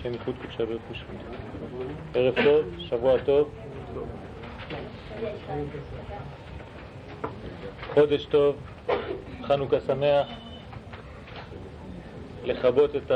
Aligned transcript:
השם 0.00 0.12
ייחוד 0.12 0.34
קודשה 0.42 0.66
ברכו 0.66 0.94
שכינתה. 0.94 1.24
ערב 2.14 2.34
טוב, 2.44 2.64
שבוע 2.78 3.18
טוב. 3.18 3.50
חודש 7.94 8.24
טוב, 8.24 8.56
חנוכה 9.42 9.80
שמח. 9.80 10.26
לכבות 12.44 12.96
את 12.96 13.10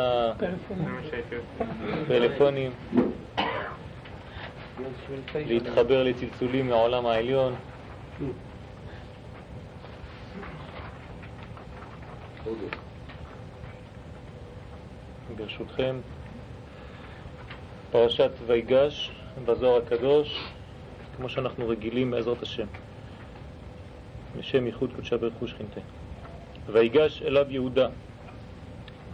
הפלאפונים, 2.04 2.70
להתחבר 5.34 6.02
לצלצולים 6.02 6.68
מהעולם 6.68 7.06
העליון. 7.06 7.54
ברשותכם, 15.36 15.96
פרשת 17.94 18.30
ויגש 18.46 19.10
בזוהר 19.44 19.82
הקדוש, 19.82 20.48
כמו 21.16 21.28
שאנחנו 21.28 21.68
רגילים 21.68 22.10
בעזרת 22.10 22.42
השם, 22.42 22.66
לשם 24.38 24.66
ייחוד 24.66 24.90
קודשה 24.96 25.16
ברכו 25.16 25.48
שכינתה. 25.48 25.80
ויגש 26.72 27.22
אליו 27.22 27.46
יהודה, 27.48 27.88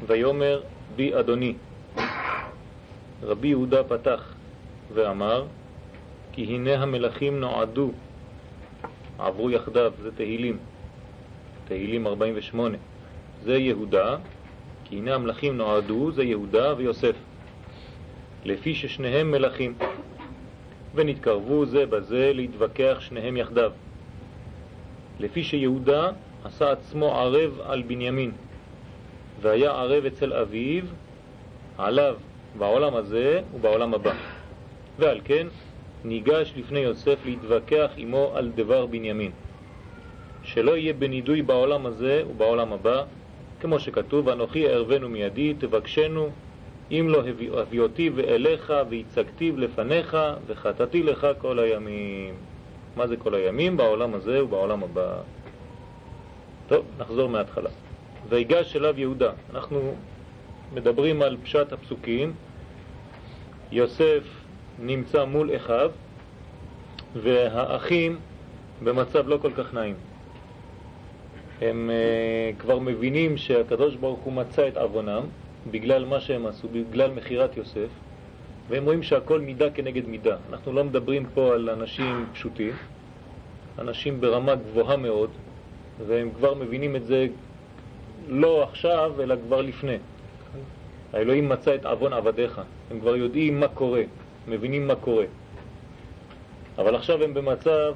ויאמר 0.07 0.61
בי 0.97 1.19
אדוני. 1.19 1.55
רבי 3.23 3.49
יהודה 3.49 3.85
פתח 3.85 4.35
ואמר, 4.93 5.47
כי 6.33 6.45
הנה 6.45 6.83
המלכים 6.83 7.41
נועדו, 7.41 7.91
עברו 9.19 9.51
יחדיו, 9.51 9.93
זה 10.03 10.11
תהילים, 10.17 10.59
תהילים 11.69 12.07
48. 12.07 12.79
זה 13.45 13.57
יהודה, 13.57 14.17
כי 14.85 14.97
הנה 14.97 15.15
המלכים 15.15 15.57
נועדו, 15.57 16.13
זה 16.13 16.23
יהודה 16.23 16.75
ויוסף, 16.77 17.15
לפי 18.45 18.75
ששניהם 18.75 19.31
מלכים, 19.31 19.75
ונתקרבו 20.95 21.67
זה 21.67 21.87
בזה 21.87 22.33
להתווכח 22.35 22.97
שניהם 23.01 23.37
יחדיו, 23.37 23.73
לפי 25.21 25.45
שיהודה 25.45 26.11
עשה 26.45 26.73
עצמו 26.73 27.15
ערב 27.21 27.61
על 27.65 27.83
בנימין, 27.83 28.33
והיה 29.41 29.71
ערב 29.71 30.05
אצל 30.05 30.33
אביו 30.33 30.85
עליו 31.79 32.17
בעולם 32.59 32.95
הזה 32.95 33.41
ובעולם 33.55 33.95
הבא. 33.95 34.13
ועל 34.99 35.21
כן 35.25 35.47
ניגש 36.05 36.53
לפני 36.57 36.79
יוסף 36.79 37.19
להתווכח 37.25 37.91
עמו 37.97 38.33
על 38.35 38.51
דבר 38.55 38.87
בנימין, 38.87 39.31
שלא 40.43 40.77
יהיה 40.77 40.93
בנידוי 40.93 41.43
בעולם 41.43 41.87
הזה 41.87 42.23
ובעולם 42.31 42.73
הבא, 42.73 43.03
כמו 43.61 43.81
שכתוב, 43.81 44.29
אנוכי 44.29 44.69
אערבנו 44.69 45.09
מידי, 45.09 45.55
תבקשנו, 45.59 46.31
אם 46.91 47.07
לא 47.09 47.23
הביאותי 47.61 48.11
ואליך 48.15 48.73
והצגתיו 48.91 49.57
לפניך 49.57 50.17
וחטאתי 50.47 51.03
לך 51.03 51.27
כל 51.39 51.59
הימים. 51.59 52.35
מה 52.97 53.07
זה 53.07 53.17
כל 53.17 53.35
הימים? 53.35 53.77
בעולם 53.77 54.15
הזה 54.15 54.45
ובעולם 54.45 54.83
הבא. 54.83 55.17
טוב, 56.69 56.85
נחזור 56.99 57.29
מההתחלה. 57.29 57.71
ויגש 58.29 58.77
אליו 58.77 59.01
יהודה. 59.01 59.31
אנחנו 59.51 59.95
מדברים 60.75 61.23
על 61.23 61.37
פשט 61.43 61.73
הפסוקים. 61.73 62.33
יוסף 63.73 64.23
נמצא 64.79 65.25
מול 65.25 65.57
אחיו, 65.57 65.91
והאחים 67.17 68.19
במצב 68.85 69.29
לא 69.29 69.39
כל 69.43 69.53
כך 69.53 69.75
נעים. 69.75 69.95
הם 71.61 71.91
uh, 71.91 72.61
כבר 72.61 72.79
מבינים 72.79 73.37
שהקדוש 73.37 73.95
ברוך 73.97 74.21
הוא 74.21 74.33
מצא 74.33 74.69
את 74.69 74.77
עוונם 74.77 75.23
בגלל 75.67 76.05
מה 76.05 76.21
שהם 76.21 76.47
עשו, 76.47 76.69
בגלל 76.69 77.11
מחירת 77.11 77.57
יוסף, 77.57 77.89
והם 78.69 78.85
רואים 78.85 79.03
שהכל 79.03 79.41
מידה 79.41 79.71
כנגד 79.71 80.07
מידה. 80.09 80.37
אנחנו 80.51 80.73
לא 80.73 80.85
מדברים 80.85 81.27
פה 81.35 81.55
על 81.55 81.71
אנשים 81.71 82.27
פשוטים, 82.33 82.73
אנשים 83.79 84.21
ברמה 84.21 84.55
גבוהה 84.55 84.97
מאוד, 84.97 85.31
והם 86.07 86.31
כבר 86.37 86.55
מבינים 86.55 86.97
את 86.97 87.07
זה 87.07 87.27
לא 88.29 88.63
עכשיו, 88.63 89.13
אלא 89.23 89.35
כבר 89.47 89.61
לפני. 89.61 89.97
האלוהים 91.13 91.49
מצא 91.49 91.75
את 91.75 91.87
עוון 91.87 92.13
עבדיך, 92.13 92.61
הם 92.91 93.01
כבר 93.01 93.17
יודעים 93.17 93.61
מה 93.61 93.69
קורה, 93.69 94.03
מבינים 94.49 94.87
מה 94.87 94.95
קורה. 94.95 95.25
אבל 96.79 96.95
עכשיו 96.95 97.23
הם 97.23 97.35
במצב 97.35 97.95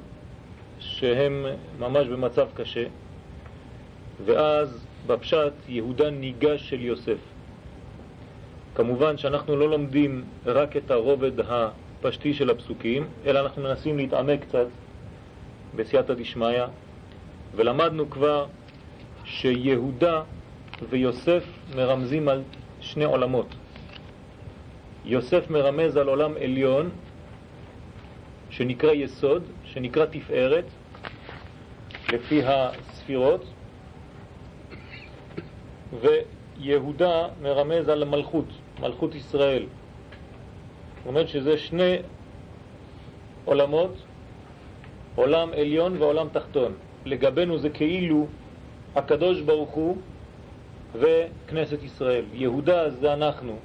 שהם 0.79 1.45
ממש 1.79 2.07
במצב 2.07 2.47
קשה, 2.53 2.83
ואז 4.25 4.85
בפשט 5.07 5.53
יהודה 5.67 6.09
ניגש 6.09 6.69
של 6.69 6.81
יוסף. 6.81 7.34
כמובן 8.75 9.17
שאנחנו 9.17 9.55
לא 9.55 9.69
לומדים 9.69 10.23
רק 10.45 10.77
את 10.77 10.91
הרובד 10.91 11.31
הפשטי 11.39 12.33
של 12.33 12.49
הפסוקים, 12.49 13.07
אלא 13.25 13.39
אנחנו 13.39 13.61
מנסים 13.63 13.97
להתעמק 13.97 14.41
קצת 14.41 14.67
בסייעתא 15.75 16.13
דשמיא, 16.13 16.63
ולמדנו 17.55 18.09
כבר 18.09 18.45
שיהודה 19.23 20.21
ויוסף 20.89 21.43
מרמזים 21.75 22.27
על 22.27 22.41
שני 22.79 23.05
עולמות. 23.05 23.55
יוסף 25.05 25.49
מרמז 25.49 25.97
על 25.97 26.07
עולם 26.07 26.31
עליון 26.41 26.89
שנקרא 28.49 28.91
יסוד, 28.91 29.43
שנקרא 29.63 30.05
תפארת, 30.05 30.65
לפי 32.13 32.41
הספירות, 32.45 33.45
ויהודה 36.01 37.27
מרמז 37.41 37.89
על 37.89 38.03
מלכות, 38.03 38.45
מלכות 38.79 39.15
ישראל. 39.15 39.65
זאת 40.97 41.07
אומרת 41.07 41.27
שזה 41.29 41.57
שני 41.57 41.97
עולמות, 43.45 43.93
עולם 45.15 45.49
עליון 45.53 46.01
ועולם 46.01 46.27
תחתון. 46.31 46.73
לגבינו 47.05 47.57
זה 47.57 47.69
כאילו 47.69 48.27
הקדוש 48.95 49.41
ברוך 49.41 49.69
הוא 49.69 49.97
וכנסת 50.93 51.83
ישראל. 51.83 52.25
יהודה 52.33 52.89
זה 52.89 53.13
אנחנו, 53.13 53.55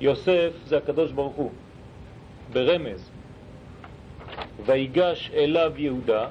יוסף 0.00 0.52
זה 0.66 0.76
הקדוש 0.76 1.12
ברוך 1.12 1.34
הוא, 1.34 1.50
ברמז. 2.52 3.10
ויגש 4.66 5.30
אליו 5.34 5.72
יהודה, 5.76 6.26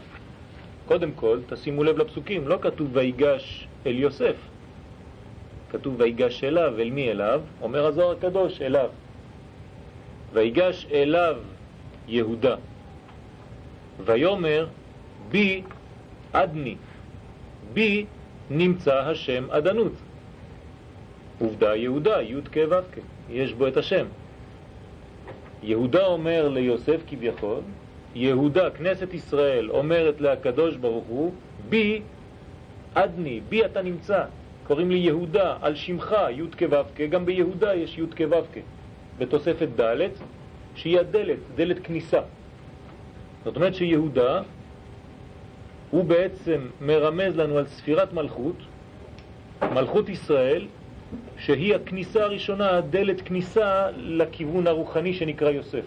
קודם 0.85 1.11
כל, 1.11 1.40
תשימו 1.50 1.84
לב 1.84 1.97
לפסוקים, 1.97 2.47
לא 2.47 2.57
כתוב 2.61 2.90
ויגש 2.94 3.67
אל 3.85 3.95
יוסף, 4.00 4.35
כתוב 5.73 5.95
ויגש 5.97 6.44
אליו, 6.44 6.73
אל 6.79 6.89
מי 6.89 7.11
אליו? 7.11 7.41
אומר 7.61 7.85
הזוהר 7.85 8.11
הקדוש, 8.11 8.61
אליו. 8.61 8.89
ויגש 10.34 10.88
אליו 10.91 11.35
יהודה, 12.07 12.56
ויאמר 14.06 14.67
בי 15.29 15.61
עדני, 16.34 16.75
בי 17.73 18.06
נמצא 18.50 19.00
השם 19.00 19.47
עדנות. 19.51 19.91
עובדה 21.39 21.75
יהודה, 21.75 22.22
י' 22.22 22.41
כ' 22.51 22.57
ו' 22.69 22.75
יש 23.29 23.53
בו 23.53 23.67
את 23.67 23.78
השם. 23.78 24.05
יהודה 25.63 26.05
אומר 26.05 26.50
ליוסף 26.50 27.01
כביכול, 27.07 27.61
יהודה, 28.16 28.69
כנסת 28.69 29.13
ישראל, 29.13 29.69
אומרת 29.69 30.22
להקדוש 30.22 30.75
ברוך 30.75 31.05
הוא, 31.07 31.34
בי 31.69 32.01
עדני, 32.95 33.41
בי 33.50 33.66
אתה 33.66 33.81
נמצא. 33.81 34.23
קוראים 34.68 34.91
לי 34.91 34.97
יהודה, 34.97 35.57
על 35.62 35.75
שמך, 35.75 36.16
י' 36.29 36.41
כ' 36.57 36.63
ו' 36.72 36.75
כ', 36.96 37.01
גם 37.01 37.25
ביהודה 37.25 37.75
יש 37.75 37.97
י' 37.97 38.07
כ' 38.16 38.22
ו' 38.31 38.46
כ', 38.53 38.57
בתוספת 39.18 39.68
ד', 39.79 40.07
שהיא 40.75 41.00
הדלת, 41.00 41.40
דלת 41.56 41.79
כניסה. 41.84 42.19
זאת 43.46 43.56
אומרת 43.56 43.75
שיהודה 43.75 44.41
הוא 45.91 46.03
בעצם 46.03 46.67
מרמז 46.82 47.35
לנו 47.35 47.58
על 47.58 47.67
ספירת 47.67 48.14
מלכות, 48.14 48.55
מלכות 49.61 50.09
ישראל, 50.09 50.67
שהיא 51.37 51.76
הכניסה 51.76 52.23
הראשונה, 52.23 52.78
הדלת 52.78 53.22
כניסה 53.22 53.87
לכיוון 53.96 54.67
הרוחני 54.67 55.14
שנקרא 55.14 55.49
יוסף. 55.49 55.85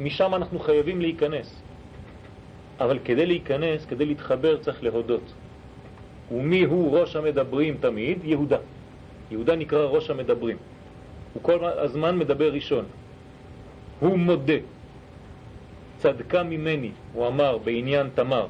משם 0.00 0.34
אנחנו 0.34 0.58
חייבים 0.58 1.00
להיכנס. 1.00 1.62
אבל 2.80 2.98
כדי 3.04 3.26
להיכנס, 3.26 3.86
כדי 3.86 4.04
להתחבר, 4.06 4.56
צריך 4.56 4.82
להודות. 4.82 5.32
ומי 6.32 6.64
הוא 6.64 6.98
ראש 6.98 7.16
המדברים 7.16 7.76
תמיד? 7.80 8.24
יהודה. 8.24 8.58
יהודה 9.30 9.56
נקרא 9.56 9.84
ראש 9.84 10.10
המדברים. 10.10 10.56
הוא 11.34 11.42
כל 11.42 11.64
הזמן 11.64 12.18
מדבר 12.18 12.52
ראשון. 12.52 12.84
הוא 14.00 14.18
מודה. 14.18 14.58
צדקה 15.98 16.42
ממני, 16.42 16.90
הוא 17.12 17.26
אמר 17.26 17.58
בעניין 17.58 18.08
תמר. 18.14 18.46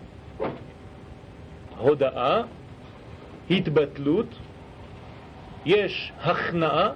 הודאה, 1.79 2.43
התבטלות, 3.51 4.27
יש 5.67 6.13
הכנעה, 6.21 6.91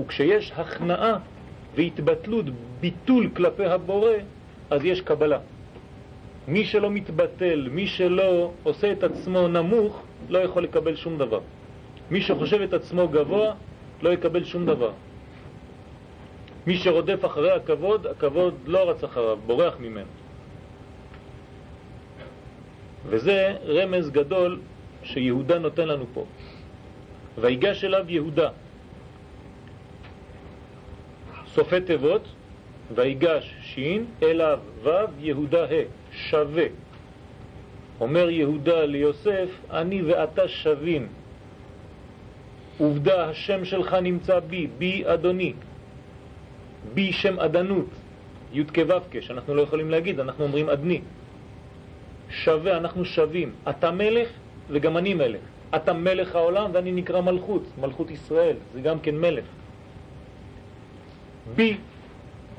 וכשיש 0.00 0.52
הכנעה 0.56 1.18
והתבטלות, 1.74 2.44
ביטול 2.80 3.30
כלפי 3.36 3.66
הבורא, 3.66 4.12
אז 4.70 4.84
יש 4.84 5.00
קבלה. 5.00 5.38
מי 6.50 6.64
שלא 6.64 6.90
מתבטל, 6.90 7.68
מי 7.70 7.86
שלא 7.86 8.50
עושה 8.62 8.92
את 8.92 9.02
עצמו 9.02 9.48
נמוך, 9.48 10.02
לא 10.28 10.38
יכול 10.38 10.62
לקבל 10.62 10.96
שום 10.96 11.18
דבר. 11.18 11.40
מי 12.10 12.20
שחושב 12.20 12.60
את 12.60 12.72
עצמו 12.72 13.08
גבוה, 13.08 13.54
לא 14.02 14.10
יקבל 14.10 14.44
שום 14.44 14.66
דבר. 14.66 14.90
מי 16.66 16.76
שרודף 16.76 17.24
אחרי 17.24 17.50
הכבוד, 17.52 18.06
הכבוד 18.06 18.54
לא 18.66 18.90
רץ 18.90 19.04
אחריו, 19.04 19.38
בורח 19.46 19.74
ממנו. 19.78 20.10
וזה 23.06 23.56
רמז 23.66 24.10
גדול 24.10 24.60
שיהודה 25.02 25.58
נותן 25.58 25.88
לנו 25.88 26.04
פה. 26.14 26.24
ויגש 27.38 27.84
אליו 27.84 28.04
יהודה. 28.08 28.50
סופי 31.54 31.80
תיבות, 31.80 32.22
ויגש 32.94 33.54
שין, 33.62 34.04
אליו 34.22 34.58
ו', 34.82 34.90
יהודה 35.18 35.64
ה', 35.64 35.99
שווה. 36.28 36.64
אומר 38.00 38.30
יהודה 38.30 38.84
ליוסף, 38.84 39.48
אני 39.70 40.02
ואתה 40.02 40.48
שווים. 40.48 41.08
עובדה, 42.78 43.28
השם 43.28 43.64
שלך 43.64 43.94
נמצא 43.94 44.40
בי, 44.40 44.66
בי 44.78 45.02
אדוני. 45.06 45.52
בי 46.94 47.12
שם 47.12 47.40
עדנות, 47.40 47.90
י' 48.52 48.64
כו' 48.64 49.20
שאנחנו 49.20 49.54
לא 49.54 49.62
יכולים 49.62 49.90
להגיד, 49.90 50.20
אנחנו 50.20 50.44
אומרים 50.44 50.68
עדני. 50.68 51.00
שווה, 52.30 52.76
אנחנו 52.76 53.04
שווים. 53.04 53.52
אתה 53.68 53.90
מלך 53.90 54.28
וגם 54.70 54.96
אני 54.96 55.14
מלך. 55.14 55.40
אתה 55.76 55.92
מלך 55.92 56.34
העולם 56.34 56.70
ואני 56.72 56.92
נקרא 56.92 57.20
מלכות, 57.20 57.62
מלכות 57.80 58.10
ישראל, 58.10 58.56
זה 58.74 58.80
גם 58.80 59.00
כן 59.00 59.16
מלך. 59.16 59.44
בי, 61.54 61.76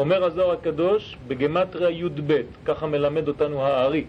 אומר 0.02 0.24
הזוהר 0.24 0.52
הקדוש, 0.52 1.18
בגמטריה 1.28 1.90
י"ב, 1.90 2.42
ככה 2.66 2.88
מלמד 2.88 3.28
אותנו 3.28 3.62
הארי. 3.62 4.04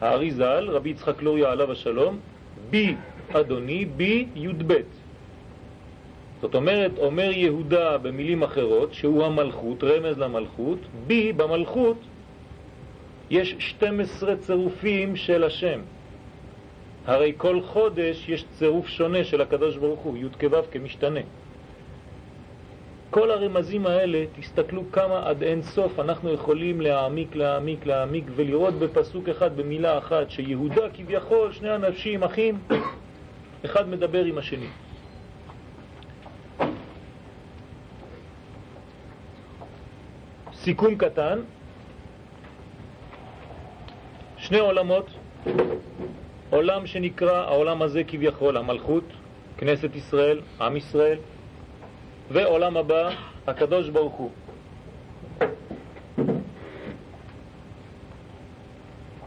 הארי 0.00 0.30
ז"ל, 0.30 0.68
רבי 0.70 0.90
יצחק 0.90 1.22
לוריה 1.22 1.50
עליו 1.50 1.72
השלום, 1.72 2.18
בי 2.70 2.94
אדוני, 3.32 3.84
בי 3.84 4.26
י"ב. 4.34 4.72
זאת 6.40 6.54
אומרת, 6.54 6.98
אומר 6.98 7.30
יהודה 7.32 7.98
במילים 7.98 8.42
אחרות, 8.42 8.94
שהוא 8.94 9.24
המלכות, 9.24 9.84
רמז 9.84 10.18
למלכות, 10.18 10.78
בי 11.06 11.32
במלכות 11.32 11.98
יש 13.30 13.56
12 13.58 14.36
צירופים 14.36 15.16
של 15.16 15.44
השם. 15.44 15.80
הרי 17.06 17.32
כל 17.36 17.62
חודש 17.62 18.28
יש 18.28 18.44
צירוף 18.58 18.86
שונה 18.86 19.24
של 19.24 19.40
הקדוש 19.40 19.76
ברוך 19.76 20.00
הוא, 20.00 20.16
י' 20.16 20.28
כו' 20.40 20.62
כמשתנה. 20.70 21.20
כל 23.10 23.30
הרמזים 23.30 23.86
האלה, 23.86 24.24
תסתכלו 24.40 24.82
כמה 24.92 25.28
עד 25.28 25.42
אין 25.42 25.62
סוף 25.62 26.00
אנחנו 26.00 26.32
יכולים 26.32 26.80
להעמיק, 26.80 27.36
להעמיק, 27.36 27.86
להעמיק 27.86 28.24
ולראות 28.36 28.74
בפסוק 28.74 29.28
אחד, 29.28 29.56
במילה 29.56 29.98
אחת, 29.98 30.30
שיהודה 30.30 30.90
כביכול, 30.94 31.52
שני 31.52 31.74
אנשים, 31.74 32.22
אחים, 32.22 32.58
אחד 33.64 33.88
מדבר 33.88 34.24
עם 34.24 34.38
השני. 34.38 34.66
סיכום 40.54 40.96
קטן, 40.96 41.38
שני 44.36 44.58
עולמות, 44.58 45.10
עולם 46.50 46.86
שנקרא 46.86 47.36
העולם 47.36 47.82
הזה 47.82 48.04
כביכול 48.04 48.56
המלכות, 48.56 49.04
כנסת 49.58 49.96
ישראל, 49.96 50.40
עם 50.60 50.76
ישראל, 50.76 51.18
ועולם 52.30 52.76
הבא, 52.76 53.10
הקדוש 53.46 53.88
ברוך 53.88 54.14
הוא. 54.14 54.30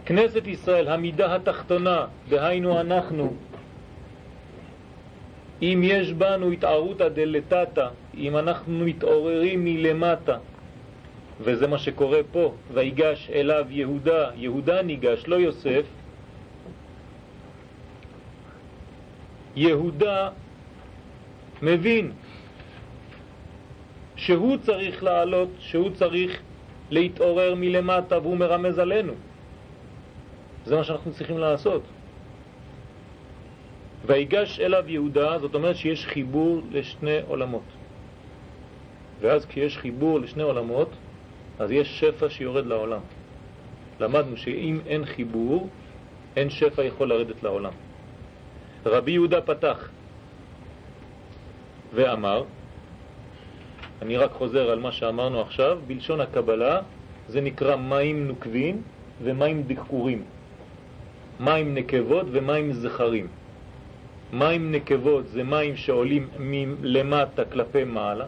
כנסת 0.05 0.47
ישראל, 0.47 0.87
המידה 0.87 1.35
התחתונה, 1.35 2.05
דהיינו 2.29 2.81
אנחנו, 2.81 3.33
אם 5.61 5.81
יש 5.83 6.13
בנו 6.13 6.51
התערותא 6.51 7.07
דלתתא, 7.09 7.87
אם 8.17 8.37
אנחנו 8.37 8.85
מתעוררים 8.85 9.65
מלמטה, 9.65 10.37
וזה 11.41 11.67
מה 11.67 11.77
שקורה 11.77 12.19
פה, 12.31 12.53
ויגש 12.73 13.29
אליו 13.33 13.65
יהודה, 13.69 14.29
יהודה 14.35 14.81
ניגש, 14.81 15.23
לא 15.27 15.35
יוסף, 15.35 15.85
יהודה 19.55 20.29
מבין 21.61 22.11
שהוא 24.21 24.57
צריך 24.57 25.03
לעלות, 25.03 25.49
שהוא 25.59 25.89
צריך 25.89 26.41
להתעורר 26.89 27.55
מלמטה 27.55 28.19
והוא 28.19 28.37
מרמז 28.37 28.79
עלינו. 28.79 29.13
זה 30.65 30.75
מה 30.75 30.83
שאנחנו 30.83 31.11
צריכים 31.11 31.37
לעשות. 31.37 31.81
ויגש 34.05 34.59
אליו 34.59 34.83
יהודה, 34.87 35.39
זאת 35.39 35.55
אומרת 35.55 35.75
שיש 35.75 36.05
חיבור 36.05 36.61
לשני 36.71 37.17
עולמות. 37.27 37.65
ואז 39.21 39.45
כשיש 39.45 39.77
חיבור 39.77 40.19
לשני 40.19 40.43
עולמות, 40.43 40.89
אז 41.59 41.71
יש 41.71 41.99
שפע 41.99 42.29
שיורד 42.29 42.65
לעולם. 42.65 43.01
למדנו 43.99 44.37
שאם 44.37 44.79
אין 44.85 45.05
חיבור, 45.05 45.69
אין 46.35 46.49
שפע 46.49 46.83
יכול 46.83 47.09
לרדת 47.09 47.43
לעולם. 47.43 47.73
רבי 48.85 49.11
יהודה 49.11 49.41
פתח 49.41 49.89
ואמר, 51.93 52.43
אני 54.01 54.17
רק 54.17 54.31
חוזר 54.31 54.69
על 54.69 54.79
מה 54.79 54.91
שאמרנו 54.91 55.41
עכשיו, 55.41 55.79
בלשון 55.87 56.21
הקבלה 56.21 56.81
זה 57.27 57.41
נקרא 57.41 57.75
מים 57.75 58.27
נוקבים 58.27 58.81
ומים 59.23 59.63
דקורים, 59.63 60.23
מים 61.39 61.75
נקבות 61.75 62.25
ומים 62.31 62.73
זכרים. 62.73 63.27
מים 64.33 64.71
נקבות 64.71 65.27
זה 65.27 65.43
מים 65.43 65.75
שעולים 65.75 66.27
מלמטה 66.39 67.45
כלפי 67.45 67.83
מעלה, 67.83 68.25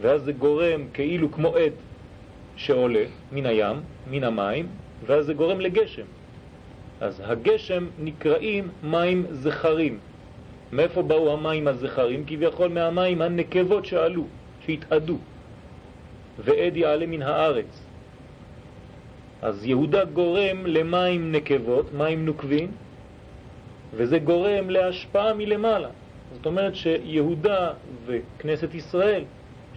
ואז 0.00 0.22
זה 0.22 0.32
גורם 0.32 0.86
כאילו 0.94 1.32
כמו 1.32 1.56
עד 1.56 1.72
שעולה 2.56 3.04
מן 3.32 3.46
הים, 3.46 3.76
מן 4.10 4.24
המים, 4.24 4.66
ואז 5.06 5.26
זה 5.26 5.34
גורם 5.34 5.60
לגשם. 5.60 6.06
אז 7.00 7.22
הגשם 7.24 7.86
נקראים 7.98 8.68
מים 8.82 9.26
זכרים. 9.30 9.98
מאיפה 10.72 11.02
באו 11.02 11.32
המים 11.32 11.68
הזכרים? 11.68 12.24
כביכול 12.26 12.68
מהמים 12.68 13.22
הנקבות 13.22 13.84
שעלו, 13.84 14.24
שהתאדו. 14.66 15.18
ועד 16.38 16.76
יעלה 16.76 17.06
מן 17.06 17.22
הארץ. 17.22 17.80
אז 19.42 19.66
יהודה 19.66 20.04
גורם 20.04 20.66
למים 20.66 21.32
נקבות, 21.32 21.94
מים 21.94 22.24
נוקבים, 22.24 22.70
וזה 23.94 24.18
גורם 24.18 24.70
להשפעה 24.70 25.34
מלמעלה. 25.34 25.88
זאת 26.32 26.46
אומרת 26.46 26.74
שיהודה 26.76 27.72
וכנסת 28.06 28.74
ישראל 28.74 29.24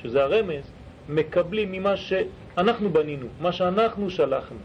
שזה 0.02 0.24
הרמז, 0.24 0.64
מקבלים 1.10 1.72
ממה 1.72 1.98
שאנחנו 1.98 2.90
בנינו, 2.90 3.28
מה 3.42 3.52
שאנחנו 3.52 4.10
שלחנו. 4.10 4.58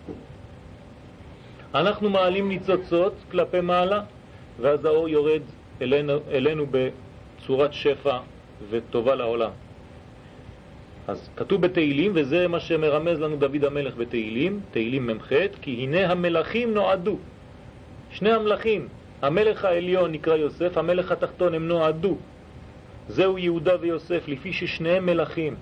אנחנו 1.75 2.11
מעלים 2.11 2.49
ניצוצות 2.49 3.12
כלפי 3.30 3.61
מעלה, 3.61 4.02
ואז 4.61 4.85
האור 4.85 5.08
יורד 5.08 5.42
אלינו, 5.82 6.12
אלינו 6.30 6.66
בצורת 6.70 7.73
שפע 7.73 8.18
וטובה 8.70 9.14
לעולם. 9.14 9.50
אז 11.08 11.30
כתוב 11.37 11.61
בתהילים, 11.61 12.12
וזה 12.14 12.49
מה 12.49 12.61
שמרמז 12.61 13.20
לנו 13.20 13.37
דוד 13.37 13.64
המלך 13.64 13.97
בתהילים, 13.97 14.61
תהילים 14.70 15.06
מ"ח, 15.06 15.32
כי 15.62 15.70
הנה 15.70 16.12
המלאכים 16.12 16.75
נועדו. 16.75 17.16
שני 18.11 18.32
המלאכים, 18.32 18.88
המלך 19.23 19.64
העליון 19.64 20.12
נקרא 20.12 20.37
יוסף, 20.37 20.78
המלך 20.78 21.12
התחתון 21.12 21.54
הם 21.54 21.68
נועדו 21.68 22.16
זהו 23.08 23.38
יהודה 23.38 23.73
ויוסף, 23.80 24.28
לפי 24.28 24.52
ששניהם 24.52 25.06
מלכים. 25.06 25.56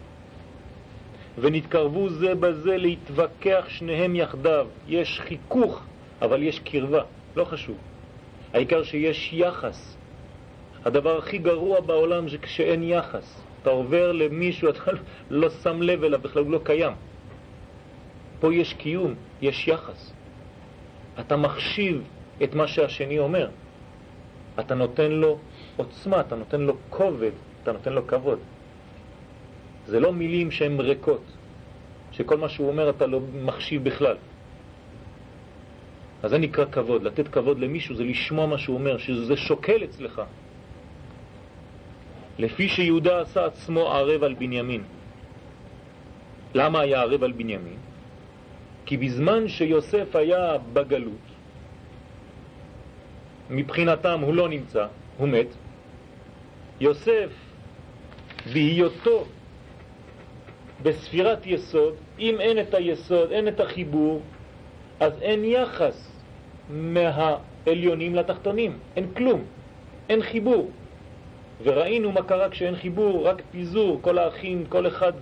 ונתקרבו 1.39 2.09
זה 2.09 2.35
בזה 2.35 2.77
להתווכח 2.77 3.65
שניהם 3.69 4.17
יחדיו. 4.17 4.67
יש 4.89 5.21
חיכוך, 5.21 5.85
אבל 6.23 6.43
יש 6.43 6.59
קרבה, 6.59 7.03
לא 7.37 7.45
חשוב. 7.45 7.77
העיקר 8.53 8.83
שיש 8.83 9.33
יחס. 9.33 9.96
הדבר 10.87 11.19
הכי 11.19 11.39
גרוע 11.39 11.81
בעולם 11.81 12.29
זה 12.29 12.39
כשאין 12.39 12.83
יחס. 12.83 13.43
אתה 13.63 13.71
עובר 13.71 14.13
למישהו, 14.13 14.69
אתה 14.71 14.91
לא 15.31 15.51
שם 15.51 15.83
לב 15.83 16.05
אליו, 16.05 16.21
בכלל 16.23 16.43
הוא 16.43 16.53
לא 16.53 16.61
קיים. 16.63 16.93
פה 18.41 18.55
יש 18.55 18.75
קיום, 18.75 19.15
יש 19.43 19.69
יחס. 19.69 20.13
אתה 21.21 21.37
מחשיב 21.37 22.03
את 22.43 22.55
מה 22.55 22.69
שהשני 22.69 23.19
אומר. 23.19 23.51
אתה 24.61 24.75
נותן 24.75 25.11
לו 25.11 25.39
עוצמה, 25.77 26.21
אתה 26.21 26.37
נותן 26.37 26.61
לו 26.61 26.77
כובד, 26.91 27.35
אתה 27.63 27.73
נותן 27.73 27.93
לו 27.93 28.07
כבוד. 28.07 28.39
זה 29.87 30.01
לא 30.01 30.13
מילים 30.13 30.51
שהן 30.51 30.81
ריקות, 30.81 31.27
שכל 32.13 32.37
מה 32.37 32.49
שהוא 32.49 32.69
אומר 32.69 32.91
אתה 32.91 33.07
לא 33.07 33.21
מחשיב 33.35 33.85
בכלל. 33.85 34.17
אז 36.23 36.31
זה 36.31 36.39
נקרא 36.39 36.65
כבוד. 36.65 37.03
לתת 37.03 37.29
כבוד 37.29 37.59
למישהו 37.59 37.95
זה 37.95 38.05
לשמוע 38.05 38.47
מה 38.47 38.59
שהוא 38.59 38.79
אומר, 38.79 38.99
שזה 38.99 39.37
שוקל 39.37 39.85
אצלך. 39.85 40.23
לפי 42.39 42.69
שיהודה 42.69 43.21
עשה 43.21 43.47
עצמו 43.47 43.81
ערב 43.81 44.23
על 44.23 44.35
בנימין. 44.35 44.83
למה 46.55 46.81
היה 46.81 47.01
ערב 47.01 47.23
על 47.25 47.33
בנימין? 47.33 47.79
כי 48.87 48.97
בזמן 48.97 49.49
שיוסף 49.49 50.17
היה 50.17 50.57
בגלות, 50.73 51.27
מבחינתם 53.51 54.21
הוא 54.21 54.35
לא 54.35 54.49
נמצא, 54.49 54.87
הוא 55.19 55.29
מת, 55.29 55.47
יוסף 56.81 57.31
בהיותו 58.53 59.25
בספירת 60.83 61.47
יסוד, 61.47 61.95
אם 62.19 62.41
אין 62.41 62.61
את 62.61 62.75
היסוד, 62.75 63.33
אין 63.33 63.49
את 63.49 63.61
החיבור, 63.61 64.21
אז 65.01 65.13
אין 65.23 65.45
יחס 65.45 66.23
מהעליונים 66.71 68.15
לתחתונים, 68.15 68.79
אין 68.97 69.07
כלום, 69.17 69.45
אין 70.09 70.23
חיבור. 70.23 70.71
וראינו 71.63 72.13
מה 72.13 72.23
קרה 72.23 72.49
כשאין 72.49 72.77
חיבור, 72.77 73.29
רק 73.29 73.43
פיזור, 73.51 73.99
כל 74.03 74.19
האחים, 74.19 74.65
כל 74.69 74.87
אחד 74.87 75.13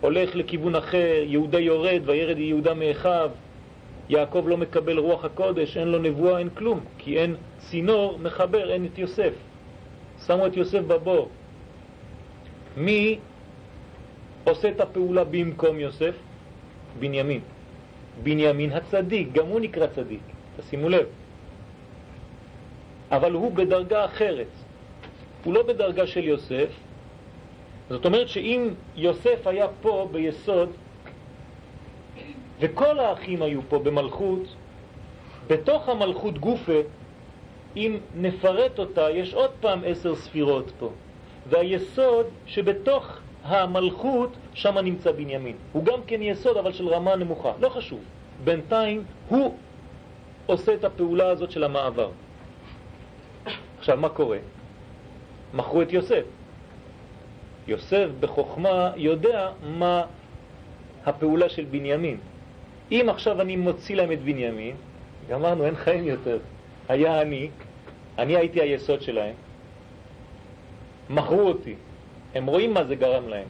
הולך 0.00 0.36
לכיוון 0.36 0.74
אחר, 0.74 1.22
יהודה 1.22 1.58
יורד 1.60 2.02
וירד 2.04 2.38
יהודה 2.38 2.74
מאחיו, 2.74 3.30
יעקב 4.08 4.44
לא 4.46 4.56
מקבל 4.56 4.98
רוח 4.98 5.24
הקודש, 5.24 5.76
אין 5.76 5.88
לו 5.88 5.98
נבואה, 5.98 6.38
אין 6.38 6.48
כלום, 6.50 6.80
כי 6.98 7.18
אין 7.18 7.36
צינור 7.58 8.18
מחבר, 8.18 8.70
אין 8.70 8.84
את 8.84 8.98
יוסף. 8.98 9.32
שמו 10.26 10.46
את 10.46 10.56
יוסף 10.56 10.80
בבור. 10.80 11.28
מי 12.76 13.18
עושה 14.44 14.68
את 14.68 14.80
הפעולה 14.80 15.24
במקום 15.24 15.80
יוסף? 15.80 16.14
בנימין. 16.98 17.40
בנימין 18.22 18.72
הצדיק, 18.72 19.32
גם 19.32 19.46
הוא 19.46 19.60
נקרא 19.60 19.86
צדיק, 19.86 20.22
תשימו 20.56 20.88
לב. 20.88 21.06
אבל 23.10 23.32
הוא 23.32 23.52
בדרגה 23.52 24.04
אחרת. 24.04 24.63
הוא 25.44 25.54
לא 25.54 25.62
בדרגה 25.62 26.06
של 26.06 26.24
יוסף. 26.24 26.68
זאת 27.88 28.06
אומרת 28.06 28.28
שאם 28.28 28.68
יוסף 28.96 29.46
היה 29.46 29.66
פה 29.82 30.08
ביסוד, 30.12 30.68
וכל 32.60 32.98
האחים 32.98 33.42
היו 33.42 33.60
פה 33.68 33.78
במלכות, 33.78 34.54
בתוך 35.46 35.88
המלכות 35.88 36.38
גופה, 36.38 36.80
אם 37.76 37.98
נפרט 38.14 38.78
אותה, 38.78 39.10
יש 39.10 39.34
עוד 39.34 39.50
פעם 39.60 39.80
עשר 39.86 40.14
ספירות 40.14 40.72
פה. 40.78 40.90
והיסוד 41.46 42.26
שבתוך 42.46 43.18
המלכות, 43.44 44.30
שם 44.54 44.78
נמצא 44.78 45.12
בנימין. 45.12 45.56
הוא 45.72 45.84
גם 45.84 46.00
כן 46.06 46.22
יסוד, 46.22 46.56
אבל 46.56 46.72
של 46.72 46.88
רמה 46.88 47.16
נמוכה. 47.16 47.52
לא 47.60 47.68
חשוב. 47.68 48.00
בינתיים 48.44 49.04
הוא 49.28 49.54
עושה 50.46 50.74
את 50.74 50.84
הפעולה 50.84 51.28
הזאת 51.28 51.50
של 51.50 51.64
המעבר. 51.64 52.10
עכשיו, 53.78 53.96
מה 53.96 54.08
קורה? 54.08 54.38
מכרו 55.54 55.82
את 55.82 55.92
יוסף. 55.92 56.24
יוסף 57.66 58.08
בחוכמה 58.20 58.92
יודע 58.96 59.50
מה 59.62 60.04
הפעולה 61.06 61.48
של 61.48 61.64
בנימין. 61.64 62.16
אם 62.92 63.06
עכשיו 63.08 63.40
אני 63.40 63.56
מוציא 63.56 63.96
להם 63.96 64.12
את 64.12 64.22
בנימין, 64.22 64.76
גמרנו, 65.28 65.64
אין 65.64 65.76
חיים 65.76 66.04
יותר. 66.04 66.38
היה 66.88 67.22
אני, 67.22 67.50
אני 68.18 68.36
הייתי 68.36 68.60
היסוד 68.60 69.02
שלהם, 69.02 69.34
מכרו 71.10 71.40
אותי, 71.40 71.74
הם 72.34 72.46
רואים 72.46 72.74
מה 72.74 72.84
זה 72.84 72.94
גרם 72.94 73.28
להם. 73.28 73.48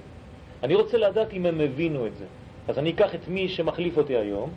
אני 0.62 0.74
רוצה 0.74 0.98
לדעת 0.98 1.32
אם 1.32 1.46
הם 1.46 1.60
הבינו 1.60 2.06
את 2.06 2.16
זה. 2.16 2.24
אז 2.68 2.78
אני 2.78 2.90
אקח 2.90 3.14
את 3.14 3.28
מי 3.28 3.48
שמחליף 3.48 3.96
אותי 3.96 4.16
היום, 4.16 4.50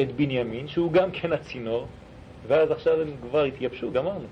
את 0.00 0.12
בנימין, 0.12 0.68
שהוא 0.68 0.92
גם 0.92 1.10
כן 1.10 1.32
הצינור, 1.32 1.86
ואז 2.46 2.70
עכשיו 2.70 3.00
הם 3.00 3.10
כבר 3.22 3.44
התייבשו, 3.44 3.90
גמרנו. 3.90 4.26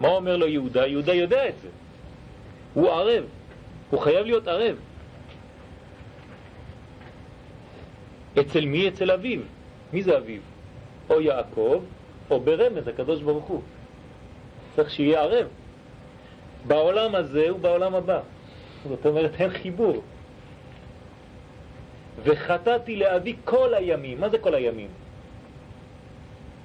מה 0.00 0.08
אומר 0.08 0.36
לו 0.36 0.46
יהודה? 0.46 0.86
יהודה 0.86 1.14
יודע 1.14 1.48
את 1.48 1.54
זה. 1.62 1.68
הוא 2.74 2.90
ערב, 2.90 3.24
הוא 3.90 4.00
חייב 4.00 4.26
להיות 4.26 4.48
ערב. 4.48 4.76
אצל 8.40 8.64
מי? 8.64 8.88
אצל 8.88 9.10
אביו. 9.10 9.40
מי 9.92 10.02
זה 10.02 10.18
אביו? 10.18 10.40
או 11.10 11.20
יעקב, 11.20 11.82
או 12.30 12.40
ברמז, 12.40 12.88
הקדוש 12.88 13.22
ברוך 13.22 13.44
הוא. 13.44 13.62
צריך 14.76 14.90
שיהיה 14.90 15.20
ערב. 15.20 15.46
בעולם 16.66 17.14
הזה 17.14 17.54
ובעולם 17.54 17.94
הבא. 17.94 18.20
זאת 18.88 19.06
אומרת, 19.06 19.40
אין 19.40 19.50
חיבור. 19.50 20.02
וחטאתי 22.22 22.96
לאבי 22.96 23.36
כל 23.44 23.74
הימים. 23.74 24.20
מה 24.20 24.28
זה 24.28 24.38
כל 24.38 24.54
הימים? 24.54 24.88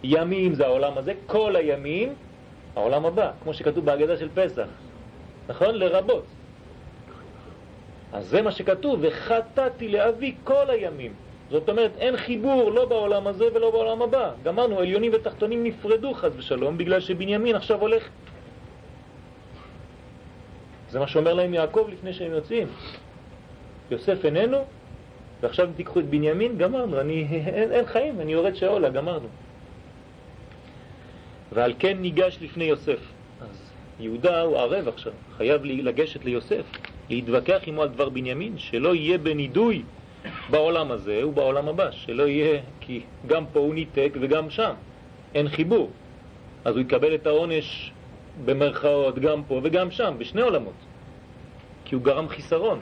ימים 0.03 0.53
זה 0.53 0.65
העולם 0.65 0.97
הזה, 0.97 1.13
כל 1.25 1.55
הימים, 1.55 2.13
העולם 2.75 3.05
הבא, 3.05 3.31
כמו 3.43 3.53
שכתוב 3.53 3.85
בהגדה 3.85 4.17
של 4.17 4.29
פסח. 4.33 4.67
נכון? 5.49 5.75
לרבות. 5.75 6.25
אז 8.13 8.27
זה 8.27 8.41
מה 8.41 8.51
שכתוב, 8.51 8.99
וחטאתי 9.01 9.87
לאבי 9.87 10.35
כל 10.43 10.69
הימים. 10.69 11.13
זאת 11.49 11.69
אומרת, 11.69 11.91
אין 11.97 12.17
חיבור 12.17 12.71
לא 12.71 12.85
בעולם 12.85 13.27
הזה 13.27 13.45
ולא 13.53 13.71
בעולם 13.71 14.01
הבא. 14.01 14.31
גמרנו, 14.43 14.79
עליונים 14.79 15.11
ותחתונים 15.13 15.63
נפרדו 15.63 16.13
חז 16.13 16.31
ושלום, 16.37 16.77
בגלל 16.77 16.99
שבנימין 16.99 17.55
עכשיו 17.55 17.81
הולך 17.81 18.09
זה 20.89 20.99
מה 20.99 21.07
שאומר 21.07 21.33
להם 21.33 21.53
יעקב 21.53 21.87
לפני 21.91 22.13
שהם 22.13 22.31
יוצאים. 22.31 22.67
יוסף 23.91 24.25
איננו, 24.25 24.57
ועכשיו 25.41 25.69
תיקחו 25.75 25.99
את 25.99 26.05
בנימין, 26.05 26.57
גמרנו, 26.57 27.01
אני, 27.01 27.27
אין, 27.45 27.71
אין 27.71 27.85
חיים, 27.85 28.21
אני 28.21 28.31
יורד 28.31 28.55
שאולה, 28.55 28.89
גמרנו. 28.89 29.27
ועל 31.55 31.73
כן 31.79 31.97
ניגש 31.97 32.37
לפני 32.41 32.63
יוסף. 32.63 32.99
אז 33.41 33.71
יהודה 33.99 34.41
הוא 34.41 34.57
ערב 34.57 34.87
עכשיו, 34.87 35.13
חייב 35.37 35.61
לגשת 35.63 36.25
ליוסף, 36.25 36.63
להתווכח 37.09 37.61
עמו 37.65 37.81
על 37.81 37.89
דבר 37.89 38.09
בנימין, 38.09 38.57
שלא 38.57 38.95
יהיה 38.95 39.17
בנידוי 39.17 39.83
בעולם 40.49 40.91
הזה 40.91 41.27
ובעולם 41.27 41.67
הבא, 41.67 41.91
שלא 41.91 42.23
יהיה, 42.23 42.61
כי 42.79 43.01
גם 43.27 43.45
פה 43.53 43.59
הוא 43.59 43.73
ניתק 43.73 44.11
וגם 44.21 44.49
שם, 44.49 44.73
אין 45.35 45.49
חיבור. 45.49 45.89
אז 46.65 46.75
הוא 46.75 46.81
יקבל 46.81 47.15
את 47.15 47.27
העונש 47.27 47.91
במרכאות 48.45 49.19
גם 49.19 49.43
פה 49.47 49.59
וגם 49.63 49.91
שם, 49.91 50.15
בשני 50.17 50.41
עולמות, 50.41 50.79
כי 51.85 51.95
הוא 51.95 52.03
גרם 52.03 52.29
חיסרון. 52.29 52.79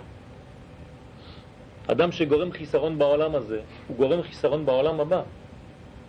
אדם 1.88 2.12
שגורם 2.12 2.52
חיסרון 2.52 3.00
בעולם 3.00 3.36
הזה, 3.36 3.62
הוא 3.88 3.98
גורם 3.98 4.22
חיסרון 4.22 4.66
בעולם 4.66 5.00
הבא. 5.00 5.22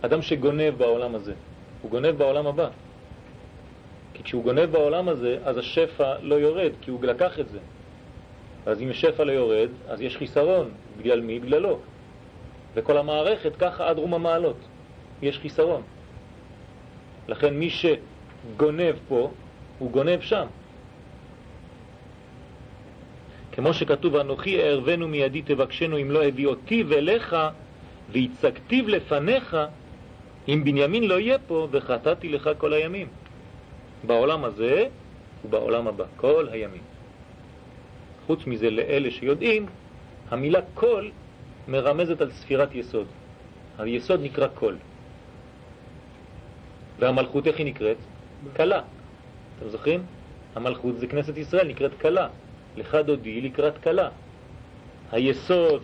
אדם 0.03 0.23
שגונב 0.23 0.75
בעולם 0.79 1.15
הזה, 1.15 1.33
הוא 1.85 1.91
גונב 1.91 2.11
בעולם 2.11 2.47
הבא. 2.47 2.69
כי 4.15 4.23
כשהוא 4.23 4.43
גונב 4.45 4.65
בעולם 4.65 5.09
הזה, 5.09 5.39
אז 5.45 5.59
השפע 5.59 6.15
לא 6.23 6.35
יורד, 6.35 6.73
כי 6.81 6.91
הוא 6.91 7.05
לקח 7.05 7.41
את 7.41 7.49
זה. 7.49 7.59
אז 8.67 8.83
אם 8.83 8.91
השפע 8.91 9.25
לא 9.25 9.33
יורד, 9.33 9.69
אז 9.89 10.01
יש 10.01 10.17
חיסרון. 10.17 10.71
בגלל 10.99 11.21
מי? 11.21 11.41
בגללו. 11.41 11.79
וכל 12.75 12.99
המערכת 12.99 13.57
ככה 13.57 13.89
עד 13.89 13.99
רום 13.99 14.15
המעלות. 14.15 14.57
יש 15.23 15.39
חיסרון. 15.39 15.83
לכן 17.29 17.55
מי 17.55 17.71
ש... 17.71 17.87
גונב 18.57 18.95
פה, 19.09 19.31
הוא 19.79 19.91
גונב 19.91 20.21
שם. 20.21 20.47
כמו 23.53 23.75
שכתוב, 23.75 24.17
אנוכי 24.17 24.63
אערבנו 24.63 25.09
מידי 25.09 25.43
תבקשנו 25.43 25.99
אם 25.99 26.11
לא 26.11 26.25
הביא 26.25 26.47
אותי 26.47 26.83
ואליך 26.83 27.37
והצגתיו 28.13 28.89
לפניך, 28.89 29.57
אם 30.49 30.65
בנימין 30.65 31.05
לא 31.05 31.21
יהיה 31.21 31.39
פה 31.47 31.69
וחטאתי 31.71 32.29
לך 32.29 32.51
כל 32.59 32.73
הימים. 32.73 33.09
בעולם 34.07 34.45
הזה 34.45 34.89
ובעולם 35.45 35.89
הבא, 35.89 36.05
כל 36.17 36.49
הימים. 36.53 36.83
חוץ 38.27 38.47
מזה, 38.47 38.71
לאלה 38.71 39.11
שיודעים, 39.11 39.67
המילה 40.31 40.61
כל 40.75 41.09
מרמזת 41.69 42.21
על 42.21 42.31
ספירת 42.31 42.75
יסוד. 42.75 43.07
היסוד 43.79 44.21
נקרא 44.23 44.49
כל. 44.55 44.75
והמלכות 46.99 47.47
איך 47.47 47.57
היא 47.59 47.67
נקראת? 47.67 47.97
קלה. 48.53 48.81
אתם 49.59 49.69
זוכרים? 49.69 50.03
המלכות 50.55 50.99
זה 50.99 51.07
כנסת 51.07 51.37
ישראל, 51.37 51.69
נקראת 51.69 51.91
קלה. 51.99 52.29
לך 52.77 52.95
דודי 52.95 53.41
לקראת 53.41 53.79
קלה. 53.79 54.09
היסוד 55.13 55.83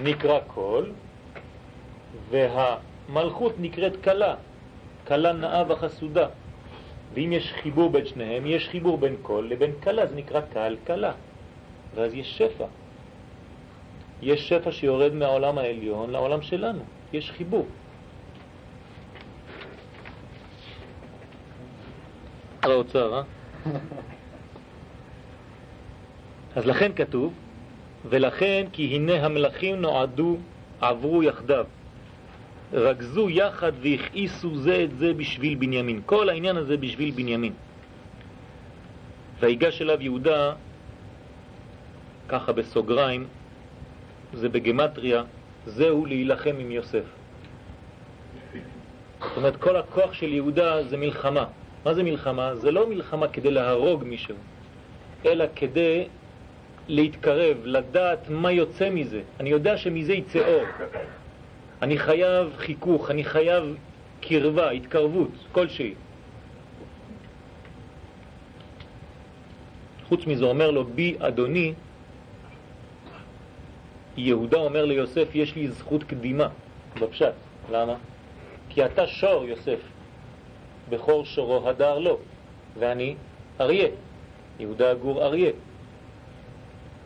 נקרא 0.00 0.40
קול, 0.46 0.92
והמלכות 3.06 3.54
נקראת 3.58 3.96
קלה. 3.96 4.34
קלה 5.04 5.32
נאה 5.32 5.62
וחסודה. 5.68 6.26
ואם 7.14 7.32
יש 7.32 7.52
חיבור 7.62 7.90
בין 7.90 8.06
שניהם, 8.06 8.46
יש 8.46 8.68
חיבור 8.68 8.98
בין 8.98 9.16
קול 9.22 9.48
לבין 9.48 9.72
קלה, 9.80 10.06
זה 10.06 10.16
נקרא 10.16 10.40
קל 10.40 10.76
קלה. 10.84 11.12
ואז 11.94 12.14
יש 12.14 12.38
שפע. 12.38 12.64
יש 14.22 14.48
שפע 14.48 14.72
שיורד 14.72 15.12
מהעולם 15.12 15.58
העליון 15.58 16.10
לעולם 16.10 16.42
שלנו. 16.42 16.82
יש 17.12 17.30
חיבור. 17.30 17.66
שר 22.64 22.70
האוצר, 22.70 23.14
אה? 23.14 23.22
אז 26.56 26.66
לכן 26.66 26.92
כתוב, 26.96 27.32
ולכן 28.08 28.66
כי 28.72 28.96
הנה 28.96 29.26
המלאכים 29.26 29.80
נועדו, 29.80 30.36
עברו 30.80 31.22
יחדיו, 31.22 31.66
רגזו 32.72 33.30
יחד 33.30 33.72
והכעיסו 33.82 34.56
זה 34.56 34.84
את 34.84 34.98
זה 34.98 35.14
בשביל 35.14 35.54
בנימין. 35.54 36.00
כל 36.06 36.28
העניין 36.28 36.56
הזה 36.56 36.76
בשביל 36.76 37.10
בנימין. 37.10 37.52
והיגש 39.40 39.82
אליו 39.82 40.02
יהודה, 40.02 40.52
ככה 42.28 42.52
בסוגריים, 42.52 43.26
זה 44.32 44.48
בגמטריה, 44.48 45.22
זהו 45.66 46.06
להילחם 46.06 46.54
עם 46.58 46.70
יוסף. 46.70 47.04
זאת 49.20 49.36
אומרת, 49.36 49.56
כל 49.56 49.76
הכוח 49.76 50.12
של 50.12 50.32
יהודה 50.32 50.82
זה 50.88 50.96
מלחמה. 50.96 51.44
מה 51.84 51.94
זה 51.94 52.02
מלחמה? 52.02 52.54
זה 52.54 52.70
לא 52.70 52.88
מלחמה 52.88 53.28
כדי 53.28 53.50
להרוג 53.50 54.04
מישהו, 54.04 54.36
אלא 55.26 55.44
כדי 55.56 56.04
להתקרב, 56.88 57.56
לדעת 57.64 58.28
מה 58.28 58.52
יוצא 58.52 58.90
מזה. 58.90 59.20
אני 59.40 59.50
יודע 59.50 59.76
שמזה 59.76 60.12
יצא 60.12 60.38
אור. 60.38 60.64
אני 61.82 61.98
חייב 61.98 62.52
חיכוך, 62.56 63.10
אני 63.10 63.24
חייב 63.24 63.76
קרבה, 64.20 64.70
התקרבות, 64.70 65.30
כלשהי. 65.52 65.94
חוץ 70.08 70.26
מזה 70.26 70.44
אומר 70.44 70.70
לו, 70.70 70.84
בי 70.84 71.16
אדוני, 71.18 71.74
יהודה 74.16 74.58
אומר 74.58 74.84
ליוסף, 74.84 75.28
יש 75.34 75.56
לי 75.56 75.68
זכות 75.68 76.04
קדימה, 76.04 76.48
בפשט. 77.00 77.32
למה? 77.70 77.94
כי 78.68 78.84
אתה 78.84 79.06
שור, 79.06 79.44
יוסף. 79.44 79.78
בכור 80.90 81.24
שורו 81.24 81.68
הדר 81.68 81.98
לו, 81.98 82.18
ואני 82.78 83.14
אריה. 83.60 83.88
יהודה 84.58 84.94
גור 84.94 85.24
אריה. 85.24 85.50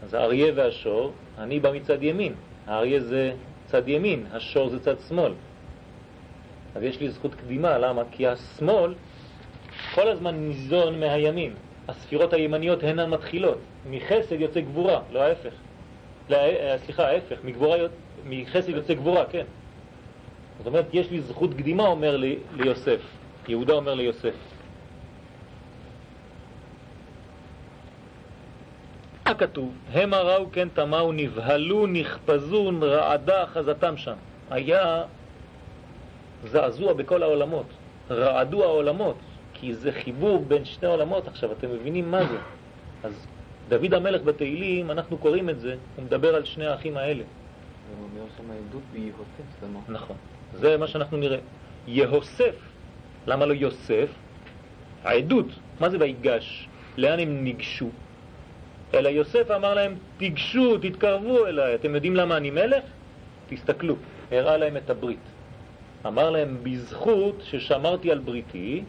אז 0.03 0.15
האריה 0.15 0.53
והשור, 0.57 1.13
אני 1.39 1.61
בא 1.61 1.73
מצד 1.73 2.03
ימין. 2.03 2.35
האריה 2.67 3.01
זה 3.01 3.33
צד 3.67 3.89
ימין, 3.89 4.27
השור 4.33 4.69
זה 4.69 4.81
צד 4.81 4.95
שמאל. 5.09 5.33
אז 6.75 6.83
יש 6.83 7.01
לי 7.01 7.11
זכות 7.11 7.35
קדימה, 7.35 7.79
למה? 7.79 8.03
כי 8.11 8.27
השמאל 8.27 8.95
כל 9.95 10.09
הזמן 10.09 10.35
ניזון 10.35 11.01
מהימין. 11.01 11.53
הספירות 11.89 12.33
הימניות 12.33 12.83
הן 12.83 12.99
המתחילות. 12.99 13.59
מחסד 13.91 14.41
יוצא 14.41 14.61
גבורה, 14.61 15.01
לא 15.13 15.23
ההפך. 15.23 15.53
לא, 16.31 16.37
סליחה, 16.77 17.09
ההפך, 17.09 17.37
מגבורה, 17.45 17.79
מחסד 18.27 18.69
יוצא 18.69 18.95
גבורה, 18.95 19.25
כן. 19.25 19.45
זאת 20.59 20.67
אומרת, 20.67 20.87
יש 20.93 21.11
לי 21.11 21.21
זכות 21.21 21.55
קדימה, 21.55 21.87
אומר 21.87 22.17
לי, 22.17 22.37
ליוסף. 22.57 23.01
יהודה 23.49 23.73
אומר 23.73 23.95
ליוסף. 23.95 24.35
מה 29.27 29.35
כתוב? 29.35 29.75
המה 29.93 30.21
ראו 30.21 30.53
כן 30.53 30.69
תמהו, 30.75 31.13
נבהלו, 31.13 31.87
נחפזו, 31.87 32.71
רעדה 32.83 33.45
אחזתם 33.45 33.97
שם. 33.97 34.15
היה 34.51 35.03
זעזוע 36.45 36.93
בכל 36.93 37.23
העולמות, 37.23 37.67
רעדו 38.11 38.65
העולמות, 38.65 39.17
כי 39.55 39.75
זה 39.75 39.93
חיבור 39.93 40.45
בין 40.49 40.65
שני 40.65 40.89
עולמות 40.89 41.29
עכשיו, 41.29 41.53
אתם 41.53 41.71
מבינים 41.71 42.11
מה 42.11 42.25
זה. 42.25 42.37
אז 43.05 43.27
דוד 43.69 43.95
המלך 43.95 44.23
בתהילים, 44.23 44.91
אנחנו 44.91 45.19
קוראים 45.19 45.51
את 45.51 45.61
זה, 45.61 45.77
הוא 45.97 46.05
מדבר 46.05 46.35
על 46.35 46.45
שני 46.45 46.67
האחים 46.67 46.97
האלה. 46.97 47.25
הוא 47.99 48.09
אומר 48.13 48.27
שם 48.37 48.51
עדות 48.51 48.83
ביהוסף, 48.93 49.89
נכון, 49.89 50.17
זה 50.53 50.77
מה 50.77 50.87
שאנחנו 50.87 51.17
נראה. 51.17 51.39
יהוסף, 51.87 52.55
למה 53.27 53.47
לא 53.47 53.53
יוסף? 53.53 54.09
העדות, 55.05 55.47
מה 55.81 55.91
זה 55.91 55.97
ויגש? 56.01 56.69
לאן 56.97 57.19
הם 57.19 57.45
ניגשו? 57.45 57.91
אלא 58.95 59.09
יוסף 59.09 59.51
אמר 59.51 59.75
להם, 59.75 59.95
תיגשו, 60.17 60.79
תתקרבו 60.79 61.47
אליי. 61.47 61.75
אתם 61.75 61.95
יודעים 61.95 62.17
למה 62.17 62.37
אני 62.37 62.51
מלך? 62.51 62.85
תסתכלו, 63.49 63.97
הראה 64.33 64.57
להם 64.57 64.77
את 64.77 64.91
הברית. 64.91 65.21
אמר 66.07 66.31
להם, 66.31 66.57
בזכות 66.63 67.43
ששמרתי 67.45 68.11
על 68.11 68.19
בריתי, 68.19 68.83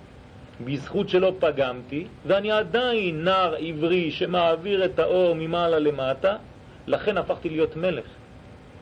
בזכות 0.66 1.10
שלא 1.10 1.34
פגמתי, 1.40 2.08
ואני 2.26 2.52
עדיין 2.52 3.24
נער 3.24 3.56
עברי 3.60 4.12
שמעביר 4.12 4.86
את 4.86 5.00
האור 5.00 5.36
ממעלה 5.36 5.80
למטה, 5.80 6.36
לכן 6.88 7.18
הפכתי 7.18 7.50
להיות 7.50 7.76
מלך. 7.76 8.06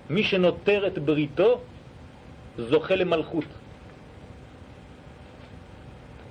מי 0.10 0.24
שנותר 0.24 0.88
את 0.88 1.00
בריתו 1.00 1.62
זוכה 2.58 2.96
למלכות. 2.96 3.46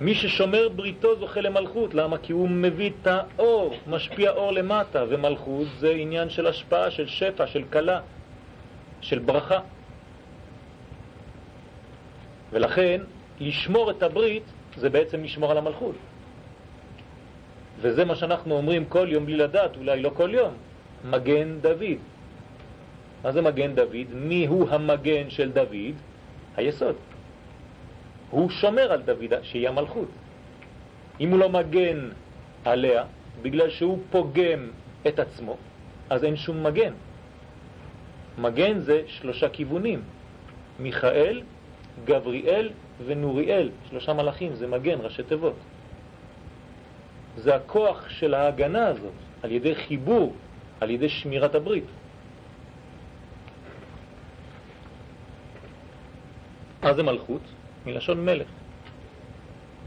מי 0.01 0.15
ששומר 0.15 0.69
בריתו 0.69 1.19
זוכה 1.19 1.41
למלכות. 1.41 1.93
למה? 1.93 2.17
כי 2.17 2.33
הוא 2.33 2.49
מביא 2.49 2.91
את 3.01 3.07
האור, 3.07 3.75
משפיע 3.87 4.31
אור 4.31 4.51
למטה, 4.51 5.03
ומלכות 5.09 5.67
זה 5.79 5.91
עניין 5.91 6.29
של 6.29 6.47
השפעה, 6.47 6.91
של 6.91 7.07
שפע, 7.07 7.47
של 7.47 7.63
קלה, 7.69 7.99
של 9.01 9.19
ברכה. 9.19 9.59
ולכן, 12.51 13.01
לשמור 13.39 13.91
את 13.91 14.03
הברית 14.03 14.43
זה 14.77 14.89
בעצם 14.89 15.23
לשמור 15.23 15.51
על 15.51 15.57
המלכות. 15.57 15.95
וזה 17.81 18.05
מה 18.05 18.15
שאנחנו 18.15 18.55
אומרים 18.55 18.85
כל 18.85 19.07
יום 19.09 19.25
בלי 19.25 19.37
לדעת, 19.37 19.77
אולי 19.77 20.01
לא 20.01 20.11
כל 20.13 20.29
יום, 20.33 20.53
מגן 21.05 21.59
דוד. 21.61 21.99
מה 23.23 23.31
זה 23.31 23.41
מגן 23.41 23.75
דוד? 23.75 24.07
מי 24.13 24.45
הוא 24.45 24.69
המגן 24.69 25.29
של 25.29 25.51
דוד? 25.51 25.95
היסוד. 26.57 27.14
הוא 28.29 28.49
שומר 28.49 28.91
על 28.91 29.01
דוד, 29.01 29.33
שהיא 29.43 29.69
המלכות. 29.69 30.09
אם 31.19 31.31
הוא 31.31 31.39
לא 31.39 31.49
מגן 31.49 32.09
עליה, 32.65 33.03
בגלל 33.41 33.69
שהוא 33.69 33.99
פוגם 34.11 34.69
את 35.07 35.19
עצמו, 35.19 35.57
אז 36.09 36.23
אין 36.23 36.35
שום 36.35 36.63
מגן. 36.63 36.93
מגן 38.37 38.79
זה 38.79 39.01
שלושה 39.07 39.49
כיוונים, 39.49 40.01
מיכאל, 40.79 41.41
גבריאל 42.05 42.69
ונוריאל, 43.05 43.69
שלושה 43.89 44.13
מלאכים, 44.13 44.55
זה 44.55 44.67
מגן, 44.67 44.97
ראשי 45.01 45.23
תיבות. 45.23 45.55
זה 47.37 47.55
הכוח 47.55 48.09
של 48.09 48.33
ההגנה 48.33 48.87
הזאת, 48.87 49.13
על 49.43 49.51
ידי 49.51 49.75
חיבור, 49.75 50.33
על 50.81 50.89
ידי 50.89 51.09
שמירת 51.09 51.55
הברית. 51.55 51.85
מה 56.83 56.93
זה 56.93 57.03
מלכות? 57.03 57.41
מלשון 57.85 58.25
מלך. 58.25 58.47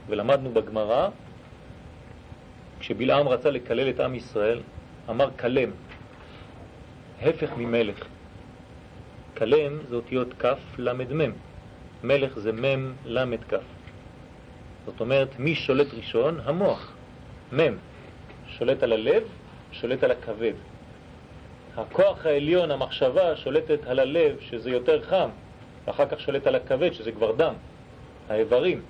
ולמדנו 0.08 0.50
בגמרא, 0.50 1.08
כשבלעם 2.80 3.28
רצה 3.28 3.50
לקלל 3.50 3.90
את 3.90 4.00
עם 4.00 4.14
ישראל, 4.14 4.60
אמר 5.10 5.30
קלם, 5.36 5.70
הפך 7.22 7.50
ממלך. 7.56 8.04
קלם 9.34 9.78
זה 9.88 9.96
אותיות 9.96 10.34
כף 10.38 10.58
למד 10.78 11.12
מם. 11.12 11.32
מלך 12.04 12.38
זה 12.38 12.52
מם 12.52 12.92
למד 13.04 13.44
כף. 13.44 13.62
זאת 14.86 15.00
אומרת, 15.00 15.28
מי 15.38 15.54
שולט 15.54 15.94
ראשון? 15.94 16.40
המוח. 16.44 16.92
מם. 17.52 17.76
שולט 18.48 18.82
על 18.82 18.92
הלב, 18.92 19.22
שולט 19.72 20.04
על 20.04 20.10
הכבד. 20.10 20.52
הכוח 21.76 22.26
העליון, 22.26 22.70
המחשבה, 22.70 23.36
שולטת 23.36 23.86
על 23.86 23.98
הלב, 23.98 24.36
שזה 24.40 24.70
יותר 24.70 25.02
חם, 25.02 25.28
ואחר 25.86 26.06
כך 26.06 26.20
שולט 26.20 26.46
על 26.46 26.54
הכבד, 26.54 26.92
שזה 26.92 27.12
כבר 27.12 27.32
דם. 27.32 27.54
האיברים. 28.28 28.82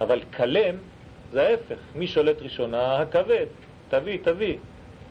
אבל 0.00 0.20
קלם 0.30 0.74
זה 1.32 1.48
ההפך, 1.48 1.78
מי 1.94 2.06
שולט 2.06 2.42
ראשונה? 2.42 2.96
הכבד, 2.96 3.46
תביא, 3.88 4.18
תביא. 4.22 4.56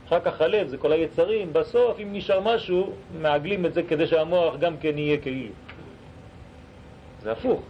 אחר 0.08 0.20
כך 0.20 0.42
הלב 0.42 0.68
זה 0.68 0.78
כל 0.78 0.92
היצרים, 0.92 1.54
בסוף 1.54 2.00
אם 2.00 2.08
נשאר 2.14 2.40
משהו, 2.40 2.94
מעגלים 3.22 3.66
את 3.66 3.74
זה 3.74 3.84
כדי 3.84 4.08
שהמוח 4.08 4.56
גם 4.58 4.78
כן 4.78 4.98
יהיה 4.98 5.18
כאילו. 5.18 5.54
זה 7.22 7.32
הפוך. 7.32 7.62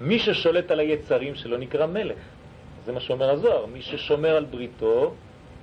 מי 0.00 0.18
ששולט 0.18 0.70
על 0.70 0.80
היצרים 0.80 1.34
שלו 1.34 1.56
נקרא 1.56 1.86
מלך. 1.86 2.18
זה 2.84 2.92
מה 2.92 3.00
שאומר 3.00 3.30
הזוהר, 3.30 3.66
מי 3.66 3.82
ששומר 3.82 4.36
על 4.36 4.44
בריתו 4.44 5.14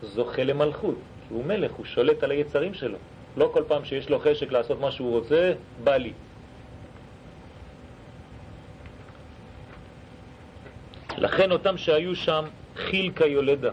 זוכה 0.01 0.43
למלכות, 0.43 0.95
כי 1.27 1.33
הוא 1.33 1.45
מלך, 1.45 1.71
הוא 1.71 1.85
שולט 1.85 2.23
על 2.23 2.31
היצרים 2.31 2.73
שלו. 2.73 2.97
לא 3.37 3.49
כל 3.53 3.63
פעם 3.67 3.85
שיש 3.85 4.09
לו 4.09 4.19
חשק 4.19 4.51
לעשות 4.51 4.79
מה 4.79 4.91
שהוא 4.91 5.11
רוצה, 5.11 5.53
בא 5.83 5.95
לי. 5.95 6.13
לכן 11.21 11.51
אותם 11.51 11.77
שהיו 11.77 12.15
שם 12.15 12.45
חיל 12.75 13.12
כיולדה. 13.15 13.71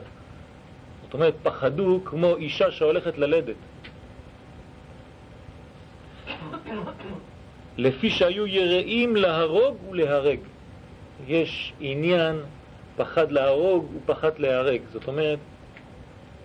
זאת 1.03 1.15
אומרת, 1.15 1.35
פחדו 1.43 2.01
כמו 2.05 2.37
אישה 2.37 2.71
שהולכת 2.71 3.19
ללדת. 3.19 3.57
לפי 7.77 8.11
שהיו 8.11 8.47
יראים 8.47 9.17
להרוג 9.17 9.77
ולהרג. 9.91 10.39
יש 11.27 11.73
עניין 11.81 12.37
פחד 12.97 13.33
להרוג 13.33 13.87
ופחד 13.97 14.39
להרג. 14.39 14.81
זאת 14.93 15.09
אומרת, 15.09 15.39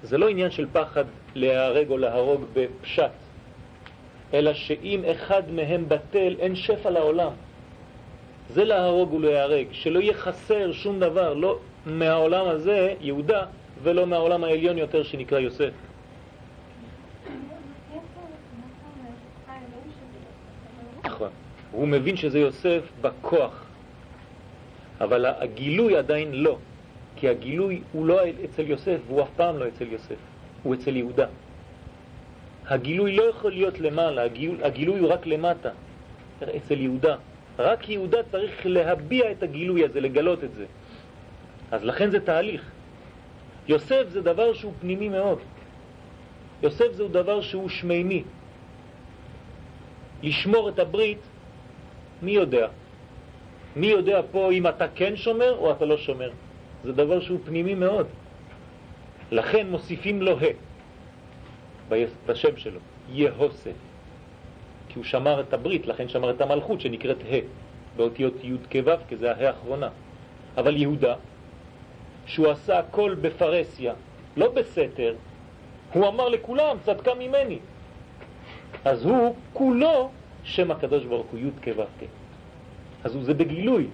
זה 0.03 0.17
לא 0.17 0.29
עניין 0.29 0.51
של 0.51 0.67
פחד 0.73 1.05
להרג 1.35 1.89
או 1.89 1.97
להרוג 1.97 2.45
בפשט, 2.53 3.11
אלא 4.33 4.53
שאם 4.53 5.01
אחד 5.11 5.51
מהם 5.51 5.89
בטל, 5.89 6.35
אין 6.39 6.55
שפע 6.55 6.89
לעולם. 6.89 7.31
זה 8.49 8.63
להרוג 8.63 9.13
ולהיהרג, 9.13 9.67
שלא 9.71 9.99
יהיה 9.99 10.13
חסר 10.13 10.71
שום 10.71 10.99
דבר, 10.99 11.33
לא 11.33 11.59
מהעולם 11.85 12.47
הזה, 12.47 12.93
יהודה, 13.01 13.45
ולא 13.83 14.07
מהעולם 14.07 14.43
העליון 14.43 14.77
יותר 14.77 15.03
שנקרא 15.03 15.39
יוסף. 15.39 15.71
נכון. 21.03 21.29
הוא 21.71 21.87
מבין 21.87 22.17
שזה 22.17 22.39
יוסף 22.39 22.81
בכוח, 23.01 23.65
אבל 25.01 25.25
הגילוי 25.25 25.97
עדיין 25.97 26.33
לא, 26.33 26.57
כי 27.15 27.29
הגילוי 27.29 27.81
הוא 27.91 28.05
לא 28.05 28.19
אצל 28.45 28.67
יוסף, 28.67 28.97
והוא 29.07 29.21
אף 29.21 29.29
פעם 29.35 29.57
לא 29.57 29.67
אצל 29.67 29.87
יוסף, 29.91 30.15
הוא 30.63 30.75
אצל 30.75 30.95
יהודה. 30.95 31.25
הגילוי 32.67 33.15
לא 33.15 33.23
יכול 33.23 33.51
להיות 33.51 33.79
למעלה, 33.79 34.23
הגילוי, 34.23 34.63
הגילוי 34.63 34.99
הוא 34.99 35.09
רק 35.09 35.25
למטה, 35.25 35.69
אצל 36.43 36.81
יהודה. 36.81 37.15
רק 37.59 37.89
יהודה 37.89 38.17
צריך 38.31 38.65
להביע 38.65 39.31
את 39.31 39.43
הגילוי 39.43 39.85
הזה, 39.85 40.01
לגלות 40.01 40.43
את 40.43 40.53
זה. 40.53 40.65
אז 41.71 41.83
לכן 41.83 42.11
זה 42.11 42.19
תהליך. 42.19 42.71
יוסף 43.67 44.03
זה 44.09 44.21
דבר 44.21 44.53
שהוא 44.53 44.73
פנימי 44.81 45.09
מאוד. 45.09 45.39
יוסף 46.63 46.93
זהו 46.93 47.07
דבר 47.07 47.41
שהוא 47.41 47.69
שמימי. 47.69 48.23
לשמור 50.23 50.69
את 50.69 50.79
הברית, 50.79 51.19
מי 52.21 52.31
יודע? 52.31 52.67
מי 53.75 53.87
יודע 53.87 54.21
פה 54.31 54.51
אם 54.51 54.67
אתה 54.67 54.87
כן 54.95 55.15
שומר 55.15 55.57
או 55.57 55.71
אתה 55.71 55.85
לא 55.85 55.97
שומר? 55.97 56.31
זה 56.83 56.91
דבר 56.93 57.19
שהוא 57.19 57.39
פנימי 57.45 57.75
מאוד. 57.75 58.07
לכן 59.31 59.69
מוסיפים 59.69 60.21
לו 60.21 60.39
ה' 60.39 60.53
בשם 62.25 62.57
שלו, 62.57 62.79
יהוסף. 63.09 63.92
כי 64.93 64.99
הוא 64.99 65.05
שמר 65.05 65.39
את 65.39 65.53
הברית, 65.53 65.87
לכן 65.87 66.09
שמר 66.09 66.29
את 66.29 66.41
המלכות 66.41 66.81
שנקראת 66.81 67.17
ה' 67.17 67.37
באותיות 67.97 68.33
י' 68.43 68.53
כו', 68.71 68.91
כי 69.07 69.17
זה 69.17 69.31
ה' 69.31 69.47
האחרונה. 69.47 69.89
אבל 70.57 70.77
יהודה, 70.77 71.15
שהוא 72.25 72.49
עשה 72.49 72.79
הכל 72.79 73.15
בפרסיה, 73.21 73.93
לא 74.37 74.51
בסתר, 74.51 75.15
הוא 75.93 76.07
אמר 76.07 76.29
לכולם, 76.29 76.77
צדקה 76.85 77.11
ממני. 77.13 77.59
אז 78.85 79.05
הוא 79.05 79.35
כולו 79.53 80.09
שם 80.43 80.71
הקדוש 80.71 81.05
ברוך 81.05 81.27
הוא, 81.31 81.39
י' 81.39 81.51
כו' 81.63 81.83
כ'. 81.99 82.03
אז 83.03 83.17
זה 83.21 83.33
בגילוי. 83.33 83.87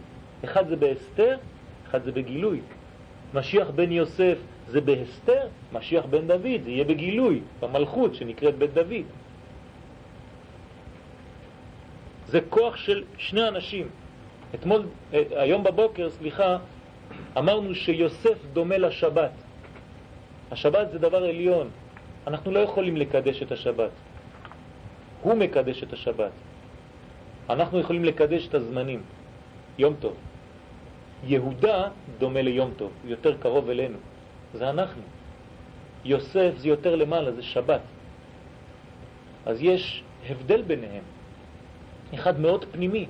אחד 0.43 0.67
זה 0.67 0.75
בהסתר, 0.75 1.37
אחד 1.89 2.03
זה 2.03 2.11
בגילוי. 2.11 2.59
משיח 3.33 3.69
בן 3.69 3.91
יוסף 3.91 4.37
זה 4.67 4.81
בהסתר, 4.81 5.47
משיח 5.73 6.05
בן 6.05 6.27
דוד 6.27 6.63
זה 6.63 6.71
יהיה 6.71 6.83
בגילוי, 6.83 7.39
במלכות 7.59 8.15
שנקראת 8.15 8.55
בית 8.57 8.73
דוד. 8.73 9.07
זה 12.29 12.39
כוח 12.49 12.75
של 12.75 13.03
שני 13.17 13.47
אנשים. 13.47 13.87
אתמול, 14.55 14.81
אה, 15.13 15.23
היום 15.31 15.63
בבוקר, 15.63 16.09
סליחה, 16.09 16.57
אמרנו 17.37 17.75
שיוסף 17.75 18.37
דומה 18.53 18.77
לשבת. 18.77 19.31
השבת 20.51 20.91
זה 20.91 20.99
דבר 20.99 21.23
עליון. 21.23 21.69
אנחנו 22.27 22.51
לא 22.51 22.59
יכולים 22.59 22.97
לקדש 22.97 23.41
את 23.43 23.51
השבת. 23.51 23.89
הוא 25.21 25.33
מקדש 25.33 25.83
את 25.83 25.93
השבת. 25.93 26.31
אנחנו 27.49 27.79
יכולים 27.79 28.05
לקדש 28.05 28.47
את 28.47 28.53
הזמנים. 28.53 29.01
יום 29.77 29.93
טוב. 29.99 30.13
יהודה 31.23 31.89
דומה 32.19 32.41
ליום 32.41 32.71
טוב, 32.77 32.91
יותר 33.05 33.37
קרוב 33.37 33.69
אלינו. 33.69 33.97
זה 34.53 34.69
אנחנו. 34.69 35.01
יוסף 36.05 36.51
זה 36.57 36.67
יותר 36.67 36.95
למעלה, 36.95 37.31
זה 37.31 37.43
שבת. 37.43 37.81
אז 39.45 39.57
יש 39.61 40.03
הבדל 40.29 40.61
ביניהם. 40.61 41.03
אחד 42.13 42.39
מאוד 42.39 42.65
פנימי. 42.71 43.05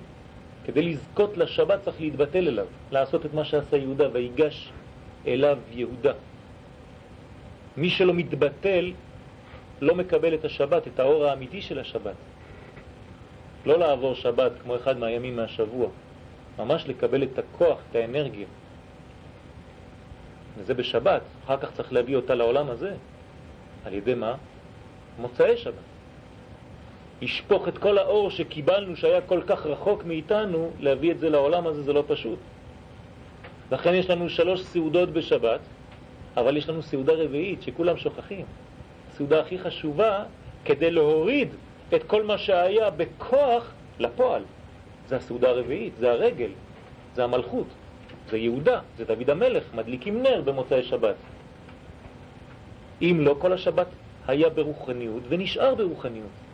כדי 0.66 0.82
לזכות 0.82 1.38
לשבת 1.38 1.82
צריך 1.82 2.02
להתבטל 2.02 2.48
אליו, 2.48 2.66
לעשות 2.92 3.26
את 3.26 3.34
מה 3.34 3.46
שעשה 3.46 3.78
יהודה, 3.78 4.08
ויגש 4.14 4.72
אליו 5.28 5.58
יהודה. 5.72 6.14
מי 7.78 7.90
שלא 7.90 8.14
מתבטל 8.14 8.92
לא 9.82 9.96
מקבל 9.96 10.34
את 10.34 10.46
השבת, 10.46 10.88
את 10.88 11.00
האור 11.00 11.26
האמיתי 11.26 11.62
של 11.62 11.80
השבת. 11.80 12.16
לא 13.66 13.80
לעבור 13.80 14.16
שבת 14.16 14.52
כמו 14.64 14.76
אחד 14.76 14.98
מהימים 14.98 15.36
מהשבוע, 15.36 15.88
ממש 16.60 16.88
לקבל 16.88 17.24
את 17.24 17.40
הכוח, 17.40 17.78
את 17.90 17.96
האנרגיה. 17.96 18.48
וזה 20.58 20.74
בשבת, 20.74 21.22
אחר 21.46 21.58
כך 21.58 21.72
צריך 21.74 21.94
להביא 21.94 22.16
אותה 22.16 22.36
לעולם 22.36 22.70
הזה. 22.70 22.94
על 23.86 23.94
ידי 23.94 24.14
מה? 24.14 24.36
מוצאי 25.20 25.58
שבת. 25.58 25.89
לשפוך 27.22 27.68
את 27.68 27.78
כל 27.78 27.98
האור 27.98 28.30
שקיבלנו 28.30 28.96
שהיה 28.96 29.22
כל 29.22 29.42
כך 29.48 29.66
רחוק 29.66 30.04
מאיתנו, 30.06 30.72
להביא 30.80 31.12
את 31.12 31.20
זה 31.20 31.30
לעולם 31.30 31.68
הזה 31.68 31.84
זה 31.84 31.94
לא 31.94 32.04
פשוט. 32.08 32.40
לכן 33.72 33.94
יש 33.94 34.10
לנו 34.10 34.30
שלוש 34.30 34.62
סעודות 34.62 35.10
בשבת, 35.10 35.60
אבל 36.38 36.58
יש 36.58 36.70
לנו 36.70 36.82
סעודה 36.82 37.14
רביעית 37.14 37.62
שכולם 37.62 37.98
שוכחים. 37.98 38.46
הסעודה 39.12 39.40
הכי 39.40 39.60
חשובה 39.60 40.24
כדי 40.66 40.92
להוריד 40.92 41.50
את 41.96 42.04
כל 42.04 42.24
מה 42.24 42.38
שהיה 42.38 42.90
בכוח 42.90 43.72
לפועל. 44.00 44.44
זה 45.08 45.16
הסעודה 45.16 45.50
הרביעית, 45.50 45.94
זה 46.00 46.12
הרגל, 46.12 46.50
זה 47.16 47.24
המלכות, 47.24 47.68
זה 48.30 48.38
יהודה, 48.38 48.80
זה 48.98 49.06
דוד 49.06 49.30
המלך, 49.30 49.64
מדליקים 49.74 50.24
נר 50.24 50.42
במוצאי 50.46 50.84
שבת. 50.84 51.16
אם 53.02 53.18
לא, 53.22 53.36
כל 53.40 53.54
השבת 53.54 53.88
היה 54.28 54.50
ברוחניות 54.50 55.24
ונשאר 55.30 55.76
ברוחניות. 55.76 56.49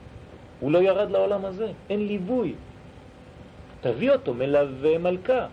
הוא 0.60 0.72
לא 0.72 0.80
ירד 0.80 1.12
לעולם 1.12 1.46
הזה, 1.46 1.72
אין 1.90 2.08
ליווי. 2.08 2.54
תביא 3.82 4.12
אותו 4.12 4.34
מלווה 4.34 4.98
מלכה. 4.98 5.48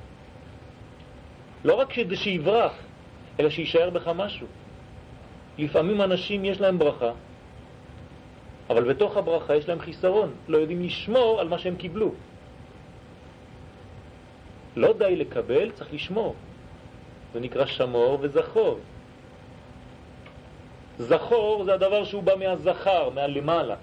לא 1.65 1.75
רק 1.75 1.93
כדי 1.93 2.17
שיברח, 2.17 2.73
אלא 3.41 3.51
שישאר 3.51 3.91
בך 3.91 4.09
משהו. 4.09 4.47
לפעמים 5.59 6.03
אנשים 6.03 6.45
יש 6.45 6.61
להם 6.61 6.79
ברכה, 6.79 7.13
אבל 8.71 8.93
בתוך 8.93 9.17
הברכה 9.17 9.57
יש 9.57 9.69
להם 9.69 9.81
חיסרון, 9.81 10.35
לא 10.49 10.59
יודעים 10.59 10.83
לשמור 10.83 11.41
על 11.41 11.49
מה 11.49 11.59
שהם 11.59 11.77
קיבלו. 11.77 12.11
לא 14.77 14.93
די 14.99 15.17
לקבל, 15.17 15.71
צריך 15.71 15.93
לשמור. 15.93 16.35
זה 17.33 17.41
נקרא 17.41 17.67
שמור 17.67 18.19
וזכור. 18.21 18.79
זכור 20.99 21.65
זה 21.65 21.75
הדבר 21.75 22.05
שהוא 22.05 22.23
בא 22.23 22.33
מהזכר, 22.39 23.11
מהלמעלה. 23.11 23.77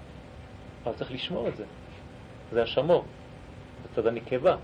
אבל 0.84 0.94
צריך 0.94 1.12
לשמור 1.12 1.48
את 1.48 1.56
זה. 1.56 1.64
זה 2.52 2.62
השמור, 2.62 3.04
בצד 3.84 4.06
הנקבה. 4.06 4.56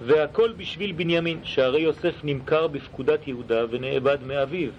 והכל 0.00 0.52
בשביל 0.52 0.92
בנימין, 0.92 1.40
שהרי 1.44 1.80
יוסף 1.80 2.14
נמכר 2.24 2.66
בפקודת 2.66 3.28
יהודה 3.28 3.64
ונאבד 3.70 4.18
מאביו, 4.22 4.70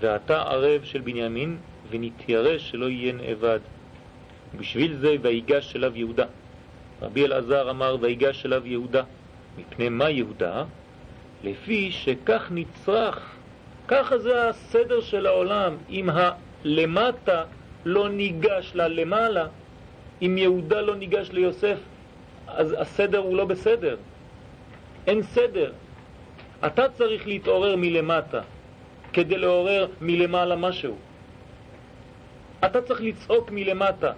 ואתה 0.00 0.42
ערב 0.42 0.84
של 0.84 1.00
בנימין, 1.00 1.56
ונתיירש 1.90 2.70
שלא 2.70 2.88
יהיה 2.88 3.12
נאבד. 3.12 3.60
בשביל 4.58 4.96
זה 4.96 5.16
ויגש 5.22 5.76
אליו 5.76 5.96
יהודה. 5.96 6.26
רבי 7.02 7.24
אלעזר 7.24 7.70
אמר 7.70 7.96
ויגש 8.00 8.46
אליו 8.46 8.66
יהודה. 8.66 9.02
מפני 9.58 9.88
מה 9.88 10.10
יהודה? 10.10 10.64
לפי 11.44 11.90
שכך 11.92 12.48
נצרך, 12.50 13.36
ככה 13.88 14.18
זה 14.18 14.48
הסדר 14.48 15.00
של 15.00 15.26
העולם, 15.26 15.76
אם 15.90 16.08
הלמטה 16.10 17.44
לא 17.84 18.08
ניגש 18.08 18.72
ללמעלה, 18.74 19.46
אם 20.22 20.38
יהודה 20.38 20.80
לא 20.80 20.96
ניגש 20.96 21.30
ליוסף, 21.32 21.78
אז 22.46 22.74
הסדר 22.78 23.18
הוא 23.18 23.36
לא 23.36 23.44
בסדר. 23.44 23.96
אין 25.06 25.22
סדר. 25.22 25.72
אתה 26.66 26.88
צריך 26.88 27.26
להתעורר 27.26 27.76
מלמטה 27.76 28.40
כדי 29.12 29.38
לעורר 29.38 29.86
מלמעלה 30.00 30.56
משהו. 30.56 30.96
אתה 32.64 32.82
צריך 32.82 33.00
לצעוק 33.00 33.50
מלמטה. 33.50 34.12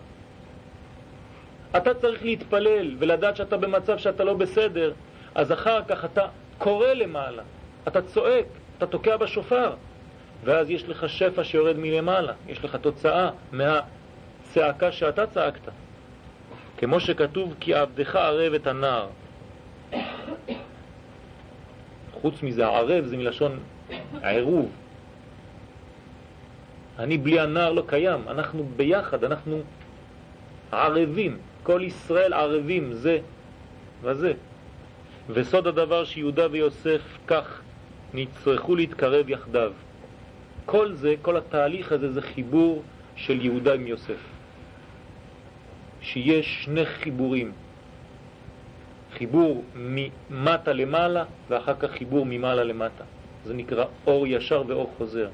אתה 1.76 1.94
צריך 1.94 2.22
להתפלל 2.24 2.96
ולדעת 2.98 3.36
שאתה 3.36 3.56
במצב 3.56 3.98
שאתה 3.98 4.24
לא 4.24 4.34
בסדר, 4.34 4.92
אז 5.34 5.52
אחר 5.52 5.80
כך 5.88 6.04
אתה 6.04 6.26
קורא 6.58 6.86
למעלה, 6.86 7.42
אתה 7.88 8.02
צועק, 8.02 8.46
אתה 8.78 8.86
תוקע 8.86 9.16
בשופר, 9.16 9.74
ואז 10.44 10.70
יש 10.70 10.88
לך 10.88 11.08
שפע 11.08 11.44
שיורד 11.44 11.76
מלמעלה, 11.78 12.32
יש 12.48 12.64
לך 12.64 12.76
תוצאה 12.76 13.30
מהצעקה 13.52 14.92
שאתה 14.92 15.26
צעקת. 15.26 15.72
כמו 16.78 17.00
שכתוב, 17.00 17.54
כי 17.60 17.74
עבדך 17.74 18.16
ערב 18.16 18.54
את 18.54 18.66
הנער. 18.66 19.06
חוץ 22.12 22.42
מזה, 22.42 22.66
ערב 22.66 23.04
זה 23.04 23.16
מלשון 23.16 23.58
עירוב. 24.22 24.70
אני 26.98 27.18
בלי 27.18 27.40
הנער 27.40 27.72
לא 27.72 27.82
קיים, 27.86 28.28
אנחנו 28.28 28.66
ביחד, 28.76 29.24
אנחנו 29.24 29.60
ערבים, 30.72 31.38
כל 31.62 31.82
ישראל 31.84 32.32
ערבים 32.32 32.92
זה 32.92 33.18
וזה. 34.02 34.32
וסוד 35.28 35.66
הדבר 35.66 36.04
שיהודה 36.04 36.46
ויוסף 36.50 37.02
כך 37.26 37.60
נצטרכו 38.14 38.76
להתקרב 38.76 39.30
יחדיו. 39.30 39.72
כל 40.66 40.92
זה, 40.92 41.14
כל 41.22 41.36
התהליך 41.36 41.92
הזה 41.92 42.12
זה 42.12 42.22
חיבור 42.22 42.82
של 43.16 43.44
יהודה 43.44 43.74
עם 43.74 43.86
יוסף. 43.86 44.20
שיש 46.00 46.64
שני 46.64 46.86
חיבורים, 46.86 47.52
חיבור 49.12 49.64
ממטה 49.76 50.72
למעלה 50.72 51.24
ואחר 51.48 51.74
כך 51.74 51.90
חיבור 51.90 52.26
ממעלה 52.26 52.64
למטה. 52.64 53.04
זה 53.44 53.54
נקרא 53.54 53.84
אור 54.06 54.26
ישר 54.26 54.62
ואור 54.66 54.92
חוזר. 54.98 55.28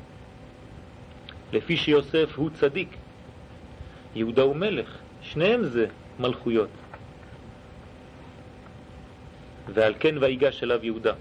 לפי 1.52 1.76
שיוסף 1.76 2.33
הוא 2.37 2.50
צדיק, 2.50 2.88
יהודה 4.14 4.42
הוא 4.42 4.57
מלך, 4.57 4.98
שניהם 5.22 5.64
זה 5.64 5.87
מלכויות. 6.20 6.81
ועל 9.68 9.94
כן 10.01 10.14
ויגש 10.20 10.62
אליו 10.62 10.85
יהודה. 10.85 11.12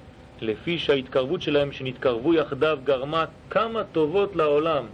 לפי 0.41 0.79
שההתקרבות 0.79 1.41
שלהם 1.41 1.71
שנתקרבו 1.71 2.33
יחדיו 2.33 2.79
גרמה 2.83 3.25
כמה 3.49 3.83
טובות 3.83 4.35
לעולם. 4.35 4.85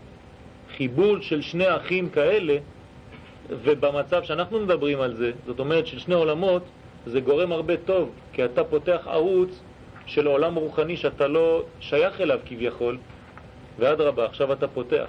חיבור 0.77 1.21
של 1.21 1.41
שני 1.41 1.75
אחים 1.75 2.09
כאלה, 2.09 2.57
ובמצב 3.49 4.23
שאנחנו 4.23 4.59
מדברים 4.59 5.01
על 5.01 5.15
זה, 5.15 5.31
זאת 5.45 5.59
אומרת 5.59 5.87
של 5.87 5.99
שני 5.99 6.15
עולמות, 6.15 6.63
זה 7.05 7.19
גורם 7.19 7.51
הרבה 7.51 7.77
טוב, 7.77 8.11
כי 8.33 8.45
אתה 8.45 8.63
פותח 8.63 9.01
ערוץ 9.05 9.59
של 10.05 10.27
העולם 10.27 10.57
הרוחני 10.57 10.97
שאתה 10.97 11.27
לא 11.27 11.63
שייך 11.79 12.21
אליו 12.21 12.39
כביכול, 12.45 12.97
ואדרבה, 13.79 14.25
עכשיו 14.25 14.53
אתה 14.53 14.67
פותח. 14.67 15.07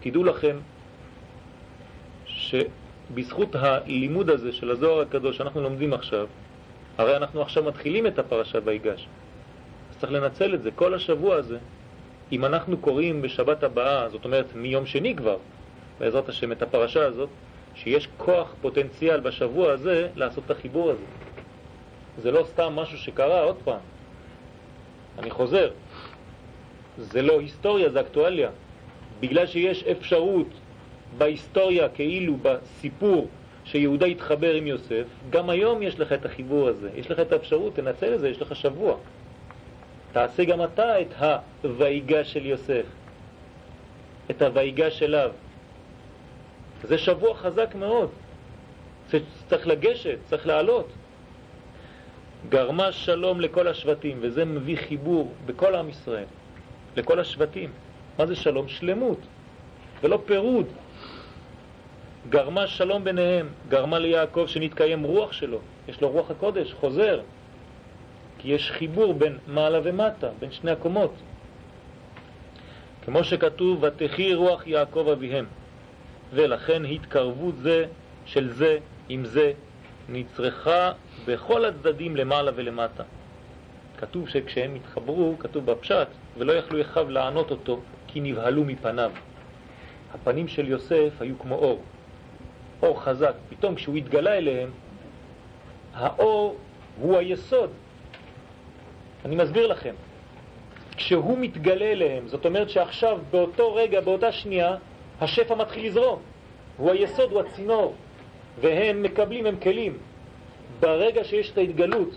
תדעו 0.00 0.24
לכם 0.24 0.56
שבזכות 2.26 3.54
הלימוד 3.54 4.30
הזה 4.30 4.52
של 4.52 4.70
הזוהר 4.70 5.00
הקדוש 5.00 5.36
שאנחנו 5.36 5.60
לומדים 5.60 5.92
עכשיו, 5.92 6.26
הרי 6.98 7.16
אנחנו 7.16 7.42
עכשיו 7.42 7.64
מתחילים 7.64 8.06
את 8.06 8.18
הפרשה 8.18 8.58
ויגש. 8.64 9.08
אז 9.90 9.96
צריך 9.98 10.12
לנצל 10.12 10.54
את 10.54 10.62
זה, 10.62 10.70
כל 10.70 10.94
השבוע 10.94 11.36
הזה. 11.36 11.58
אם 12.32 12.44
אנחנו 12.44 12.78
קוראים 12.78 13.22
בשבת 13.22 13.62
הבאה, 13.62 14.08
זאת 14.08 14.24
אומרת 14.24 14.54
מיום 14.54 14.86
שני 14.86 15.16
כבר, 15.16 15.36
בעזרת 15.98 16.28
השם, 16.28 16.52
את 16.52 16.62
הפרשה 16.62 17.06
הזאת, 17.06 17.28
שיש 17.74 18.08
כוח 18.16 18.54
פוטנציאל 18.60 19.20
בשבוע 19.20 19.72
הזה 19.72 20.08
לעשות 20.16 20.44
את 20.46 20.50
החיבור 20.50 20.90
הזה. 20.90 21.04
זה 22.18 22.30
לא 22.30 22.44
סתם 22.44 22.72
משהו 22.76 22.98
שקרה, 22.98 23.42
עוד 23.42 23.56
פעם. 23.64 23.80
אני 25.18 25.30
חוזר, 25.30 25.70
זה 26.98 27.22
לא 27.22 27.40
היסטוריה, 27.40 27.90
זה 27.90 28.00
אקטואליה. 28.00 28.50
בגלל 29.20 29.46
שיש 29.46 29.84
אפשרות 29.84 30.46
בהיסטוריה, 31.18 31.88
כאילו 31.88 32.36
בסיפור, 32.42 33.28
שיהודה 33.70 34.06
התחבר 34.06 34.54
עם 34.54 34.66
יוסף, 34.66 35.04
גם 35.30 35.50
היום 35.50 35.82
יש 35.82 36.00
לך 36.00 36.12
את 36.12 36.24
החיבור 36.26 36.68
הזה, 36.68 36.90
יש 36.94 37.10
לך 37.10 37.20
את 37.20 37.32
האפשרות, 37.32 37.74
תנצל 37.74 38.14
את 38.14 38.20
זה, 38.20 38.28
יש 38.28 38.42
לך 38.42 38.56
שבוע. 38.56 38.96
תעשה 40.12 40.44
גם 40.44 40.64
אתה 40.64 41.00
את 41.00 41.14
הוויגה 41.62 42.24
של 42.24 42.46
יוסף, 42.46 42.84
את 44.30 44.42
הוויגה 44.42 44.88
אליו. 45.02 45.30
זה 46.82 46.98
שבוע 46.98 47.34
חזק 47.34 47.74
מאוד. 47.74 48.10
צריך 49.48 49.66
לגשת, 49.66 50.18
צריך 50.24 50.46
לעלות. 50.46 50.88
גרמה 52.48 52.92
שלום 52.92 53.40
לכל 53.40 53.68
השבטים, 53.68 54.18
וזה 54.20 54.44
מביא 54.44 54.76
חיבור 54.76 55.32
בכל 55.46 55.74
עם 55.74 55.88
ישראל, 55.88 56.24
לכל 56.96 57.20
השבטים. 57.20 57.70
מה 58.18 58.26
זה 58.26 58.36
שלום? 58.36 58.68
שלמות, 58.68 59.18
ולא 60.02 60.22
פירוד. 60.26 60.66
גרמה 62.28 62.66
שלום 62.66 63.04
ביניהם, 63.04 63.48
גרמה 63.68 63.98
ליעקב 63.98 64.44
שנתקיים 64.46 65.02
רוח 65.02 65.32
שלו, 65.32 65.58
יש 65.88 66.00
לו 66.00 66.08
רוח 66.08 66.30
הקודש, 66.30 66.72
חוזר, 66.72 67.20
כי 68.38 68.48
יש 68.48 68.70
חיבור 68.70 69.14
בין 69.14 69.38
מעלה 69.46 69.78
ומטה, 69.82 70.28
בין 70.38 70.52
שני 70.52 70.70
הקומות. 70.70 71.14
כמו 73.04 73.24
שכתוב, 73.24 73.82
ותחי 73.82 74.34
רוח 74.34 74.66
יעקב 74.66 75.08
אביהם, 75.12 75.46
ולכן 76.32 76.84
התקרבות 76.84 77.56
זה 77.56 77.86
של 78.26 78.52
זה 78.52 78.78
עם 79.08 79.24
זה 79.24 79.52
נצרכה 80.08 80.92
בכל 81.26 81.64
הצדדים 81.64 82.16
למעלה 82.16 82.50
ולמטה. 82.54 83.02
כתוב 83.98 84.28
שכשהם 84.28 84.74
התחברו, 84.74 85.34
כתוב 85.38 85.66
בפשט, 85.66 86.08
ולא 86.38 86.52
יכלו 86.52 86.78
יחב 86.78 87.08
לענות 87.08 87.50
אותו, 87.50 87.80
כי 88.06 88.20
נבהלו 88.20 88.64
מפניו. 88.64 89.10
הפנים 90.14 90.48
של 90.48 90.68
יוסף 90.68 91.10
היו 91.20 91.38
כמו 91.38 91.54
אור, 91.54 91.82
אור 92.82 93.02
חזק. 93.02 93.34
פתאום 93.48 93.74
כשהוא 93.74 93.96
התגלה 93.96 94.36
אליהם, 94.36 94.70
האור 95.94 96.56
הוא 97.00 97.16
היסוד. 97.16 97.70
אני 99.24 99.36
מסביר 99.36 99.66
לכם. 99.66 99.94
כשהוא 100.96 101.38
מתגלה 101.38 101.84
אליהם, 101.84 102.28
זאת 102.28 102.44
אומרת 102.44 102.70
שעכשיו, 102.70 103.18
באותו 103.30 103.74
רגע, 103.74 104.00
באותה 104.00 104.32
שנייה, 104.32 104.76
השפע 105.20 105.54
מתחיל 105.54 105.86
לזרום. 105.86 106.18
הוא 106.76 106.90
היסוד, 106.90 107.32
הוא 107.32 107.40
הצינור. 107.40 107.94
והם 108.60 109.02
מקבלים, 109.02 109.46
הם 109.46 109.56
כלים. 109.56 109.98
ברגע 110.80 111.24
שיש 111.24 111.50
את 111.50 111.58
ההתגלות, 111.58 112.16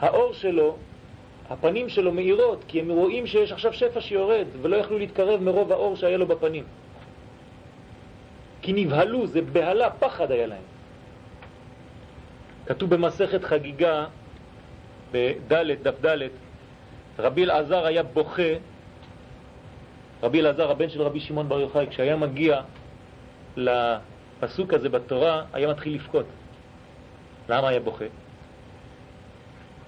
האור 0.00 0.32
שלו, 0.32 0.76
הפנים 1.50 1.88
שלו 1.88 2.12
מאירות, 2.12 2.64
כי 2.68 2.80
הם 2.80 2.90
רואים 2.90 3.26
שיש 3.26 3.52
עכשיו 3.52 3.72
שפע 3.72 4.00
שיורד, 4.00 4.46
ולא 4.62 4.76
יכלו 4.76 4.98
להתקרב 4.98 5.40
מרוב 5.40 5.72
האור 5.72 5.96
שהיה 5.96 6.16
לו 6.16 6.26
בפנים. 6.26 6.64
כי 8.64 8.72
נבהלו, 8.72 9.26
זה 9.26 9.42
בהלה, 9.42 9.90
פחד 9.90 10.30
היה 10.30 10.46
להם. 10.46 10.62
כתוב 12.66 12.94
במסכת 12.94 13.44
חגיגה, 13.44 14.06
בד' 15.12 15.82
דף 15.82 15.94
ד', 16.06 16.28
רבי 17.18 17.44
אלעזר 17.44 17.86
היה 17.86 18.02
בוכה, 18.02 18.52
רבי 20.22 20.40
אלעזר, 20.40 20.70
הבן 20.70 20.88
של 20.88 21.02
רבי 21.02 21.20
שמעון 21.20 21.48
בר 21.48 21.60
יוחאי, 21.60 21.86
כשהיה 21.90 22.16
מגיע 22.16 22.60
לפסוק 23.56 24.74
הזה 24.74 24.88
בתורה, 24.88 25.44
היה 25.52 25.68
מתחיל 25.68 25.94
לבכות. 25.94 26.26
למה 27.48 27.68
היה 27.68 27.80
בוכה? 27.80 28.04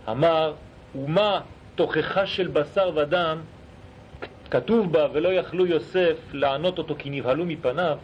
אמר, 0.08 0.54
ומה 0.94 1.40
תוכחה 1.74 2.26
של 2.26 2.48
בשר 2.48 2.90
ודם, 2.94 3.40
כתוב 4.50 4.92
בה, 4.92 5.06
ולא 5.12 5.28
יכלו 5.28 5.66
יוסף 5.66 6.16
לענות 6.32 6.78
אותו 6.78 6.94
כי 6.98 7.10
נבהלו 7.10 7.44
מפניו, 7.46 7.98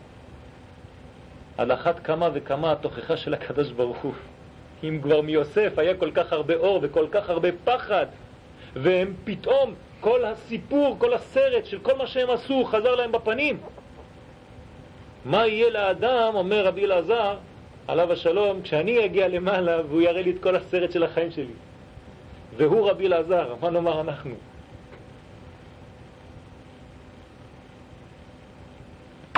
על 1.59 1.73
אחת 1.73 2.01
כמה 2.05 2.29
וכמה 2.33 2.73
התוכחה 2.73 3.17
של 3.17 3.35
הקדוש 3.35 3.71
ברוך 3.71 3.99
הוא. 3.99 4.13
אם 4.85 4.99
כבר 5.03 5.21
מיוסף 5.21 5.73
היה 5.77 5.95
כל 5.97 6.11
כך 6.11 6.33
הרבה 6.33 6.55
אור 6.55 6.79
וכל 6.83 7.07
כך 7.11 7.31
הרבה 7.31 7.49
פחד, 7.65 8.07
והם 8.75 9.15
פתאום, 9.25 9.75
כל 10.01 10.25
הסיפור, 10.25 10.97
כל 10.99 11.15
הסרט 11.15 11.67
של 11.67 11.79
כל 11.79 11.97
מה 11.97 12.07
שהם 12.07 12.31
עשו 12.31 12.65
חזר 12.65 12.95
להם 12.95 13.13
בפנים. 13.13 13.61
מה 15.25 15.47
יהיה 15.47 15.71
לאדם, 15.71 16.33
אומר 16.35 16.67
רבי 16.67 16.85
אלעזר, 16.85 17.37
עליו 17.89 18.13
השלום, 18.13 18.63
כשאני 18.63 19.05
אגיע 19.05 19.29
למעלה 19.29 19.81
והוא 19.89 20.03
יראה 20.03 20.23
לי 20.23 20.31
את 20.31 20.43
כל 20.43 20.57
הסרט 20.57 20.93
של 20.93 21.03
החיים 21.03 21.31
שלי. 21.31 21.55
והוא 22.57 22.91
רבי 22.91 23.07
אלעזר, 23.07 23.55
מה 23.61 23.71
נאמר 23.71 24.01
אנחנו? 24.01 24.35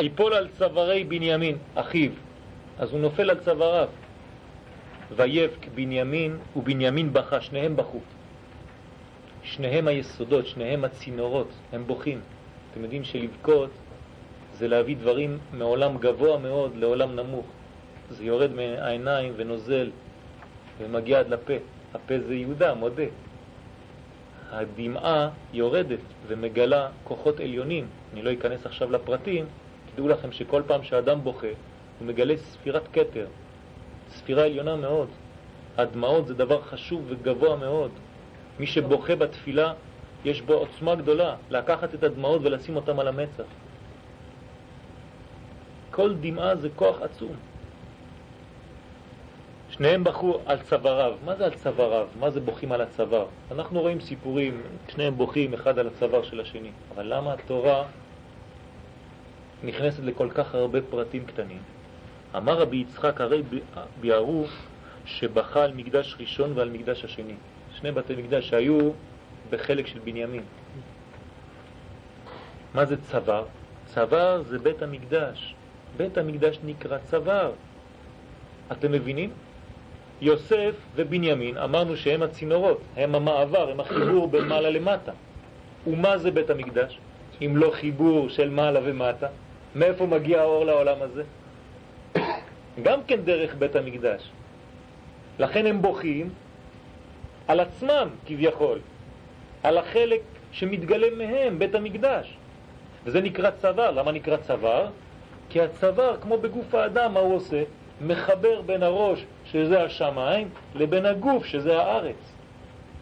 יפול 0.01 0.35
על 0.35 0.49
צווארי 0.59 1.05
בנימין, 1.05 1.57
אחיו, 1.75 2.11
אז 2.79 2.93
הוא 2.93 3.01
נופל 3.01 3.31
על 3.31 3.39
צוואריו. 3.39 3.89
ויבק 5.17 5.67
בנימין 5.75 6.37
ובנימין 6.57 7.13
בכה, 7.13 7.41
שניהם 7.41 7.77
בכו. 7.77 8.01
שניהם 9.43 9.89
היסודות, 9.89 10.47
שניהם 10.47 10.85
הצינורות, 10.85 11.49
הם 11.73 11.85
בוכים. 11.87 12.21
אתם 12.71 12.83
יודעים 12.83 13.05
שלבכות 13.05 13.71
זה 14.55 14.69
להביא 14.69 14.97
דברים 14.97 15.39
מעולם 15.53 15.99
גבוה 15.99 16.39
מאוד 16.39 16.77
לעולם 16.77 17.17
נמוך. 17.17 17.47
זה 18.11 18.25
יורד 18.25 18.51
מהעיניים 18.53 19.33
ונוזל 19.37 19.91
ומגיע 20.79 21.21
עד 21.21 21.29
לפה. 21.29 21.53
הפה 21.95 22.15
זה 22.27 22.35
יהודה, 22.35 22.75
מודה. 22.75 23.03
הדמעה 24.51 25.29
יורדת 25.53 25.99
ומגלה 26.27 26.89
כוחות 27.05 27.41
עליונים. 27.41 27.87
אני 28.13 28.23
לא 28.23 28.33
אכנס 28.33 28.67
עכשיו 28.67 28.91
לפרטים, 28.91 29.47
תדעו 29.95 30.09
לכם 30.09 30.33
שכל 30.33 30.63
פעם 30.67 30.83
שאדם 30.83 31.25
בוכה, 31.25 31.47
הוא 31.99 32.09
מגלה 32.09 32.37
ספירת 32.37 32.89
קטר, 32.93 33.27
ספירה 34.09 34.45
עליונה 34.45 34.77
מאוד. 34.77 35.09
הדמעות 35.77 36.27
זה 36.27 36.35
דבר 36.35 36.63
חשוב 36.63 37.05
וגבוה 37.09 37.57
מאוד. 37.57 37.91
מי 38.61 38.67
שבוכה 38.67 39.17
בתפילה, 39.17 39.73
יש 40.25 40.43
בו 40.43 40.53
עוצמה 40.53 40.95
גדולה, 40.95 41.37
לקחת 41.51 41.95
את 41.95 42.03
הדמעות 42.03 42.41
ולשים 42.45 42.77
אותם 42.77 43.01
על 43.01 43.09
המצח. 43.09 43.45
כל 45.91 46.15
דמעה 46.21 46.57
זה 46.57 46.69
כוח 46.77 47.03
עצום. 47.03 47.33
שניהם 49.71 50.05
בכו 50.05 50.39
על 50.47 50.59
צוואריו. 50.63 51.15
מה 51.25 51.35
זה 51.35 51.45
על 51.45 51.55
צוואריו? 51.55 52.07
מה 52.21 52.31
זה 52.31 52.41
בוכים 52.41 52.73
על 52.73 52.81
הצוואר? 52.81 53.27
אנחנו 53.51 53.81
רואים 53.81 54.01
סיפורים, 54.01 54.63
שניהם 54.89 55.17
בוכים 55.17 55.55
אחד 55.55 55.79
על 55.79 55.87
הצוואר 55.87 56.23
של 56.23 56.41
השני. 56.41 56.71
אבל 56.95 57.15
למה 57.15 57.33
התורה 57.33 57.85
נכנסת 59.65 60.03
לכל 60.05 60.29
כך 60.35 60.55
הרבה 60.55 60.79
פרטים 60.91 61.25
קטנים? 61.25 61.59
אמר 62.37 62.59
רבי 62.59 62.77
יצחק, 62.77 63.21
הרי 63.21 63.43
ביארו 64.01 64.45
שבכה 65.07 65.65
על 65.65 65.73
מקדש 65.73 66.17
ראשון 66.21 66.53
ועל 66.55 66.71
מקדש 66.71 67.05
השני. 67.05 67.35
שני 67.75 67.93
בתי 67.93 68.17
מקדש 68.17 68.49
שהיו 68.49 68.91
בחלק 69.51 69.87
של 69.87 69.99
בנימין. 69.99 70.43
מה 72.75 72.85
זה 72.85 72.97
צוואר? 72.97 73.45
צוואר 73.87 74.43
זה 74.43 74.59
בית 74.59 74.83
המקדש. 74.83 75.55
בית 75.97 76.19
המקדש 76.19 76.59
נקרא 76.65 76.99
צוואר. 76.99 77.53
אתם 78.73 78.93
מבינים? 78.93 79.31
יוסף 80.21 80.75
ובנימין, 80.95 81.59
אמרנו 81.59 81.97
שהם 81.97 82.23
הצינורות, 82.23 82.81
הם 82.97 83.15
המעבר, 83.15 83.71
הם 83.71 83.81
החיבור 83.81 84.29
בין 84.29 84.45
מעלה 84.49 84.71
למטה. 84.71 85.13
ומה 85.87 86.19
זה 86.19 86.31
בית 86.31 86.51
המקדש? 86.51 86.99
אם 87.43 87.57
לא 87.57 87.71
חיבור 87.71 88.29
של 88.29 88.51
מעלה 88.51 88.81
ומטה, 88.85 89.27
מאיפה 89.75 90.07
מגיע 90.07 90.41
האור 90.41 90.65
לעולם 90.65 90.97
הזה? 91.01 91.23
גם 92.83 93.01
כן 93.07 93.21
דרך 93.21 93.55
בית 93.55 93.77
המקדש. 93.77 94.31
לכן 95.39 95.67
הם 95.67 95.83
בוכים 95.83 96.31
על 97.49 97.61
עצמם 97.61 98.09
כביכול, 98.27 98.79
על 99.63 99.79
החלק 99.79 100.21
שמתגלה 100.53 101.07
מהם, 101.17 101.59
בית 101.59 101.75
המקדש. 101.75 102.37
וזה 103.05 103.21
נקרא 103.21 103.51
צוואר. 103.51 103.91
למה 103.91 104.13
נקרא 104.13 104.37
צוואר? 104.37 104.89
כי 105.51 105.61
הצוואר, 105.61 106.17
כמו 106.21 106.39
בגוף 106.39 106.75
האדם, 106.75 107.15
מה 107.15 107.21
הוא 107.21 107.35
עושה? 107.35 107.63
מחבר 108.07 108.61
בין 108.63 108.83
הראש, 108.83 109.25
שזה 109.45 109.83
השמיים, 109.83 110.49
לבין 110.75 111.07
הגוף, 111.07 111.47
שזה 111.47 111.79
הארץ. 111.83 112.33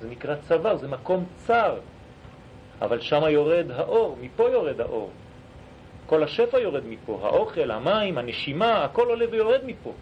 זה 0.01 0.09
נקרא 0.11 0.35
צוואר, 0.49 0.77
זה 0.77 0.89
מקום 0.89 1.25
צר, 1.37 1.75
אבל 2.83 3.01
שם 3.01 3.23
יורד 3.29 3.71
האור, 3.71 4.17
מפה 4.21 4.51
יורד 4.51 4.81
האור. 4.81 5.11
כל 6.13 6.23
השפע 6.23 6.59
יורד 6.59 6.87
מפה, 6.87 7.21
האוכל, 7.23 7.71
המים, 7.71 8.19
הנשימה, 8.19 8.85
הכל 8.85 9.09
עולה 9.09 9.25
ויורד 9.31 9.61
מפה. 9.67 9.93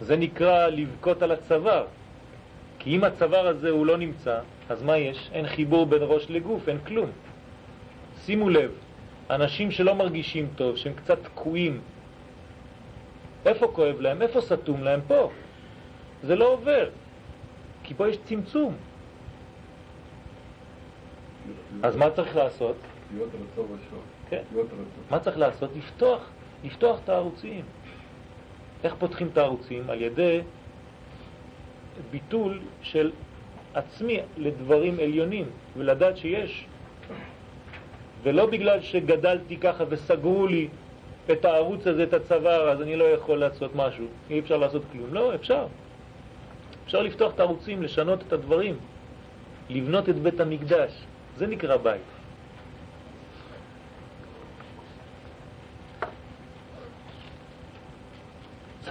זה 0.00 0.16
נקרא 0.16 0.68
לבכות 0.68 1.22
על 1.22 1.32
הצוואר. 1.32 1.86
כי 2.78 2.96
אם 2.96 3.04
הצוואר 3.04 3.46
הזה 3.46 3.70
הוא 3.70 3.86
לא 3.86 3.96
נמצא, 3.96 4.40
אז 4.68 4.82
מה 4.82 4.98
יש? 4.98 5.30
אין 5.32 5.46
חיבור 5.46 5.86
בין 5.86 6.02
ראש 6.02 6.30
לגוף, 6.30 6.68
אין 6.68 6.78
כלום. 6.78 7.10
שימו 8.24 8.48
לב, 8.48 8.70
אנשים 9.30 9.70
שלא 9.70 9.94
מרגישים 9.94 10.48
טוב, 10.56 10.76
שהם 10.76 10.92
קצת 10.92 11.18
תקועים, 11.24 11.80
איפה 13.46 13.66
כואב 13.72 14.00
להם? 14.00 14.22
איפה 14.22 14.40
סתום 14.40 14.84
להם? 14.84 15.00
פה. 15.08 15.30
זה 16.22 16.36
לא 16.36 16.52
עובר, 16.52 16.88
כי 17.82 17.94
פה 17.94 18.08
יש 18.08 18.16
צמצום. 18.28 18.76
אז 21.82 21.96
מה 21.96 22.10
צריך 22.10 22.36
לעשות? 22.36 22.76
כן. 24.28 24.42
מה 25.10 25.18
צריך 25.18 25.38
לעשות? 25.38 25.70
לפתוח, 25.76 26.30
לפתוח 26.64 27.00
את 27.04 27.08
הערוצים. 27.08 27.64
איך 28.84 28.94
פותחים 28.98 29.28
את 29.32 29.38
הערוצים? 29.38 29.90
על 29.90 30.02
ידי 30.02 30.40
ביטול 32.10 32.60
של 32.82 33.10
עצמי 33.74 34.20
לדברים 34.36 34.98
עליונים, 35.00 35.46
ולדעת 35.76 36.16
שיש. 36.16 36.66
ולא 38.22 38.46
בגלל 38.46 38.80
שגדלתי 38.80 39.56
ככה 39.56 39.84
וסגרו 39.88 40.46
לי 40.46 40.68
את 41.32 41.44
הערוץ 41.44 41.86
הזה, 41.86 42.02
את 42.02 42.14
הצוואר, 42.14 42.68
אז 42.68 42.82
אני 42.82 42.96
לא 42.96 43.04
יכול 43.04 43.38
לעשות 43.38 43.74
משהו. 43.74 44.06
אי 44.30 44.38
אפשר 44.38 44.56
לעשות 44.56 44.82
כלום. 44.92 45.14
לא, 45.14 45.34
אפשר. 45.34 45.66
אפשר 46.84 47.02
לפתוח 47.02 47.34
את 47.34 47.40
הערוצים, 47.40 47.82
לשנות 47.82 48.22
את 48.28 48.32
הדברים, 48.32 48.76
לבנות 49.70 50.08
את 50.08 50.18
בית 50.18 50.40
המקדש. 50.40 50.92
זה 51.36 51.46
נקרא 51.46 51.76
בית. 51.76 52.21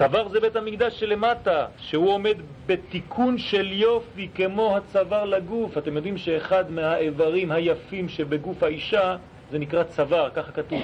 צוואר 0.02 0.28
זה 0.28 0.40
בית 0.40 0.56
המקדש 0.56 1.00
שלמטה, 1.00 1.66
שהוא 1.78 2.10
עומד 2.10 2.36
בתיקון 2.66 3.38
של 3.38 3.72
יופי 3.72 4.28
כמו 4.34 4.76
הצוואר 4.76 5.24
לגוף. 5.24 5.78
אתם 5.78 5.96
יודעים 5.96 6.18
שאחד 6.18 6.70
מהאיברים 6.70 7.52
היפים 7.52 8.08
שבגוף 8.08 8.62
האישה 8.62 9.16
זה 9.50 9.58
נקרא 9.58 9.84
צוואר, 9.84 10.30
ככה 10.34 10.52
כתוב. 10.52 10.82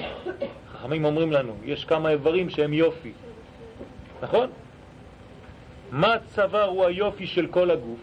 חכמים 0.71 1.05
אומרים 1.05 1.31
לנו, 1.31 1.55
יש 1.65 1.85
כמה 1.85 2.09
איברים 2.09 2.49
שהם 2.49 2.73
יופי, 2.73 3.11
נכון? 4.21 4.49
מה 5.91 6.15
צוואר 6.25 6.67
הוא 6.67 6.85
היופי 6.85 7.27
של 7.27 7.47
כל 7.47 7.71
הגוף, 7.71 7.99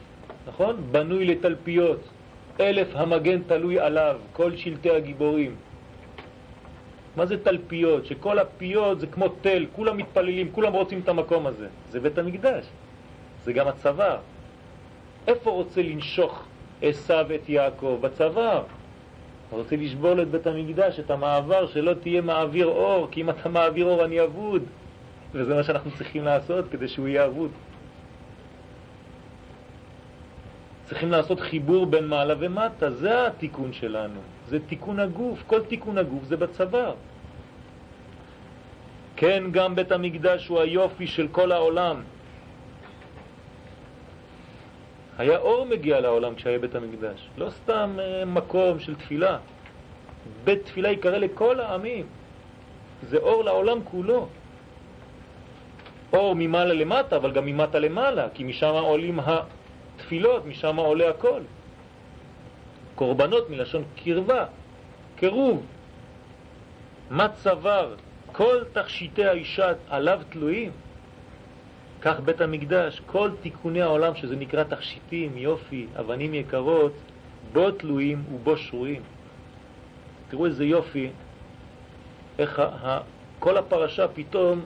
נכון? 0.46 0.76
בנוי 0.90 1.24
לתלפיות, 1.24 2.00
אלף 2.60 2.88
המגן 2.94 3.42
תלוי 3.42 3.80
עליו, 3.80 4.16
כל 4.32 4.56
שלטי 4.56 4.90
הגיבורים. 4.90 5.54
מה 7.16 7.26
זה 7.26 7.44
תלפיות? 7.44 8.06
שכל 8.06 8.38
הפיות 8.38 9.00
זה 9.00 9.06
כמו 9.06 9.28
תל, 9.28 9.66
כולם 9.72 9.96
מתפללים, 9.96 10.52
כולם 10.52 10.72
רוצים 10.72 11.00
את 11.00 11.08
המקום 11.08 11.46
הזה. 11.46 11.68
זה 11.90 12.00
בית 12.00 12.18
המקדש, 12.18 12.64
זה 13.44 13.52
גם 13.52 13.68
הצוואר. 13.68 14.18
איפה 15.26 15.50
רוצה 15.50 15.82
לנשוך 15.82 16.44
עשיו 16.82 17.26
את 17.34 17.48
יעקב? 17.48 17.98
בצוואר. 18.00 18.62
רוצה 19.50 19.76
לשבור 19.76 20.22
את 20.22 20.28
בית 20.28 20.46
המקדש, 20.46 21.00
את 21.00 21.10
המעבר, 21.10 21.66
שלא 21.66 21.94
תהיה 21.94 22.20
מעביר 22.20 22.66
אור, 22.66 23.08
כי 23.10 23.20
אם 23.20 23.30
אתה 23.30 23.48
מעביר 23.48 23.86
אור 23.86 24.04
אני 24.04 24.22
אבוד. 24.22 24.62
וזה 25.32 25.54
מה 25.54 25.62
שאנחנו 25.62 25.90
צריכים 25.90 26.24
לעשות 26.24 26.64
כדי 26.70 26.88
שהוא 26.88 27.08
יהיה 27.08 27.26
אבוד. 27.26 27.50
צריכים 30.84 31.10
לעשות 31.10 31.40
חיבור 31.40 31.86
בין 31.86 32.06
מעלה 32.06 32.34
ומטה, 32.38 32.90
זה 32.90 33.26
התיקון 33.26 33.72
שלנו, 33.72 34.20
זה 34.48 34.58
תיקון 34.66 35.00
הגוף, 35.00 35.42
כל 35.46 35.60
תיקון 35.64 35.98
הגוף 35.98 36.24
זה 36.24 36.36
בצוואר. 36.36 36.94
כן, 39.16 39.44
גם 39.50 39.74
בית 39.74 39.92
המקדש 39.92 40.48
הוא 40.48 40.60
היופי 40.60 41.06
של 41.06 41.28
כל 41.28 41.52
העולם. 41.52 42.02
היה 45.18 45.38
אור 45.38 45.66
מגיע 45.66 46.00
לעולם 46.00 46.34
כשהיה 46.34 46.58
בית 46.58 46.74
המקדש, 46.74 47.28
לא 47.38 47.50
סתם 47.50 47.96
אה, 47.98 48.24
מקום 48.24 48.80
של 48.80 48.94
תפילה. 48.94 49.38
בית 50.44 50.64
תפילה 50.64 50.90
יקרא 50.90 51.18
לכל 51.18 51.60
העמים, 51.60 52.06
זה 53.02 53.16
אור 53.16 53.44
לעולם 53.44 53.78
כולו. 53.84 54.28
אור 56.12 56.34
ממעלה 56.36 56.74
למטה, 56.74 57.16
אבל 57.16 57.32
גם 57.32 57.46
ממטה 57.46 57.78
למעלה, 57.78 58.28
כי 58.34 58.44
משם 58.44 58.72
עולים 58.74 59.20
התפילות, 59.20 60.46
משם 60.46 60.76
עולה 60.76 61.10
הכל. 61.10 61.40
קורבנות 62.96 63.50
מלשון 63.50 63.84
קרבה, 64.04 64.44
קירוב. 65.16 65.66
מה 67.10 67.28
צבר? 67.28 67.94
כל 68.32 68.64
תכשיטי 68.72 69.24
האישה 69.24 69.72
עליו 69.88 70.20
תלויים. 70.28 70.70
כך 72.00 72.20
בית 72.20 72.40
המקדש, 72.40 73.00
כל 73.06 73.30
תיקוני 73.42 73.82
העולם 73.82 74.14
שזה 74.14 74.36
נקרא 74.36 74.64
תכשיטים, 74.64 75.36
יופי, 75.36 75.86
אבנים 76.00 76.34
יקרות, 76.34 76.92
בו 77.52 77.70
תלויים 77.70 78.24
ובו 78.34 78.56
שרויים. 78.56 79.02
תראו 80.28 80.46
איזה 80.46 80.64
יופי, 80.64 81.10
איך 82.38 82.62
כל 83.38 83.56
הפרשה 83.56 84.08
פתאום, 84.08 84.60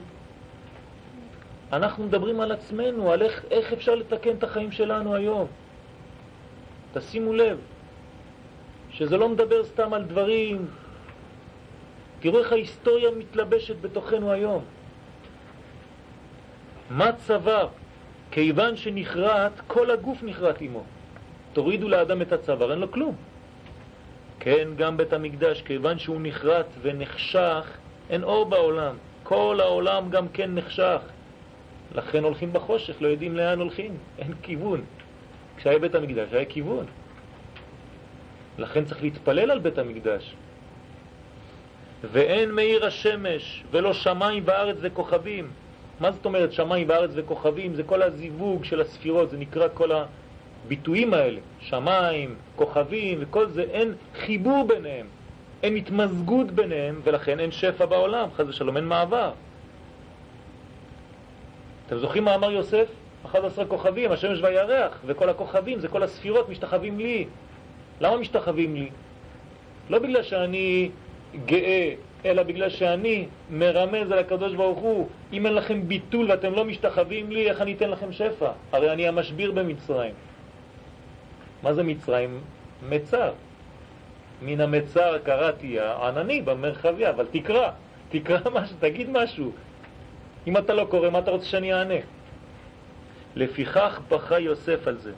אנחנו 1.73 2.03
מדברים 2.03 2.41
על 2.41 2.51
עצמנו, 2.51 3.11
על 3.11 3.21
איך, 3.21 3.45
איך 3.51 3.73
אפשר 3.73 3.95
לתקן 3.95 4.35
את 4.35 4.43
החיים 4.43 4.71
שלנו 4.71 5.15
היום. 5.15 5.47
תשימו 6.93 7.33
לב, 7.33 7.57
שזה 8.91 9.17
לא 9.17 9.29
מדבר 9.29 9.63
סתם 9.63 9.93
על 9.93 10.03
דברים, 10.03 10.67
תראו 12.19 12.39
איך 12.39 12.51
ההיסטוריה 12.51 13.11
מתלבשת 13.11 13.75
בתוכנו 13.81 14.31
היום. 14.31 14.63
מה 16.89 17.11
צוואר? 17.13 17.67
כיוון 18.31 18.75
שנחרט, 18.75 19.51
כל 19.67 19.91
הגוף 19.91 20.23
נחרט 20.23 20.61
עמו. 20.61 20.83
תורידו 21.53 21.89
לאדם 21.89 22.21
את 22.21 22.33
הצוואר, 22.33 22.71
אין 22.71 22.79
לו 22.79 22.91
כלום. 22.91 23.15
כן, 24.39 24.67
גם 24.75 24.97
בית 24.97 25.13
המקדש, 25.13 25.61
כיוון 25.61 25.99
שהוא 25.99 26.19
נחרט 26.21 26.65
ונחשך, 26.81 27.77
אין 28.09 28.23
אור 28.23 28.45
בעולם. 28.45 28.95
כל 29.23 29.59
העולם 29.61 30.09
גם 30.09 30.27
כן 30.27 30.55
נחשך. 30.55 31.01
לכן 31.95 32.23
הולכים 32.23 32.53
בחושך, 32.53 33.01
לא 33.01 33.07
יודעים 33.07 33.35
לאן 33.35 33.59
הולכים, 33.59 33.97
אין 34.19 34.33
כיוון. 34.41 34.81
כשהיה 35.57 35.79
בית 35.79 35.95
המקדש 35.95 36.33
היה 36.33 36.45
כיוון. 36.45 36.85
לכן 38.57 38.85
צריך 38.85 39.03
להתפלל 39.03 39.51
על 39.51 39.59
בית 39.59 39.77
המקדש. 39.77 40.35
ואין 42.11 42.51
מאיר 42.51 42.85
השמש 42.85 43.63
ולא 43.71 43.93
שמיים 43.93 44.43
וארץ 44.45 44.77
וכוכבים. 44.81 45.51
מה 45.99 46.11
זאת 46.11 46.25
אומרת 46.25 46.53
שמיים 46.53 46.89
וארץ 46.89 47.11
וכוכבים? 47.13 47.75
זה 47.75 47.83
כל 47.83 48.01
הזיווג 48.01 48.63
של 48.63 48.81
הספירות, 48.81 49.29
זה 49.29 49.37
נקרא 49.37 49.67
כל 49.73 49.89
הביטויים 50.65 51.13
האלה. 51.13 51.39
שמיים, 51.59 52.35
כוכבים 52.55 53.17
וכל 53.21 53.47
זה, 53.47 53.61
אין 53.61 53.93
חיבור 54.15 54.67
ביניהם, 54.67 55.07
אין 55.63 55.75
התמזגות 55.75 56.51
ביניהם, 56.51 57.01
ולכן 57.03 57.39
אין 57.39 57.51
שפע 57.51 57.85
בעולם, 57.85 58.27
חז 58.35 58.49
ושלום, 58.49 58.77
אין 58.77 58.85
מעבר. 58.85 59.31
אתם 61.87 61.97
זוכרים 61.97 62.23
מה 62.23 62.35
אמר 62.35 62.51
יוסף? 62.51 62.87
11 63.25 63.65
כוכבים, 63.65 64.11
השמש 64.11 64.41
והירח, 64.41 64.99
וכל 65.05 65.29
הכוכבים, 65.29 65.79
זה 65.79 65.87
כל 65.87 66.03
הספירות 66.03 66.49
משתחווים 66.49 66.99
לי. 66.99 67.25
למה 68.01 68.17
משתחווים 68.17 68.75
לי? 68.75 68.89
לא 69.89 69.99
בגלל 69.99 70.23
שאני 70.23 70.89
גאה 71.45 71.93
אלא 72.25 72.43
בגלל 72.43 72.69
שאני 72.69 73.27
מרמז 73.49 74.11
על 74.11 74.19
הקדוש 74.19 74.53
ברוך 74.53 74.79
הוא, 74.79 75.07
אם 75.33 75.45
אין 75.45 75.53
לכם 75.53 75.87
ביטול 75.87 76.31
ואתם 76.31 76.53
לא 76.53 76.65
משתחווים 76.65 77.31
לי, 77.31 77.49
איך 77.49 77.61
אני 77.61 77.73
אתן 77.73 77.89
לכם 77.89 78.11
שפע? 78.11 78.51
הרי 78.71 78.91
אני 78.91 79.07
המשביר 79.07 79.51
במצרים. 79.51 80.13
מה 81.63 81.73
זה 81.73 81.83
מצרים? 81.83 82.41
מצר. 82.89 83.31
מן 84.41 84.61
המצר 84.61 85.17
קראתי 85.23 85.79
הענני 85.79 86.41
במרחביה, 86.41 87.09
אבל 87.09 87.25
תקרא, 87.31 87.69
תקרא 88.09 88.49
משהו, 88.55 88.75
תגיד 88.79 89.09
משהו. 89.09 89.51
אם 90.47 90.57
אתה 90.57 90.73
לא 90.73 90.85
קורא, 90.89 91.09
מה 91.09 91.19
אתה 91.19 91.31
רוצה 91.31 91.45
שאני 91.45 91.73
אענה? 91.73 92.01
לפיכך 93.35 94.01
בכה 94.09 94.39
יוסף 94.39 94.87
על 94.87 94.97
זה, 94.97 95.11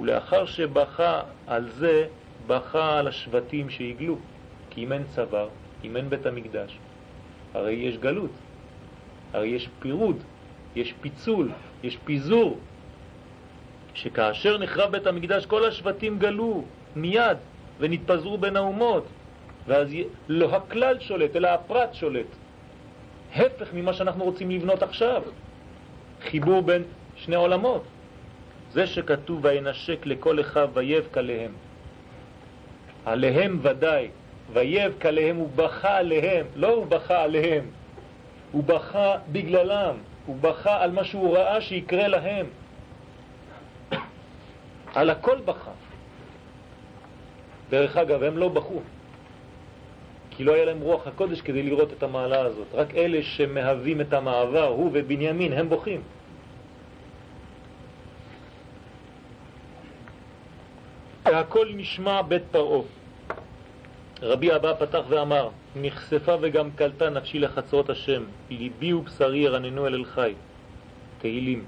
ולאחר 0.00 0.46
שבכה 0.46 1.22
על 1.46 1.68
זה, 1.70 2.06
בכה 2.46 2.98
על 2.98 3.08
השבטים 3.08 3.70
שהגלו, 3.70 4.16
כי 4.70 4.84
אם 4.84 4.92
אין 4.92 5.04
צוואר, 5.14 5.48
אם 5.84 5.96
אין 5.96 6.10
בית 6.10 6.26
המקדש, 6.26 6.78
הרי 7.54 7.72
יש 7.72 7.98
גלות, 7.98 8.30
הרי 9.32 9.48
יש 9.48 9.68
פירוד, 9.78 10.16
יש 10.76 10.94
פיצול, 11.00 11.50
יש 11.82 11.96
פיזור, 12.04 12.58
שכאשר 13.94 14.58
נחרב 14.58 14.92
בית 14.92 15.06
המקדש 15.06 15.46
כל 15.46 15.64
השבטים 15.64 16.18
גלו 16.18 16.64
מיד 16.96 17.38
ונתפזרו 17.78 18.38
בין 18.38 18.56
האומות, 18.56 19.06
ואז 19.66 19.88
לא 20.28 20.56
הכלל 20.56 21.00
שולט, 21.00 21.36
אלא 21.36 21.48
הפרט 21.48 21.94
שולט. 21.94 22.26
הפך 23.34 23.68
ממה 23.74 23.92
שאנחנו 23.92 24.24
רוצים 24.24 24.50
לבנות 24.50 24.82
עכשיו. 24.82 25.22
חיבור 26.22 26.62
בין 26.62 26.82
שני 27.16 27.36
עולמות. 27.36 27.82
זה 28.78 28.86
שכתוב 28.86 29.44
וינשק 29.44 30.06
לכל 30.06 30.40
אחיו 30.40 30.68
ויבק 30.74 31.18
עליהם. 31.18 31.52
עליהם 33.04 33.58
ודאי, 33.62 34.08
ויבק 34.52 35.06
עליהם, 35.06 35.36
הוא 35.36 35.48
בכה 35.56 35.96
עליהם, 35.96 36.46
לא 36.56 36.68
הוא 36.68 36.86
בכה 36.86 37.22
עליהם, 37.22 37.64
הוא 38.52 38.64
בכה 38.64 39.14
בגללם, 39.32 39.94
הוא 40.26 40.36
בכה 40.40 40.82
על 40.82 40.90
מה 40.90 41.04
שהוא 41.04 41.36
ראה 41.36 41.60
שיקרה 41.60 42.08
להם. 42.08 42.46
על 44.98 45.10
הכל 45.10 45.38
בכה. 45.44 45.70
דרך 47.70 47.96
אגב, 47.96 48.22
הם 48.22 48.38
לא 48.38 48.48
בכו, 48.48 48.80
כי 50.30 50.44
לא 50.44 50.54
היה 50.54 50.64
להם 50.64 50.80
רוח 50.80 51.06
הקודש 51.06 51.40
כדי 51.40 51.62
לראות 51.62 51.92
את 51.92 52.02
המעלה 52.02 52.40
הזאת. 52.40 52.66
רק 52.74 52.94
אלה 52.94 53.22
שמהווים 53.22 54.00
את 54.00 54.12
המעבר, 54.12 54.66
הוא 54.66 54.90
ובנימין, 54.92 55.52
הם 55.52 55.68
בוכים. 55.68 56.02
והכל 61.28 61.68
נשמע 61.76 62.22
בית 62.22 62.42
פרעה. 62.50 62.82
רבי 64.22 64.56
אבא 64.56 64.74
פתח 64.74 65.02
ואמר, 65.08 65.48
נחשפה 65.76 66.34
וגם 66.40 66.70
קלטה 66.70 67.10
נפשי 67.10 67.38
לחצרות 67.38 67.90
השם, 67.90 68.24
ליבי 68.50 68.92
ובשרי 68.92 69.38
ירננו 69.38 69.86
אל 69.86 69.94
אל 69.94 70.04
חי. 70.04 70.34
תהילים 71.18 71.64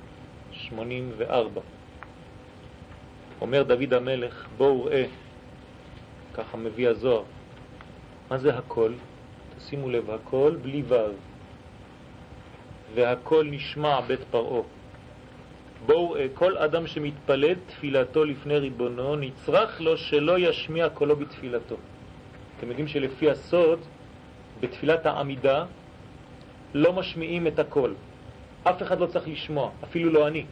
84. 0.53 1.61
אומר 3.41 3.63
דוד 3.63 3.95
המלך, 3.95 4.47
בואו 4.57 4.85
ראה, 4.85 5.07
ככה 6.35 6.57
מביא 6.57 6.89
הזוהר, 6.89 7.23
מה 8.31 8.39
זה 8.39 8.59
הכל? 8.59 8.93
תשימו 9.59 9.91
לב, 9.91 10.11
הכל 10.11 10.57
בלי 10.63 10.83
ו' 10.89 10.95
והכל 12.95 13.47
נשמע 13.51 14.01
בית 14.01 14.21
פרעה. 14.31 14.63
בואו, 15.87 16.17
כל 16.35 16.57
אדם 16.57 16.87
שמתפלל 16.87 17.55
תפילתו 17.67 18.25
לפני 18.25 18.59
ריבונו, 18.59 19.17
נצרך 19.17 19.81
לו 19.81 19.97
שלא 19.97 20.39
ישמיע 20.39 20.89
קולו 20.89 21.17
בתפילתו. 21.17 21.77
אתם 22.59 22.69
יודעים 22.69 22.89
שלפי 22.89 23.31
הסוד, 23.31 23.79
בתפילת 24.61 25.07
העמידה, 25.07 25.65
לא 26.75 26.93
משמיעים 26.93 27.47
את 27.47 27.59
הקול. 27.59 27.95
אף 28.65 28.83
אחד 28.83 29.01
לא 29.01 29.07
צריך 29.07 29.29
לשמוע, 29.29 29.71
אפילו 29.85 30.11
לא 30.11 30.29
אני. 30.29 30.45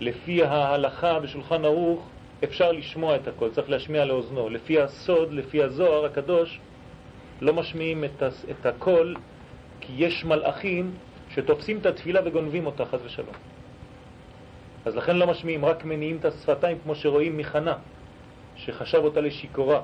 לפי 0.00 0.44
ההלכה 0.44 1.20
בשולחן 1.20 1.64
ערוך, 1.64 2.08
אפשר 2.44 2.72
לשמוע 2.72 3.16
את 3.16 3.28
הקול, 3.28 3.50
צריך 3.50 3.70
להשמיע 3.70 4.04
לאוזנו. 4.04 4.48
לפי 4.48 4.80
הסוד, 4.80 5.32
לפי 5.32 5.62
הזוהר 5.62 6.04
הקדוש, 6.04 6.60
לא 7.40 7.54
משמיעים 7.54 8.04
את, 8.04 8.22
את 8.50 8.66
הקול, 8.66 9.16
כי 9.80 9.92
יש 9.96 10.24
מלאכים 10.24 10.94
שתופסים 11.30 11.78
את 11.78 11.86
התפילה 11.86 12.20
וגונבים 12.24 12.66
אותה, 12.66 12.84
חז 12.84 13.00
ושלום. 13.04 13.34
אז 14.88 14.96
לכן 14.96 15.16
לא 15.16 15.26
משמיעים, 15.26 15.64
רק 15.64 15.84
מניעים 15.84 16.16
את 16.16 16.24
השפתיים 16.24 16.78
כמו 16.82 16.94
שרואים 16.94 17.36
מחנה, 17.36 17.76
שחשב 18.56 18.98
אותה 18.98 19.20
לשיקורה. 19.20 19.80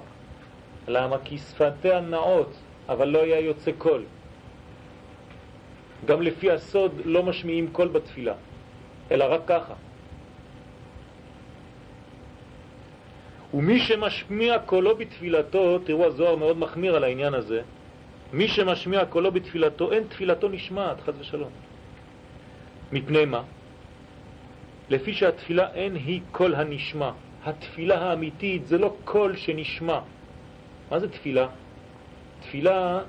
למה? 0.89 1.17
כי 1.25 1.39
שפתיה 1.39 2.01
נאות, 2.01 2.53
אבל 2.89 3.09
לא 3.09 3.23
היה 3.23 3.41
יוצא 3.41 3.71
קול. 3.79 4.03
גם 6.05 6.23
לפי 6.23 6.51
הסוד 6.51 6.93
לא 7.05 7.23
משמיעים 7.23 7.69
קול 7.73 7.89
בתפילה, 7.89 8.35
אלא 9.11 9.25
רק 9.25 9.41
ככה. 9.47 9.75
ומי 13.55 13.79
שמשמיע 13.81 14.59
קולו 14.59 14.97
בתפילתו, 14.97 15.79
תראו 15.79 16.05
הזוהר 16.07 16.37
מאוד 16.37 16.59
מחמיר 16.59 16.97
על 16.97 17.05
העניין 17.05 17.35
הזה, 17.35 17.63
מי 18.33 18.49
שמשמיע 18.49 19.05
קולו 19.05 19.33
בתפילתו, 19.33 19.93
אין 19.93 20.05
תפילתו 20.09 20.49
נשמעת, 20.49 21.01
חז 21.01 21.15
ושלום. 21.21 21.51
מפני 22.93 23.25
מה? 23.25 23.43
לפי 24.91 25.15
שהתפילה 25.15 25.73
אין 25.75 25.95
היא 25.95 26.21
קול 26.33 26.55
הנשמע. 26.55 27.11
התפילה 27.45 27.99
האמיתית 27.99 28.67
זה 28.67 28.79
לא 28.79 28.97
קול 29.05 29.37
שנשמע. 29.37 30.01
מה 30.91 31.01
זה 31.01 31.09
תפילה? 31.09 31.47
תפילה 32.41 33.01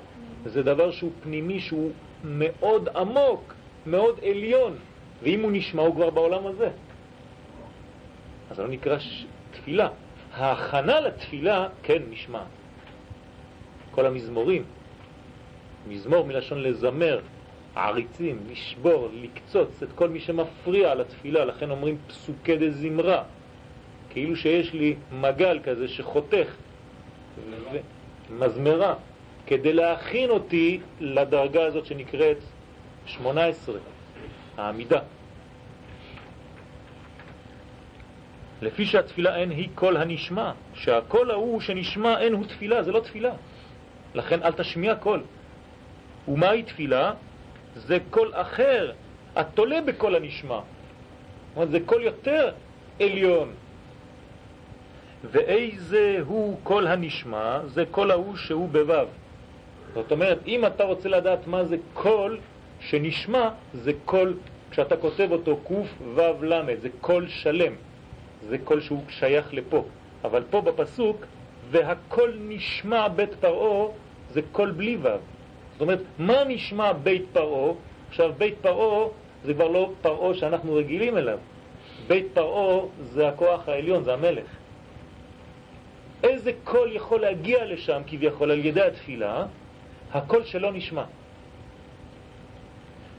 זה 0.44 0.62
דבר 0.62 0.90
שהוא 0.90 1.12
פנימי, 1.22 1.60
שהוא 1.60 1.90
מאוד 2.24 2.88
עמוק, 2.96 3.54
מאוד 3.86 4.20
עליון, 4.22 4.76
ואם 5.22 5.40
הוא 5.40 5.52
נשמע 5.52 5.82
הוא 5.82 5.94
כבר 5.94 6.10
בעולם 6.10 6.46
הזה. 6.46 6.70
אז 8.50 8.56
זה 8.56 8.62
לא 8.62 8.68
נקרא 8.68 8.98
ש... 8.98 9.26
תפילה. 9.50 9.88
ההכנה 10.32 11.00
לתפילה, 11.00 11.68
כן, 11.82 12.02
נשמע. 12.10 12.42
כל 13.90 14.06
המזמורים, 14.06 14.64
מזמור 15.88 16.26
מלשון 16.26 16.62
לזמר, 16.62 17.20
עריצים, 17.76 18.38
לשבור, 18.50 19.08
לקצוץ 19.12 19.82
את 19.82 19.88
כל 19.94 20.08
מי 20.08 20.20
שמפריע 20.20 20.94
לתפילה, 20.94 21.44
לכן 21.44 21.70
אומרים 21.70 21.98
פסוקי 22.06 22.56
דזמרה, 22.56 23.22
כאילו 24.10 24.36
שיש 24.36 24.72
לי 24.72 24.96
מגל 25.12 25.60
כזה 25.64 25.88
שחותך 25.88 26.54
ומזמרה, 28.30 28.94
כדי 29.46 29.72
להכין 29.72 30.30
אותי 30.30 30.80
לדרגה 31.00 31.64
הזאת 31.64 31.86
שנקראת 31.86 32.36
18, 33.06 33.78
העמידה. 34.56 35.00
לפי 38.62 38.86
שהתפילה 38.86 39.36
אין 39.36 39.50
היא 39.50 39.68
כל 39.74 39.96
הנשמע, 39.96 40.52
שהקול 40.74 41.30
ההוא 41.30 41.60
שנשמע 41.60 42.20
אין 42.20 42.32
הוא 42.32 42.44
תפילה, 42.46 42.82
זה 42.82 42.92
לא 42.92 43.00
תפילה. 43.00 43.32
לכן 44.14 44.42
אל 44.42 44.52
תשמיע 44.52 44.94
קול. 44.94 45.22
ומהי 46.28 46.62
תפילה? 46.62 47.12
זה 47.76 47.98
קול 48.10 48.30
אחר, 48.34 48.92
התולה 49.36 49.80
בקול 49.80 50.16
הנשמע. 50.16 50.60
אומרת, 51.56 51.70
זה 51.70 51.78
קול 51.86 52.02
יותר 52.02 52.50
עליון. 53.00 53.52
ואיזה 55.24 56.18
הוא 56.26 56.58
קול 56.62 56.86
הנשמע? 56.86 57.60
זה 57.66 57.84
קול 57.90 58.10
ההוא 58.10 58.36
שהוא 58.36 58.68
בוו. 58.68 59.06
זאת 59.94 60.12
אומרת, 60.12 60.38
אם 60.46 60.66
אתה 60.66 60.84
רוצה 60.84 61.08
לדעת 61.08 61.46
מה 61.46 61.64
זה 61.64 61.76
קול 61.94 62.38
שנשמע, 62.80 63.48
זה 63.74 63.92
קול, 64.04 64.36
כשאתה 64.70 64.96
כותב 64.96 65.28
אותו 65.30 65.56
קוף 65.56 65.88
וו 66.14 66.42
למד, 66.42 66.80
זה 66.80 66.88
קול 67.00 67.28
שלם. 67.28 67.72
זה 68.48 68.58
קול 68.58 68.80
שהוא 68.80 69.02
שייך 69.08 69.54
לפה. 69.54 69.84
אבל 70.24 70.42
פה 70.50 70.60
בפסוק, 70.60 71.16
והקול 71.70 72.38
נשמע 72.40 73.08
בית 73.08 73.34
פרעה, 73.40 73.88
זה 74.30 74.40
קול 74.52 74.70
בלי 74.70 74.96
וו. 74.96 75.18
זאת 75.76 75.80
אומרת, 75.80 76.00
מה 76.18 76.44
נשמע 76.48 76.92
בית 76.92 77.24
פרעה? 77.32 77.72
עכשיו, 78.08 78.32
בית 78.38 78.54
פרעה 78.60 79.08
זה 79.44 79.54
כבר 79.54 79.68
לא 79.68 79.92
פרעה 80.02 80.34
שאנחנו 80.34 80.74
רגילים 80.74 81.16
אליו. 81.16 81.38
בית 82.06 82.26
פרעה 82.34 82.86
זה 83.02 83.28
הכוח 83.28 83.68
העליון, 83.68 84.04
זה 84.04 84.12
המלך. 84.12 84.46
איזה 86.22 86.50
קול 86.64 86.92
יכול 86.92 87.20
להגיע 87.20 87.64
לשם 87.64 88.02
כביכול 88.06 88.50
על 88.50 88.64
ידי 88.64 88.82
התפילה? 88.82 89.46
הקול 90.12 90.44
שלא 90.44 90.72
נשמע. 90.72 91.04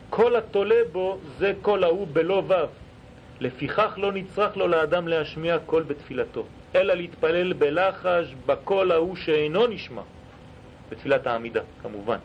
כל 0.10 0.36
התולה 0.36 0.82
בו 0.92 1.18
זה 1.38 1.54
קול 1.62 1.84
ההוא 1.84 2.08
בלא 2.14 2.42
וו. 2.48 2.56
לפיכך 3.40 3.94
לא 3.98 4.12
נצרך 4.12 4.58
לו 4.58 4.68
לאדם 4.68 5.08
להשמיע 5.08 5.60
קול 5.60 5.84
בתפילתו, 5.84 6.44
אלא 6.76 6.94
להתפלל 6.94 7.54
בלחש 7.54 8.34
בקול 8.46 8.92
ההוא 8.92 9.16
שאינו 9.16 9.68
נשמע, 9.68 10.02
בתפילת 10.90 11.28
העמידה 11.28 11.62
כמובן. 11.82 12.18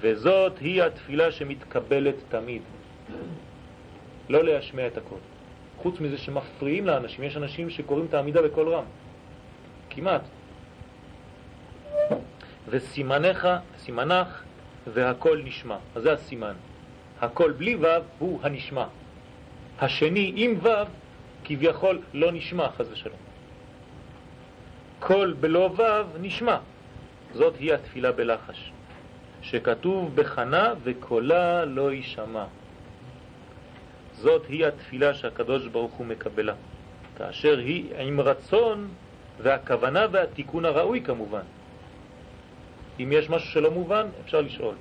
וזאת 0.00 0.58
היא 0.58 0.82
התפילה 0.82 1.32
שמתקבלת 1.32 2.14
תמיד. 2.28 2.62
לא 4.28 4.44
להשמיע 4.44 4.86
את 4.86 4.96
הקול. 4.96 5.18
חוץ 5.76 6.00
מזה 6.00 6.18
שמפריעים 6.18 6.86
לאנשים, 6.86 7.24
יש 7.24 7.36
אנשים 7.36 7.70
שקוראים 7.70 8.06
את 8.06 8.14
העמידה 8.14 8.42
בקול 8.42 8.68
רם. 8.68 8.84
כמעט. 9.90 10.22
וסימנך, 12.68 13.48
סימנך, 13.78 14.42
והקול 14.86 15.42
נשמע. 15.44 15.76
אז 15.94 16.02
זה 16.02 16.12
הסימן. 16.12 16.54
הקול 17.20 17.52
בלי 17.52 17.76
ו' 17.76 17.86
הוא 18.18 18.40
הנשמע. 18.42 18.86
השני 19.78 20.32
עם 20.36 20.58
ו' 20.62 20.68
כביכול 21.44 22.00
לא 22.14 22.32
נשמע, 22.32 22.68
חז 22.70 22.92
ושלום. 22.92 23.18
קול 25.00 25.32
בלא 25.40 25.70
ו' 25.76 26.18
נשמע. 26.20 26.58
זאת 27.32 27.56
היא 27.56 27.74
התפילה 27.74 28.12
בלחש. 28.12 28.72
שכתוב 29.50 30.16
בחנה 30.16 30.74
וקולה 30.84 31.64
לא 31.64 31.92
יישמע. 31.92 32.44
זאת 34.12 34.46
היא 34.48 34.66
התפילה 34.66 35.14
שהקדוש 35.14 35.66
ברוך 35.66 35.92
הוא 35.92 36.06
מקבלה, 36.06 36.54
כאשר 37.18 37.58
היא 37.58 37.94
עם 37.98 38.20
רצון 38.20 38.88
והכוונה 39.42 40.06
והתיקון 40.10 40.64
הראוי 40.64 41.00
כמובן. 41.00 41.42
אם 43.00 43.12
יש 43.12 43.30
משהו 43.30 43.50
שלא 43.50 43.70
מובן, 43.70 44.06
אפשר 44.24 44.40
לשאול. 44.40 44.74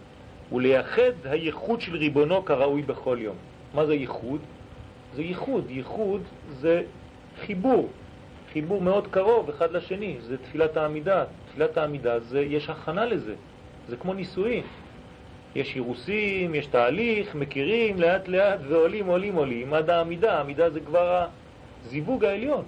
ולייחד 0.52 1.12
הייחוד 1.24 1.82
של 1.82 1.96
ריבונו 1.96 2.46
כראוי 2.46 2.82
בכל 2.82 3.18
יום. 3.22 3.36
מה 3.74 3.86
זה 3.86 3.94
ייחוד? 3.94 4.42
זה 5.14 5.22
ייחוד. 5.22 5.70
ייחוד 5.70 6.22
זה 6.50 6.84
חיבור, 7.46 7.90
חיבור 8.54 8.82
מאוד 8.82 9.08
קרוב 9.08 9.50
אחד 9.50 9.72
לשני, 9.72 10.18
זה 10.22 10.38
תפילת 10.38 10.78
העמידה. 10.78 11.24
תפילת 11.50 11.78
העמידה, 11.78 12.20
זה, 12.20 12.42
יש 12.42 12.70
הכנה 12.70 13.06
לזה. 13.06 13.36
זה 13.88 13.98
כמו 13.98 14.14
נישואין. 14.14 14.64
יש 15.56 15.76
אירוסים, 15.76 16.56
יש 16.56 16.68
תהליך, 16.68 17.36
מכירים 17.36 18.00
לאט 18.00 18.28
לאט 18.28 18.60
ועולים, 18.68 19.06
עולים, 19.06 19.36
עולים, 19.36 19.74
עד 19.74 19.90
העמידה, 19.90 20.38
העמידה 20.38 20.70
זה 20.70 20.80
כבר 20.80 21.28
הזיווג 21.86 22.26
העליון. 22.26 22.64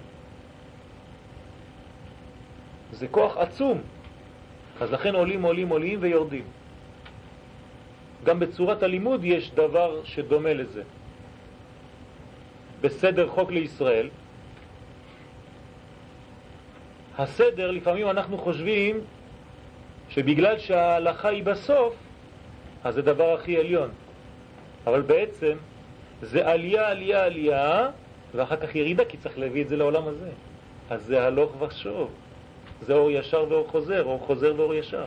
זה 2.92 3.08
כוח 3.08 3.36
עצום. 3.36 3.80
אז 4.80 4.92
לכן 4.92 5.14
עולים, 5.14 5.42
עולים, 5.42 5.68
עולים 5.68 5.98
ויורדים. 6.02 6.44
גם 8.24 8.40
בצורת 8.40 8.82
הלימוד 8.82 9.24
יש 9.24 9.50
דבר 9.50 10.04
שדומה 10.04 10.54
לזה. 10.54 10.82
בסדר 12.80 13.28
חוק 13.28 13.50
לישראל, 13.50 14.08
הסדר, 17.18 17.70
לפעמים 17.70 18.10
אנחנו 18.10 18.38
חושבים 18.38 19.00
שבגלל 20.18 20.58
שההלכה 20.58 21.28
היא 21.28 21.42
בסוף, 21.42 21.94
אז 22.84 22.94
זה 22.94 23.02
דבר 23.02 23.34
הכי 23.34 23.56
עליון. 23.56 23.90
אבל 24.86 25.02
בעצם 25.02 25.52
זה 26.22 26.48
עלייה, 26.48 26.88
עלייה, 26.88 27.24
עלייה, 27.24 27.88
ואחר 28.34 28.56
כך 28.56 28.74
ירידה, 28.74 29.04
כי 29.04 29.16
צריך 29.16 29.38
להביא 29.38 29.62
את 29.62 29.68
זה 29.68 29.76
לעולם 29.76 30.08
הזה. 30.08 30.30
אז 30.90 31.04
זה 31.04 31.26
הלוך 31.26 31.62
ושוב. 31.62 32.10
זה 32.82 32.92
אור 32.92 33.10
ישר 33.10 33.44
ואור 33.48 33.68
חוזר, 33.68 34.04
אור 34.04 34.18
חוזר 34.18 34.54
ואור 34.56 34.74
ישר. 34.74 35.06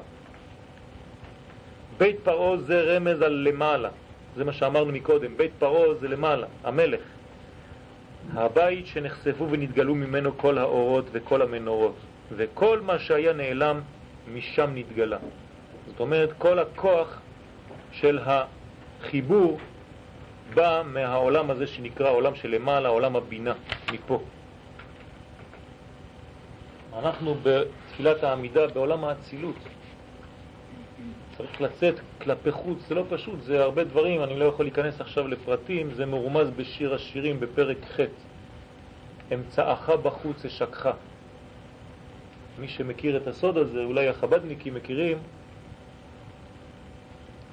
בית 1.97 2.15
פרעה 2.23 2.57
זה 2.57 2.81
רמז 2.81 3.21
על 3.21 3.33
למעלה, 3.33 3.89
זה 4.35 4.43
מה 4.43 4.53
שאמרנו 4.53 4.91
מקודם, 4.91 5.37
בית 5.37 5.51
פרעה 5.59 5.93
זה 5.93 6.07
למעלה, 6.07 6.47
המלך. 6.63 7.01
הבית 8.33 8.87
שנחשפו 8.87 9.47
ונתגלו 9.51 9.95
ממנו 9.95 10.37
כל 10.37 10.57
האורות 10.57 11.05
וכל 11.11 11.41
המנורות, 11.41 11.95
וכל 12.31 12.79
מה 12.81 12.99
שהיה 12.99 13.33
נעלם 13.33 13.81
משם 14.27 14.71
נתגלה. 14.75 15.17
זאת 15.87 15.99
אומרת, 15.99 16.29
כל 16.37 16.59
הכוח 16.59 17.21
של 17.91 18.19
החיבור 18.25 19.59
בא 20.53 20.83
מהעולם 20.85 21.51
הזה 21.51 21.67
שנקרא 21.67 22.09
עולם 22.09 22.35
שלמעלה, 22.35 22.89
עולם 22.89 23.15
הבינה, 23.15 23.53
מפה. 23.91 24.21
אנחנו 26.99 27.35
בתחילת 27.43 28.23
העמידה 28.23 28.67
בעולם 28.67 29.03
האצילות. 29.03 29.55
צריך 31.37 31.61
לצאת 31.61 31.95
כלפי 32.21 32.51
חוץ, 32.51 32.77
זה 32.87 32.95
לא 32.95 33.03
פשוט, 33.09 33.41
זה 33.41 33.63
הרבה 33.63 33.83
דברים, 33.83 34.23
אני 34.23 34.39
לא 34.39 34.45
יכול 34.45 34.65
להיכנס 34.65 35.01
עכשיו 35.01 35.27
לפרטים, 35.27 35.93
זה 35.93 36.05
מרומז 36.05 36.49
בשיר 36.49 36.93
השירים 36.93 37.39
בפרק 37.39 37.77
ח' 37.85 37.99
אמצעך 39.33 39.89
בחוץ 39.89 40.45
אשקך. 40.45 40.89
מי 42.61 42.67
שמכיר 42.67 43.17
את 43.17 43.27
הסוד 43.27 43.57
הזה, 43.57 43.83
אולי 43.83 44.07
החבדניקים 44.07 44.73
מכירים, 44.73 45.17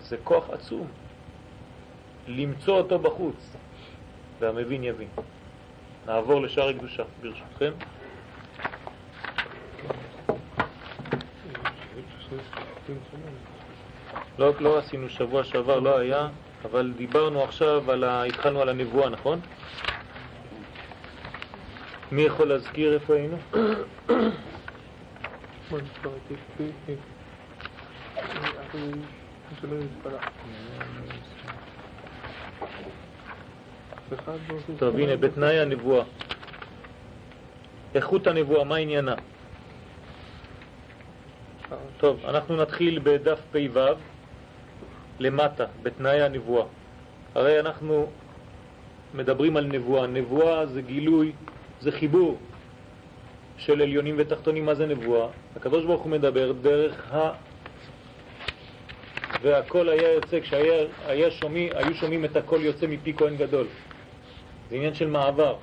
זה 0.00 0.16
כוח 0.24 0.50
עצום. 0.50 0.86
למצוא 2.26 2.78
אותו 2.78 2.98
בחוץ, 2.98 3.56
והמבין 4.40 4.84
יבין. 4.84 5.08
נעבור 6.06 6.42
לשער 6.42 6.68
הקדושה, 6.68 7.02
ברשותכם. 7.22 7.72
לא, 14.38 14.52
לא 14.60 14.78
עשינו 14.78 15.08
שבוע 15.08 15.44
שעבר, 15.44 15.80
לא 15.80 15.98
היה, 15.98 16.28
אבל 16.64 16.92
דיברנו 16.96 17.44
עכשיו, 17.44 17.90
על 17.90 18.04
ה... 18.04 18.24
התחלנו 18.24 18.62
על 18.62 18.68
הנבואה, 18.68 19.08
נכון? 19.08 19.40
מי 22.12 22.22
יכול 22.22 22.48
להזכיר 22.48 22.94
איפה 22.94 23.14
היינו? 23.14 23.36
טוב, 34.78 34.96
הנה, 34.96 35.16
בתנאי 35.16 35.58
הנבואה. 35.60 36.04
איכות 37.94 38.26
הנבואה, 38.26 38.64
מה 38.64 38.76
עניינה? 38.76 39.14
טוב, 41.98 42.20
אנחנו 42.24 42.56
נתחיל 42.56 43.00
בדף 43.02 43.40
פ"ו 43.52 43.80
למטה, 45.18 45.64
בתנאי 45.82 46.22
הנבואה. 46.22 46.64
הרי 47.34 47.60
אנחנו 47.60 48.06
מדברים 49.14 49.56
על 49.56 49.66
נבואה. 49.66 50.06
נבואה 50.06 50.66
זה 50.66 50.82
גילוי, 50.82 51.32
זה 51.80 51.92
חיבור 51.92 52.38
של 53.58 53.82
עליונים 53.82 54.14
ותחתונים. 54.18 54.66
מה 54.66 54.74
זה 54.74 54.86
נבואה? 54.86 55.28
הקדוש 55.56 55.84
ברוך 55.84 56.02
הוא 56.02 56.10
מדבר 56.10 56.52
דרך 56.52 57.14
ה... 57.14 57.30
והכל 59.42 59.88
היה 59.88 60.12
יוצא, 60.12 60.40
כשהיו 60.40 61.30
שומעים, 61.30 61.72
שומעים 61.94 62.24
את 62.24 62.36
הכל 62.36 62.58
יוצא 62.62 62.86
מפי 62.86 63.14
כהן 63.16 63.36
גדול. 63.36 63.66
זה 64.70 64.76
עניין 64.76 64.94
של 64.94 65.06
מעבר. 65.06 65.56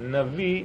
נביא 0.00 0.64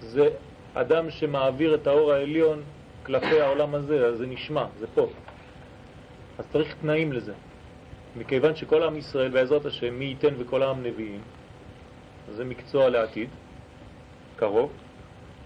זה 0.00 0.28
אדם 0.74 1.10
שמעביר 1.10 1.74
את 1.74 1.86
האור 1.86 2.12
העליון 2.12 2.62
כלפי 3.06 3.40
העולם 3.40 3.74
הזה, 3.74 4.06
אז 4.06 4.18
זה 4.18 4.26
נשמע, 4.26 4.64
זה 4.78 4.86
פה. 4.94 5.06
אז 6.38 6.44
צריך 6.52 6.74
תנאים 6.80 7.12
לזה. 7.12 7.32
מכיוון 8.16 8.56
שכל 8.56 8.82
עם 8.82 8.96
ישראל, 8.96 9.28
בעזרת 9.28 9.66
השם, 9.66 9.94
מי 9.94 10.04
ייתן 10.04 10.34
וכל 10.38 10.62
העם 10.62 10.82
נביאים, 10.82 11.20
זה 12.32 12.44
מקצוע 12.44 12.88
לעתיד, 12.88 13.28
קרוב, 14.36 14.70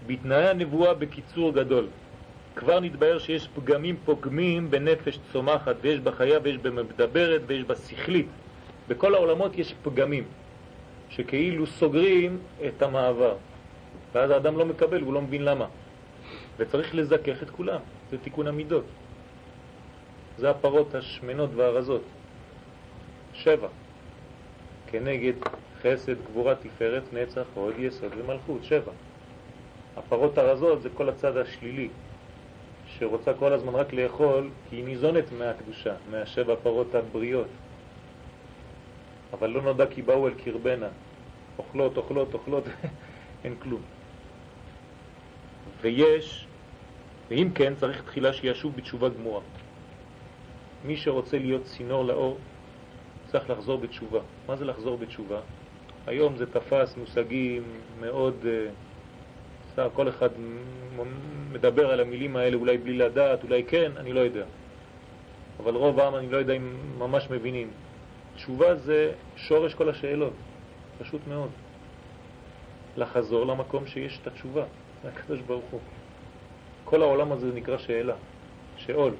בתנאי 0.07 0.47
הנבואה 0.47 0.93
בקיצור 0.93 1.53
גדול. 1.53 1.87
כבר 2.55 2.79
נתבהר 2.79 3.19
שיש 3.19 3.47
פגמים 3.55 3.95
פוגמים 4.05 4.71
בנפש 4.71 5.19
צומחת, 5.33 5.75
ויש 5.81 5.99
בחיה 5.99 6.39
ויש 6.43 6.57
במדברת 6.57 7.41
ויש 7.47 7.63
בשכלית. 7.63 8.27
בכל 8.87 9.15
העולמות 9.15 9.57
יש 9.57 9.75
פגמים, 9.83 10.23
שכאילו 11.09 11.67
סוגרים 11.67 12.37
את 12.67 12.81
המעבר. 12.81 13.35
ואז 14.13 14.29
האדם 14.29 14.57
לא 14.57 14.65
מקבל, 14.65 15.01
הוא 15.01 15.13
לא 15.13 15.21
מבין 15.21 15.45
למה. 15.45 15.65
וצריך 16.57 16.95
לזכך 16.95 17.43
את 17.43 17.49
כולם, 17.49 17.79
זה 18.11 18.17
תיקון 18.17 18.47
המידות. 18.47 18.85
זה 20.37 20.49
הפרות 20.49 20.95
השמנות 20.95 21.49
והרזות. 21.55 22.03
שבע. 23.33 23.67
כנגד 24.87 25.33
חסד, 25.81 26.15
גבורה, 26.25 26.55
תפארת, 26.55 27.03
נצח, 27.13 27.45
עוד 27.55 27.73
יסוד 27.77 28.11
ומלכות. 28.17 28.63
שבע. 28.63 28.91
הפרות 29.97 30.37
הרזות 30.37 30.81
זה 30.81 30.89
כל 30.89 31.09
הצד 31.09 31.37
השלילי, 31.37 31.89
שרוצה 32.87 33.33
כל 33.33 33.53
הזמן 33.53 33.75
רק 33.75 33.93
לאכול, 33.93 34.49
כי 34.69 34.75
היא 34.75 34.85
ניזונת 34.85 35.31
מהקדושה, 35.31 35.95
מהשבע 36.11 36.55
פרות 36.63 36.95
הבריות. 36.95 37.47
אבל 39.33 39.49
לא 39.49 39.61
נודע 39.61 39.85
כי 39.85 40.01
באו 40.01 40.27
אל 40.27 40.33
קרבנה. 40.33 40.87
אוכלות, 41.57 41.97
אוכלות, 41.97 42.33
אוכלות, 42.33 42.63
אין 43.43 43.55
כלום. 43.59 43.81
ויש, 45.81 46.47
ואם 47.29 47.49
כן, 47.55 47.73
צריך 47.75 48.03
תחילה 48.03 48.33
שישוב 48.33 48.75
בתשובה 48.75 49.09
גמורה. 49.09 49.41
מי 50.85 50.97
שרוצה 50.97 51.37
להיות 51.39 51.63
צינור 51.63 52.05
לאור 52.05 52.37
צריך 53.27 53.49
לחזור 53.49 53.77
בתשובה. 53.77 54.19
מה 54.47 54.55
זה 54.55 54.65
לחזור 54.65 54.97
בתשובה? 54.97 55.39
היום 56.07 56.37
זה 56.37 56.45
תפס 56.45 56.97
מושגים 56.97 57.63
מאוד, 57.99 58.35
uh, 58.43 58.45
כל 59.93 60.09
אחד 60.09 60.29
מדבר 61.51 61.91
על 61.91 61.99
המילים 61.99 62.35
האלה 62.35 62.57
אולי 62.57 62.77
בלי 62.77 62.93
לדעת, 62.93 63.43
אולי 63.43 63.63
כן, 63.63 63.91
אני 63.97 64.13
לא 64.13 64.19
יודע. 64.19 64.45
אבל 65.63 65.75
רוב 65.75 65.99
העם 65.99 66.15
אני 66.15 66.29
לא 66.29 66.37
יודע 66.37 66.53
אם 66.53 66.75
ממש 66.97 67.29
מבינים. 67.29 67.69
תשובה 68.35 68.75
זה 68.75 69.11
שורש 69.35 69.73
כל 69.73 69.89
השאלות, 69.89 70.33
פשוט 70.99 71.21
מאוד. 71.27 71.49
לחזור 72.97 73.45
למקום 73.45 73.87
שיש 73.87 74.19
את 74.21 74.27
התשובה, 74.27 74.63
הקדוש 75.07 75.39
ברוך 75.39 75.65
הוא. 75.71 75.79
כל 76.85 77.01
העולם 77.01 77.31
הזה 77.31 77.51
נקרא 77.53 77.77
שאלה, 77.77 78.13
שאול. 78.77 79.13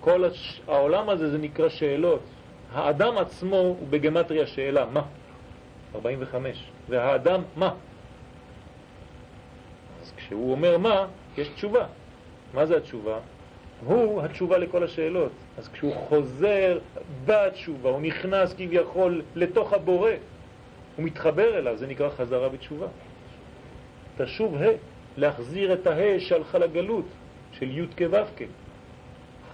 כל 0.00 0.24
הש... 0.24 0.60
העולם 0.68 1.08
הזה 1.08 1.30
זה 1.30 1.38
נקרא 1.38 1.68
שאלות. 1.68 2.20
האדם 2.72 3.18
עצמו 3.18 3.56
הוא 3.56 3.88
בגמטריה 3.90 4.46
שאלה, 4.46 4.86
מה? 4.86 5.02
45. 5.94 6.70
והאדם, 6.88 7.42
מה? 7.56 7.74
כשהוא 10.30 10.52
אומר 10.52 10.78
מה, 10.78 11.06
יש 11.38 11.48
תשובה. 11.48 11.86
מה 12.54 12.66
זה 12.66 12.76
התשובה? 12.76 13.18
הוא 13.84 14.22
התשובה 14.22 14.58
לכל 14.58 14.84
השאלות. 14.84 15.32
אז 15.58 15.68
כשהוא 15.68 15.94
חוזר 15.94 16.78
בתשובה, 17.26 17.90
הוא 17.90 18.00
נכנס 18.00 18.54
כביכול 18.54 19.22
לתוך 19.34 19.72
הבורא, 19.72 20.10
הוא 20.96 21.04
מתחבר 21.04 21.58
אליו, 21.58 21.76
זה 21.76 21.86
נקרא 21.86 22.10
חזרה 22.10 22.48
בתשובה. 22.48 22.86
תשוב 24.18 24.56
ה', 24.56 24.66
להחזיר 25.16 25.72
את 25.72 25.86
ה' 25.86 26.20
שהלכה 26.20 26.58
לגלות, 26.58 27.06
של 27.52 27.78
י' 27.78 27.86
כו' 27.98 28.44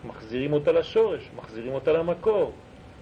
מחזירים 0.04 0.52
אותה 0.52 0.72
לשורש, 0.72 1.30
מחזירים 1.36 1.72
אותה 1.72 1.92
למקור. 1.92 2.52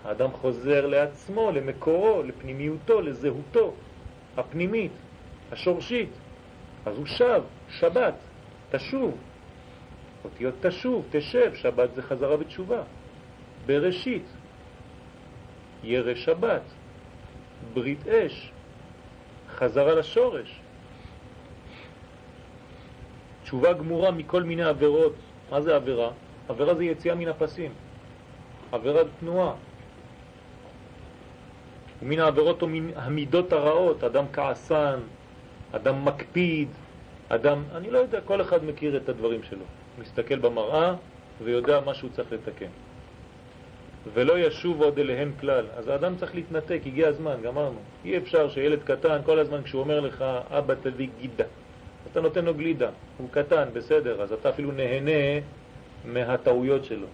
האדם 0.05 0.31
חוזר 0.33 0.87
לעצמו, 0.87 1.51
למקורו, 1.53 2.23
לפנימיותו, 2.23 3.01
לזהותו 3.01 3.73
הפנימית, 4.37 4.93
השורשית. 5.53 6.09
אז 6.87 6.99
הוא 6.99 7.07
שב, 7.07 7.43
שבת, 7.79 8.15
תשוב. 8.71 9.17
אותיות 10.25 10.55
תשוב, 10.61 11.05
תשב, 11.11 11.55
שבת 11.55 11.95
זה 11.95 12.03
חזרה 12.03 12.37
בתשובה. 12.37 12.83
בראשית, 13.67 14.25
ירא 15.83 16.15
שבת, 16.15 16.63
ברית 17.75 18.07
אש, 18.07 18.53
חזרה 19.57 19.95
לשורש. 19.95 20.61
תשובה 23.43 23.73
גמורה 23.73 24.11
מכל 24.11 24.43
מיני 24.43 24.63
עבירות. 24.63 25.15
מה 25.51 25.61
זה 25.61 25.77
עבירה? 25.77 26.11
עבירה 26.49 26.75
זה 26.75 26.85
יציאה 26.85 27.15
מן 27.15 27.29
הפסים. 27.29 27.73
עבירת 28.73 29.07
תנועה. 29.21 29.55
ומן 32.03 32.19
העבירות 32.19 32.63
או 32.63 32.67
מן 32.67 32.91
המידות 32.97 33.53
הרעות, 33.53 34.05
אדם 34.05 34.25
כעסן, 34.33 35.01
אדם 35.73 36.05
מקפיד, 36.05 36.69
אדם, 37.35 37.63
אני 37.75 37.91
לא 37.91 37.99
יודע, 37.99 38.21
כל 38.21 38.41
אחד 38.41 38.65
מכיר 38.65 38.97
את 38.97 39.09
הדברים 39.09 39.43
שלו. 39.43 39.65
מסתכל 39.99 40.39
במראה 40.39 40.95
ויודע 41.45 41.81
מה 41.81 41.95
שהוא 41.95 42.11
צריך 42.11 42.33
לתקן. 42.33 42.71
ולא 44.15 44.39
ישוב 44.39 44.83
עוד 44.83 44.99
אליהם 44.99 45.33
כלל. 45.41 45.65
אז 45.77 45.89
האדם 45.89 46.17
צריך 46.17 46.35
להתנתק, 46.35 46.81
הגיע 46.87 47.09
הזמן, 47.09 47.37
גמרנו. 47.43 47.79
אי 48.05 48.19
אפשר 48.19 48.51
שילד 48.51 48.83
קטן, 48.85 49.19
כל 49.25 49.39
הזמן 49.39 49.63
כשהוא 49.63 49.81
אומר 49.81 50.01
לך, 50.01 50.25
אבא 50.51 50.75
תביא 50.83 51.09
גידה, 51.21 51.45
אתה 52.13 52.21
נותן 52.21 52.45
לו 52.45 52.55
גלידה, 52.55 52.91
הוא 53.19 53.29
קטן, 53.31 53.69
בסדר, 53.73 54.23
אז 54.23 54.33
אתה 54.33 54.49
אפילו 54.49 54.73
נהנה 54.73 55.41
מהטעויות 56.05 56.85
שלו. 56.85 57.07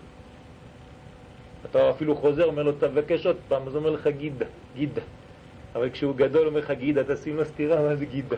אתה 1.71 1.91
אפילו 1.91 2.17
חוזר, 2.17 2.45
אומר 2.45 2.63
לו, 2.63 2.73
תבקש 2.73 3.27
עוד 3.27 3.37
פעם, 3.49 3.63
אז 3.67 3.75
הוא 3.75 3.79
אומר 3.79 3.91
לך 3.91 4.07
גידה, 4.07 4.47
גידה. 4.75 5.03
אבל 5.75 5.91
כשהוא 5.91 6.17
גדול 6.17 6.47
אומר 6.47 6.61
לך 6.61 6.71
גידה, 6.71 7.15
תשים 7.15 7.37
לו 7.37 7.45
סתירה, 7.45 7.83
מה 7.83 7.97
זה 7.97 8.07
גידה? 8.07 8.37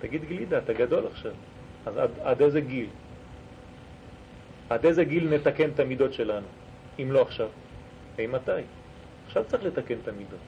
תגיד 0.00 0.24
גלידה, 0.24 0.58
אתה 0.58 0.72
גדול 0.72 1.06
עכשיו. 1.06 1.32
אז 1.86 1.96
עד, 1.96 2.10
עד 2.22 2.42
איזה 2.42 2.60
גיל? 2.60 2.88
עד 4.70 4.86
איזה 4.86 5.04
גיל 5.04 5.34
נתקן 5.34 5.70
את 5.70 5.80
המידות 5.80 6.12
שלנו? 6.12 6.46
אם 6.98 7.12
לא 7.12 7.22
עכשיו. 7.22 7.48
אי 8.18 8.26
מתי? 8.26 8.62
עכשיו 9.26 9.44
צריך 9.44 9.64
לתקן 9.64 9.94
את 10.02 10.08
המידות. 10.08 10.38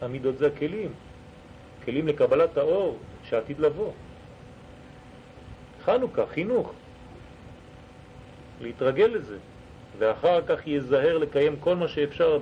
המידות 0.00 0.38
זה 0.38 0.46
הכלים, 0.46 0.92
כלים 1.84 2.08
לקבלת 2.08 2.56
האור 2.56 2.98
שעתיד 3.24 3.58
לבוא. 3.58 3.92
חנוכה, 5.84 6.26
חינוך, 6.26 6.72
להתרגל 8.60 9.06
לזה, 9.06 9.38
ואחר 9.98 10.40
כך 10.46 10.66
יזהר 10.66 11.18
לקיים 11.18 11.56
כל 11.60 11.76
מה 11.76 11.88
שאפשר 11.88 12.38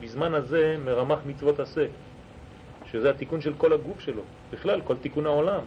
בזמן 0.00 0.34
הזה 0.34 0.76
מרמח 0.84 1.18
מצוות 1.26 1.60
עשה, 1.60 1.86
שזה 2.86 3.10
התיקון 3.10 3.40
של 3.40 3.54
כל 3.54 3.72
הגוף 3.72 4.00
שלו, 4.00 4.22
בכלל, 4.50 4.80
כל 4.80 4.96
תיקון 4.96 5.26
העולם. 5.26 5.60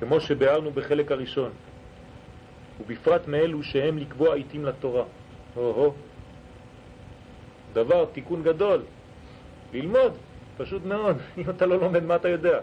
כמו 0.00 0.20
שביארנו 0.20 0.70
בחלק 0.70 1.12
הראשון, 1.12 1.50
ובפרט 2.80 3.28
מאלו 3.28 3.62
שהם 3.62 3.98
לקבוע 3.98 4.34
עיתים 4.34 4.64
לתורה. 4.64 5.04
הו-הו, 5.54 5.92
דבר, 7.72 8.04
תיקון 8.12 8.42
גדול, 8.42 8.82
ללמוד, 9.72 10.12
פשוט 10.56 10.84
מאוד, 10.84 11.16
אם 11.38 11.50
אתה 11.50 11.66
לא 11.66 11.80
לומד 11.80 12.04
מה 12.04 12.16
אתה 12.16 12.28
יודע. 12.28 12.60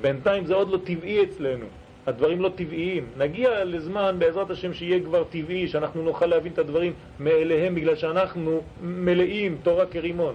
בינתיים 0.00 0.46
זה 0.46 0.54
עוד 0.54 0.68
לא 0.68 0.78
טבעי 0.84 1.24
אצלנו, 1.24 1.66
הדברים 2.06 2.40
לא 2.40 2.50
טבעיים. 2.54 3.06
נגיע 3.16 3.64
לזמן 3.64 4.16
בעזרת 4.18 4.50
השם 4.50 4.74
שיהיה 4.74 5.00
כבר 5.04 5.24
טבעי, 5.24 5.68
שאנחנו 5.68 6.02
נוכל 6.02 6.26
להבין 6.26 6.52
את 6.52 6.58
הדברים 6.58 6.92
מאליהם 7.20 7.74
בגלל 7.74 7.96
שאנחנו 7.96 8.60
מלאים 8.82 9.58
תורה 9.62 9.86
כרימון. 9.86 10.34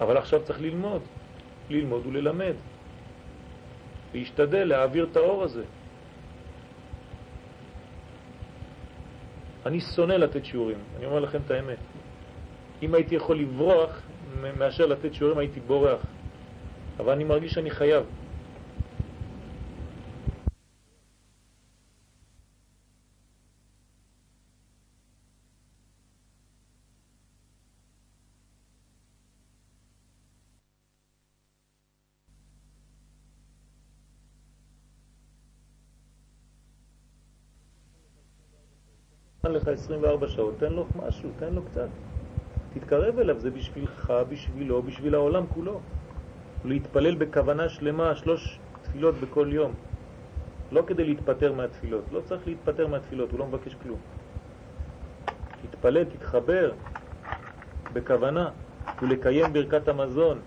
אבל 0.00 0.16
עכשיו 0.16 0.40
צריך 0.44 0.60
ללמוד, 0.60 1.02
ללמוד 1.70 2.06
וללמד. 2.06 2.54
להשתדל 4.14 4.64
להעביר 4.64 5.06
את 5.10 5.16
האור 5.16 5.44
הזה. 5.44 5.64
אני 9.66 9.80
שונא 9.80 10.12
לתת 10.12 10.44
שיעורים, 10.44 10.78
אני 10.96 11.06
אומר 11.06 11.20
לכם 11.20 11.38
את 11.46 11.50
האמת. 11.50 11.78
אם 12.82 12.94
הייתי 12.94 13.14
יכול 13.14 13.38
לברוח 13.38 14.02
מאשר 14.58 14.86
לתת 14.86 15.14
שיעורים 15.14 15.38
הייתי 15.38 15.60
בורח, 15.60 16.00
אבל 16.98 17.12
אני 17.12 17.24
מרגיש 17.24 17.52
שאני 17.54 17.70
חייב. 17.70 18.04
נתן 39.48 39.56
לך 39.56 39.68
24 39.68 40.28
שעות, 40.28 40.54
תן 40.58 40.72
לו 40.72 40.86
משהו, 40.96 41.30
תן 41.38 41.54
לו 41.54 41.62
קצת. 41.62 41.88
תתקרב 42.74 43.18
אליו, 43.18 43.40
זה 43.40 43.50
בשבילך, 43.50 44.12
בשבילו, 44.28 44.82
בשביל 44.82 45.14
העולם 45.14 45.44
כולו. 45.54 45.80
להתפלל 46.64 47.14
בכוונה 47.14 47.68
שלמה, 47.68 48.14
שלוש 48.14 48.58
תפילות 48.82 49.14
בכל 49.14 49.48
יום. 49.52 49.72
לא 50.72 50.82
כדי 50.86 51.04
להתפטר 51.04 51.52
מהתפילות, 51.52 52.04
לא 52.12 52.20
צריך 52.20 52.46
להתפטר 52.46 52.86
מהתפילות, 52.86 53.30
הוא 53.32 53.38
לא 53.38 53.46
מבקש 53.46 53.74
כלום. 53.74 53.98
תתפלל, 55.62 56.04
תתחבר 56.04 56.72
בכוונה 57.92 58.50
ולקיים 59.02 59.52
ברכת 59.52 59.88
המזון. 59.88 60.38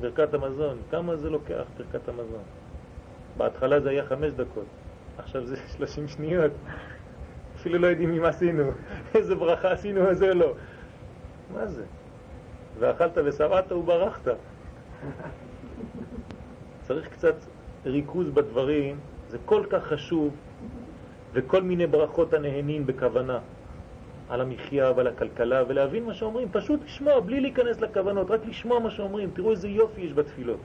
ברכת 0.00 0.34
המזון, 0.34 0.76
כמה 0.90 1.16
זה 1.16 1.30
לוקח 1.30 1.64
ברכת 1.78 2.08
המזון? 2.08 2.44
בהתחלה 3.36 3.80
זה 3.80 3.90
היה 3.90 4.04
חמש 4.06 4.32
דקות, 4.32 4.66
עכשיו 5.18 5.46
זה 5.46 5.56
שלושים 5.76 6.08
שניות. 6.08 6.52
אפילו 7.62 7.78
לא 7.78 7.86
יודעים 7.86 8.12
אם 8.12 8.24
עשינו, 8.24 8.62
איזה 9.14 9.34
ברכה 9.34 9.72
עשינו 9.72 10.08
איזה 10.08 10.34
לא. 10.34 10.52
מה 11.54 11.66
זה? 11.66 11.84
ואכלת 12.78 13.18
ושבעת 13.24 13.72
וברחת. 13.72 14.28
צריך 16.80 17.08
קצת 17.08 17.34
ריכוז 17.86 18.30
בדברים, 18.30 18.98
זה 19.28 19.38
כל 19.44 19.64
כך 19.70 19.82
חשוב, 19.84 20.34
וכל 21.32 21.62
מיני 21.62 21.86
ברכות 21.86 22.34
הנהנים 22.34 22.86
בכוונה 22.86 23.38
על 24.28 24.40
המחיה 24.40 24.92
ועל 24.96 25.06
הכלכלה, 25.06 25.62
ולהבין 25.68 26.04
מה 26.04 26.14
שאומרים, 26.14 26.48
פשוט 26.52 26.80
לשמוע, 26.84 27.20
בלי 27.20 27.40
להיכנס 27.40 27.80
לכוונות, 27.80 28.30
רק 28.30 28.40
לשמוע 28.46 28.78
מה 28.78 28.90
שאומרים, 28.90 29.30
תראו 29.34 29.50
איזה 29.50 29.68
יופי 29.68 30.00
יש 30.00 30.12
בתפילות. 30.12 30.60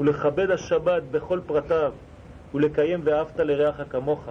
ולכבד 0.00 0.50
השבת 0.50 1.02
בכל 1.10 1.40
פרטיו, 1.46 1.92
ולקיים 2.54 3.00
ואהבת 3.04 3.40
לרעך 3.40 3.80
כמוך. 3.90 4.28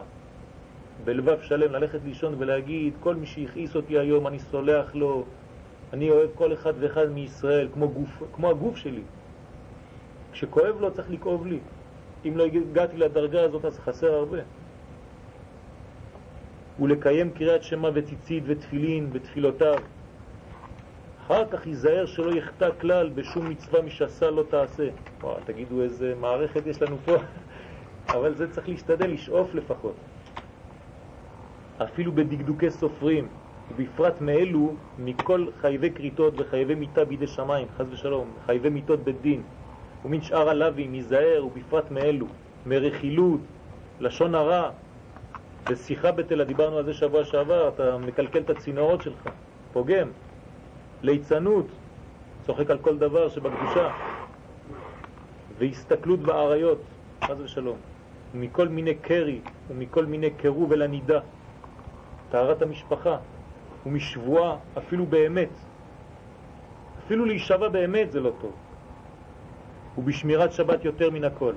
בלבב 1.03 1.41
שלם 1.41 1.71
ללכת 1.71 1.99
לישון 2.05 2.35
ולהגיד, 2.37 2.93
כל 2.99 3.15
מי 3.15 3.25
שהכעיס 3.25 3.75
אותי 3.75 3.99
היום 3.99 4.27
אני 4.27 4.39
סולח 4.39 4.95
לו, 4.95 5.23
אני 5.93 6.09
אוהב 6.09 6.29
כל 6.35 6.53
אחד 6.53 6.73
ואחד 6.79 7.09
מישראל 7.09 7.67
כמו, 7.73 7.89
גוף, 7.89 8.23
כמו 8.35 8.49
הגוף 8.49 8.77
שלי. 8.77 9.01
כשכואב 10.31 10.81
לו 10.81 10.93
צריך 10.93 11.11
לכאוב 11.11 11.47
לי. 11.47 11.59
אם 12.25 12.37
לא 12.37 12.43
הגעתי 12.43 12.97
לדרגה 12.97 13.41
הזאת 13.41 13.65
אז 13.65 13.79
חסר 13.79 14.13
הרבה. 14.13 14.37
ולקיים 16.79 17.31
קריאת 17.31 17.63
שמה 17.63 17.89
וציצית 17.93 18.43
ותפילין 18.47 19.09
ותפילותיו. 19.11 19.79
אחר 21.25 21.45
כך 21.51 21.67
ייזהר 21.67 22.05
שלא 22.05 22.31
יחטא 22.31 22.69
כלל 22.81 23.09
בשום 23.09 23.49
מצווה 23.49 23.81
משעשה 23.81 24.29
לא 24.29 24.43
תעשה. 24.49 24.87
וואו, 25.21 25.37
תגידו 25.45 25.81
איזה 25.81 26.13
מערכת 26.19 26.67
יש 26.67 26.81
לנו 26.81 26.97
פה, 27.05 27.15
אבל 28.15 28.35
זה 28.35 28.51
צריך 28.51 28.69
להשתדל, 28.69 29.09
לשאוף 29.09 29.55
לפחות. 29.55 29.95
אפילו 31.83 32.11
בדקדוקי 32.11 32.71
סופרים, 32.71 33.27
ובפרט 33.71 34.21
מאלו, 34.21 34.73
מכל 34.99 35.45
חייבי 35.61 35.89
קריטות 35.89 36.33
וחייבי 36.37 36.75
מיטה 36.75 37.05
בידי 37.05 37.27
שמיים, 37.27 37.67
חז 37.77 37.93
ושלום, 37.93 38.27
חייבי 38.45 38.69
מיטות 38.69 38.99
בית 38.99 39.21
דין, 39.21 39.41
ומן 40.05 40.21
שאר 40.21 40.49
הלווים, 40.49 40.93
ייזהר, 40.95 41.45
ובפרט 41.45 41.91
מאלו, 41.91 42.25
מרכילות, 42.65 43.39
לשון 43.99 44.35
הרע, 44.35 44.69
בשיחה 45.69 46.11
בתלה, 46.11 46.43
דיברנו 46.43 46.77
על 46.77 46.85
זה 46.85 46.93
שבוע 46.93 47.23
שעבר, 47.23 47.67
אתה 47.67 47.97
מקלקל 47.97 48.39
את 48.39 48.49
הצינורות 48.49 49.01
שלך, 49.01 49.29
פוגם, 49.73 50.07
ליצנות, 51.03 51.67
צוחק 52.45 52.71
על 52.71 52.77
כל 52.77 52.97
דבר 52.97 53.29
שבקדושה, 53.29 53.89
והסתכלות 55.57 56.19
בעריות, 56.19 56.81
חז 57.23 57.41
ושלום, 57.41 57.77
ומכל 58.33 58.67
מיני 58.67 58.95
קרי, 58.95 59.39
ומכל 59.69 60.05
מיני 60.05 60.29
קירוב 60.29 60.71
אל 60.71 60.81
הנידה. 60.81 61.19
טהרת 62.29 62.61
המשפחה, 62.61 63.17
ומשבועה 63.85 64.57
אפילו 64.77 65.05
באמת. 65.05 65.49
אפילו 67.05 67.25
להישבע 67.25 67.69
באמת 67.69 68.11
זה 68.11 68.19
לא 68.19 68.31
טוב. 68.41 68.53
ובשמירת 69.97 70.51
שבת 70.53 70.85
יותר 70.85 71.09
מן 71.09 71.23
הכל. 71.23 71.53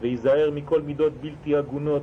ויזהר 0.00 0.50
מכל 0.50 0.82
מידות 0.82 1.12
בלתי 1.12 1.56
הגונות, 1.56 2.02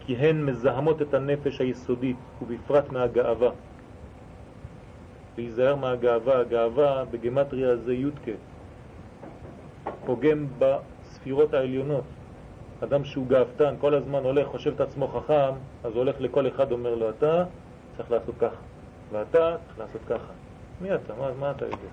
כי 0.00 0.16
הן 0.16 0.44
מזהמות 0.44 1.02
את 1.02 1.14
הנפש 1.14 1.60
היסודית, 1.60 2.16
ובפרט 2.42 2.92
מהגאווה. 2.92 3.50
ויזהר 5.36 5.76
מהגאווה, 5.76 6.40
הגאווה 6.40 7.04
בגמטריה 7.10 7.76
זה 7.76 7.94
יודקה. 7.94 8.36
פוגם 10.04 10.46
בספירות 10.58 11.54
העליונות. 11.54 12.17
אדם 12.84 13.04
שהוא 13.04 13.26
גאוותן, 13.26 13.74
כל 13.80 13.94
הזמן 13.94 14.22
הולך, 14.22 14.46
חושב 14.46 14.74
את 14.74 14.80
עצמו 14.80 15.08
חכם, 15.08 15.52
אז 15.84 15.92
הוא 15.92 15.98
הולך 15.98 16.16
לכל 16.20 16.48
אחד, 16.48 16.72
אומר 16.72 16.94
לו, 16.94 17.10
אתה 17.10 17.44
צריך 17.96 18.10
לעשות 18.10 18.34
ככה, 18.40 18.60
ואתה 19.12 19.56
צריך 19.66 19.78
לעשות 19.78 20.00
ככה. 20.08 20.32
מי 20.80 20.94
אתה? 20.94 21.14
מה, 21.14 21.30
מה 21.40 21.50
אתה 21.50 21.64
יודע? 21.64 21.88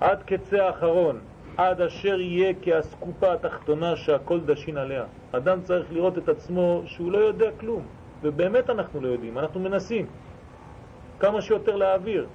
עד 0.00 0.22
קצה 0.22 0.66
האחרון, 0.66 1.20
עד 1.56 1.80
אשר 1.80 2.20
יהיה 2.20 2.54
כאסקופה 2.62 3.32
התחתונה 3.32 3.96
שהכל 3.96 4.40
דשין 4.40 4.76
עליה. 4.76 5.04
אדם 5.32 5.62
צריך 5.62 5.92
לראות 5.92 6.18
את 6.18 6.28
עצמו 6.28 6.82
שהוא 6.86 7.12
לא 7.12 7.18
יודע 7.18 7.50
כלום, 7.60 7.82
ובאמת 8.22 8.70
אנחנו 8.70 9.00
לא 9.00 9.08
יודעים, 9.08 9.38
אנחנו 9.38 9.60
מנסים 9.60 10.06
כמה 11.20 11.42
שיותר 11.42 11.76
להעביר. 11.76 12.26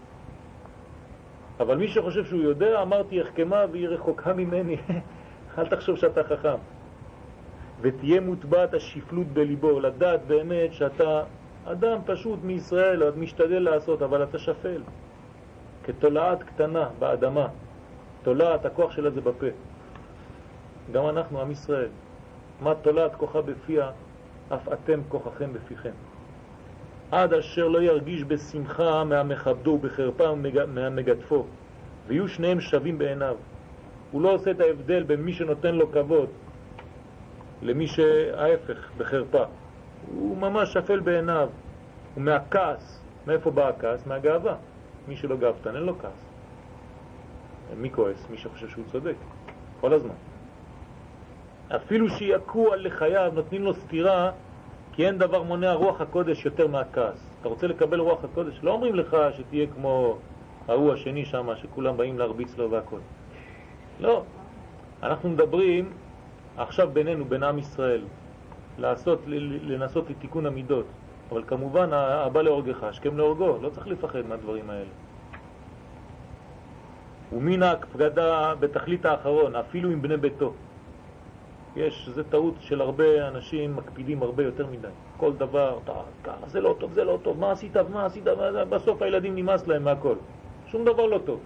אבל 1.64 1.78
מי 1.78 1.88
שחושב 1.88 2.26
שהוא 2.26 2.42
יודע, 2.42 2.82
אמרתי 2.82 3.22
החכמה 3.22 3.66
והיא 3.72 3.88
רחוקה 3.88 4.34
ממני. 4.34 4.78
אל 5.58 5.68
תחשוב 5.68 5.98
שאתה 5.98 6.24
חכם. 6.24 6.60
ותהיה 7.82 8.22
מוטבעת 8.22 8.74
השפלות 8.74 9.28
בליבו, 9.28 9.80
לדעת 9.80 10.22
באמת 10.28 10.74
שאתה 10.74 11.24
אדם 11.66 12.00
פשוט 12.06 12.40
מישראל, 12.44 13.04
עוד 13.04 13.18
משתדל 13.18 13.60
לעשות, 13.60 14.02
אבל 14.02 14.24
אתה 14.24 14.40
שפל. 14.40 14.82
כתולעת 15.84 16.44
קטנה 16.44 16.90
באדמה. 17.00 17.48
תולעת, 18.24 18.66
הכוח 18.66 18.92
שלה 18.92 19.10
זה 19.10 19.22
בפה. 19.22 19.48
גם 20.92 21.10
אנחנו, 21.10 21.42
עם 21.42 21.52
ישראל. 21.52 21.90
מה 22.62 22.76
תולעת 22.76 23.16
כוחה 23.16 23.42
בפיה, 23.42 23.92
אף 24.54 24.68
אתם 24.74 25.00
כוחכם 25.10 25.54
בפיכם. 25.54 26.13
עד 27.14 27.34
אשר 27.34 27.68
לא 27.68 27.82
ירגיש 27.82 28.24
בשמחה 28.24 29.04
מהמכבדו 29.04 29.72
ובחרפה 29.72 30.36
מהמגדפו, 30.68 31.46
ויהיו 32.08 32.28
שניהם 32.28 32.62
שווים 32.62 32.98
בעיניו. 32.98 33.36
הוא 34.12 34.22
לא 34.22 34.34
עושה 34.34 34.52
את 34.52 34.60
ההבדל 34.60 35.04
בין 35.04 35.22
מי 35.22 35.34
שנותן 35.34 35.76
לו 35.76 35.92
כבוד 35.92 36.30
למי 37.62 37.88
שההפך, 37.88 38.92
בחרפה. 38.98 39.44
הוא 40.16 40.38
ממש 40.38 40.74
שפל 40.74 41.00
בעיניו, 41.00 41.50
הוא 42.16 42.24
מהכעס. 42.24 43.02
מאיפה 43.28 43.52
בא 43.52 43.68
הכעס? 43.68 44.08
מהגאווה. 44.08 44.56
מי 45.08 45.16
שלא 45.16 45.36
גאוותן, 45.36 45.76
אין 45.76 45.84
לו 45.84 46.00
כעס. 46.00 46.26
מי 47.78 47.90
כועס? 47.92 48.30
מי 48.30 48.38
שחושב 48.38 48.70
שהוא 48.70 48.86
צודק, 48.92 49.16
כל 49.82 49.94
הזמן. 49.94 50.16
אפילו 51.76 52.10
שיקוע 52.10 52.76
לחייו, 52.76 53.32
נותנים 53.36 53.64
לו 53.64 53.74
סתירה, 53.74 54.32
כי 54.94 55.08
אין 55.08 55.18
דבר 55.18 55.44
מונע 55.44 55.74
רוח 55.74 56.02
הקודש 56.02 56.46
יותר 56.46 56.68
מהכעס. 56.68 57.30
אתה 57.40 57.50
רוצה 57.50 57.68
לקבל 57.68 58.00
רוח 58.00 58.24
הקודש? 58.24 58.60
לא 58.64 58.72
אומרים 58.72 58.96
לך 58.96 59.18
שתהיה 59.38 59.68
כמו 59.68 60.18
ההוא 60.68 60.94
השני 60.94 61.26
שם, 61.26 61.48
שכולם 61.56 61.98
באים 61.98 62.20
להרביץ 62.20 62.58
לו 62.58 62.72
והכל. 62.72 63.00
לא. 64.00 64.24
אנחנו 65.04 65.30
מדברים 65.30 65.94
עכשיו 66.58 66.90
בינינו, 66.94 67.26
בין 67.26 67.44
עם 67.44 67.58
ישראל, 67.60 68.02
לעשות, 68.78 69.20
לנסות 69.64 70.10
לתיקון 70.10 70.46
המידות. 70.46 70.86
אבל 71.32 71.44
כמובן, 71.48 71.94
הבא 71.94 72.42
להורגך, 72.42 72.84
השכם 72.84 73.18
להורגו, 73.18 73.58
לא 73.62 73.70
צריך 73.70 73.88
לפחד 73.88 74.22
מהדברים 74.30 74.70
האלה. 74.70 74.90
ומן 77.34 77.64
ההקפדה 77.64 78.54
בתכלית 78.60 79.06
האחרון, 79.06 79.56
אפילו 79.56 79.90
עם 79.90 80.02
בני 80.02 80.18
ביתו. 80.18 80.54
יש, 81.76 82.10
זה 82.10 82.24
טעות 82.24 82.54
של 82.60 82.82
הרבה 82.82 83.28
אנשים 83.28 83.76
מקפידים 83.76 84.24
הרבה 84.24 84.44
יותר 84.44 84.68
מדי. 84.68 84.88
כל 85.18 85.34
דבר, 85.34 85.80
ככה, 86.24 86.48
זה 86.48 86.62
לא 86.62 86.76
טוב, 86.80 86.94
זה 86.94 87.04
לא 87.04 87.20
טוב, 87.22 87.40
מה 87.40 87.52
עשית, 87.52 87.78
מה 87.78 88.06
עשית, 88.06 88.24
בסוף 88.70 89.02
הילדים 89.02 89.36
נמאס 89.36 89.68
להם 89.68 89.84
מהכל. 89.84 90.16
שום 90.68 90.86
דבר 90.86 91.06
לא 91.06 91.20
טוב. 91.26 91.40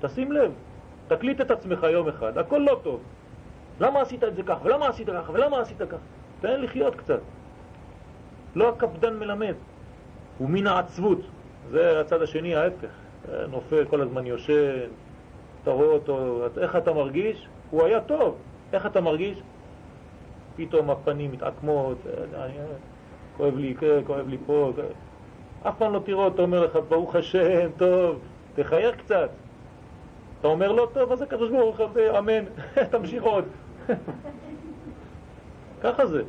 תשים 0.00 0.32
לב, 0.32 0.52
תקליט 1.08 1.40
את 1.40 1.50
עצמך 1.50 1.86
יום 1.92 2.08
אחד, 2.08 2.38
הכל 2.38 2.58
לא 2.58 2.80
טוב. 2.82 3.00
למה 3.80 4.00
עשית 4.00 4.24
את 4.24 4.36
זה 4.36 4.42
ככה, 4.42 4.60
ולמה 4.64 4.88
עשית 4.88 5.10
ככה, 5.10 5.32
ולמה 5.32 5.60
עשית 5.60 5.78
ככה? 5.78 5.96
תן 6.40 6.60
לחיות 6.60 6.96
קצת. 6.96 7.20
לא 8.54 8.68
הקפדן 8.68 9.18
מלמד. 9.18 9.54
ומן 10.40 10.66
העצבות, 10.66 11.20
זה 11.70 12.00
הצד 12.00 12.22
השני, 12.22 12.54
ההפך. 12.54 12.88
נופל, 13.48 13.84
כל 13.84 14.00
הזמן 14.00 14.26
יושן, 14.26 14.88
אתה 15.62 15.70
רואה 15.70 15.86
אותו, 15.86 16.46
איך 16.60 16.76
אתה 16.76 16.92
מרגיש? 16.92 17.48
הוא 17.70 17.84
היה 17.84 18.00
טוב, 18.00 18.36
איך 18.72 18.86
אתה 18.86 19.00
מרגיש? 19.00 19.38
פתאום 20.56 20.90
הפנים 20.90 21.32
מתעקמות, 21.32 21.98
כואב 23.36 23.56
לי, 23.56 23.74
כן, 23.74 24.00
כואב 24.06 24.28
לי 24.28 24.38
פה, 24.46 24.72
אף 25.68 25.78
פעם 25.78 25.92
לא 25.92 26.00
תראו 26.04 26.24
אותו 26.24 26.42
אומר 26.42 26.64
לך, 26.64 26.78
ברוך 26.88 27.16
השם, 27.16 27.70
טוב, 27.76 28.18
תחייך 28.54 28.96
קצת. 28.96 29.30
אתה 30.40 30.48
אומר 30.48 30.72
לא 30.72 30.88
טוב, 30.92 31.12
אז 31.12 31.22
הקדוש 31.22 31.50
ברוך 31.50 31.80
הוא, 31.80 32.18
אמן, 32.18 32.44
תמשיך 32.92 33.22
עוד. 33.22 33.44
ככה 35.82 36.06
זה. 36.06 36.22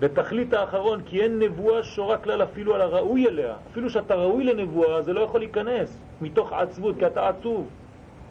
בתכלית 0.00 0.52
האחרון, 0.52 1.02
כי 1.02 1.22
אין 1.22 1.38
נבואה 1.38 1.82
שורה 1.82 2.18
כלל 2.18 2.42
אפילו 2.42 2.74
על 2.74 2.80
הראוי 2.80 3.28
אליה. 3.28 3.54
אפילו 3.70 3.90
שאתה 3.90 4.14
ראוי 4.14 4.44
לנבואה, 4.44 5.02
זה 5.02 5.12
לא 5.12 5.20
יכול 5.20 5.40
להיכנס 5.40 5.98
מתוך 6.20 6.52
עצבות, 6.52 6.96
כי 6.98 7.06
אתה 7.06 7.28
עצוב. 7.28 7.68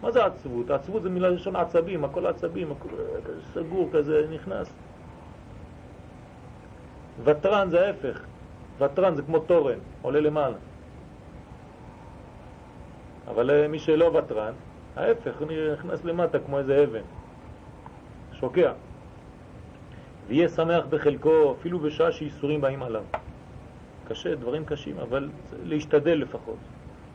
מה 0.01 0.11
זה 0.11 0.25
עצבות? 0.25 0.69
עצבות 0.69 1.03
זה 1.03 1.09
מילה 1.09 1.29
ראשון 1.29 1.55
עצבים, 1.55 2.05
הכל 2.05 2.27
עצבים, 2.27 2.71
הכל 2.71 2.89
סגור 3.53 3.89
כזה, 3.93 4.25
נכנס. 4.31 4.73
ותרן 7.23 7.69
זה 7.69 7.87
ההפך, 7.87 8.21
ותרן 8.79 9.15
זה 9.15 9.21
כמו 9.21 9.39
תורן, 9.39 9.79
עולה 10.01 10.19
למעלה. 10.19 10.57
אבל 13.27 13.51
אה, 13.51 13.67
מי 13.67 13.79
שלא 13.79 14.05
ותרן, 14.05 14.53
ההפך, 14.95 15.41
נכנס 15.73 16.03
למטה 16.03 16.39
כמו 16.39 16.59
איזה 16.59 16.83
אבן, 16.83 17.03
שוקע. 18.33 18.71
ויהיה 20.27 20.49
שמח 20.49 20.85
בחלקו 20.89 21.55
אפילו 21.59 21.79
בשעה 21.79 22.11
שאיסורים 22.11 22.61
באים 22.61 22.83
עליו. 22.83 23.03
קשה, 24.07 24.35
דברים 24.35 24.65
קשים, 24.65 24.99
אבל 24.99 25.29
להשתדל 25.63 26.17
לפחות. 26.21 26.57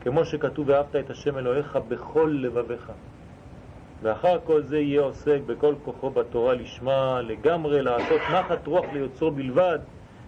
כמו 0.07 0.25
שכתוב 0.25 0.69
ואהבת 0.69 0.95
את 0.95 1.09
השם 1.09 1.37
אלוהיך 1.37 1.79
בכל 1.87 2.37
לבביך. 2.41 2.91
ואחר 4.01 4.37
כל 4.43 4.63
זה 4.63 4.79
יהיה 4.79 5.01
עוסק 5.01 5.39
בכל 5.45 5.75
כוחו 5.83 6.09
בתורה 6.09 6.53
לשמה, 6.53 7.21
לגמרי 7.21 7.81
לעשות 7.81 8.21
נחת 8.31 8.67
רוח 8.67 8.85
ליוצרו 8.93 9.31
בלבד, 9.31 9.79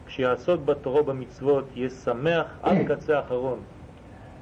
כשיעסוק 0.06 0.62
בתורו 0.62 1.04
במצוות 1.04 1.66
יהיה 1.76 1.90
שמח 1.90 2.46
עד 2.64 2.78
קצה 2.88 3.18
האחרון. 3.18 3.60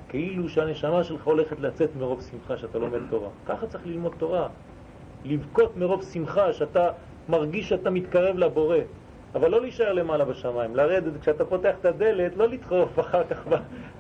כאילו 0.10 0.50
שהנשמה 0.50 1.04
שלך 1.04 1.24
הולכת 1.24 1.60
לצאת 1.60 1.96
מרוב 1.96 2.22
שמחה 2.22 2.58
שאתה 2.58 2.80
לומד 2.80 3.00
תורה. 3.10 3.30
ככה 3.46 3.68
צריך 3.68 3.86
ללמוד 3.86 4.14
תורה. 4.18 4.48
לבכות 5.26 5.78
מרוב 5.78 6.04
שמחה 6.04 6.54
שאתה 6.54 6.90
מרגיש 7.30 7.70
שאתה 7.70 7.90
מתקרב 7.90 8.38
לבורא. 8.38 8.78
אבל 9.36 9.52
לא 9.52 9.62
להישאר 9.62 9.94
למעלה 9.94 10.26
בשמיים, 10.26 10.76
לרדת, 10.76 11.22
כשאתה 11.22 11.46
פותח 11.46 11.76
את 11.80 11.86
הדלת, 11.86 12.38
לא 12.38 12.48
לדחוף 12.48 13.00
אחר 13.00 13.24
כך 13.24 13.48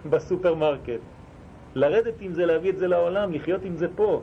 בסופרמרקט. 0.09 1.16
לרדת 1.77 2.21
עם 2.21 2.33
זה, 2.33 2.45
להביא 2.45 2.69
את 2.69 2.77
זה 2.77 2.87
לעולם, 2.87 3.33
לחיות 3.33 3.65
עם 3.65 3.75
זה 3.75 3.87
פה. 3.95 4.21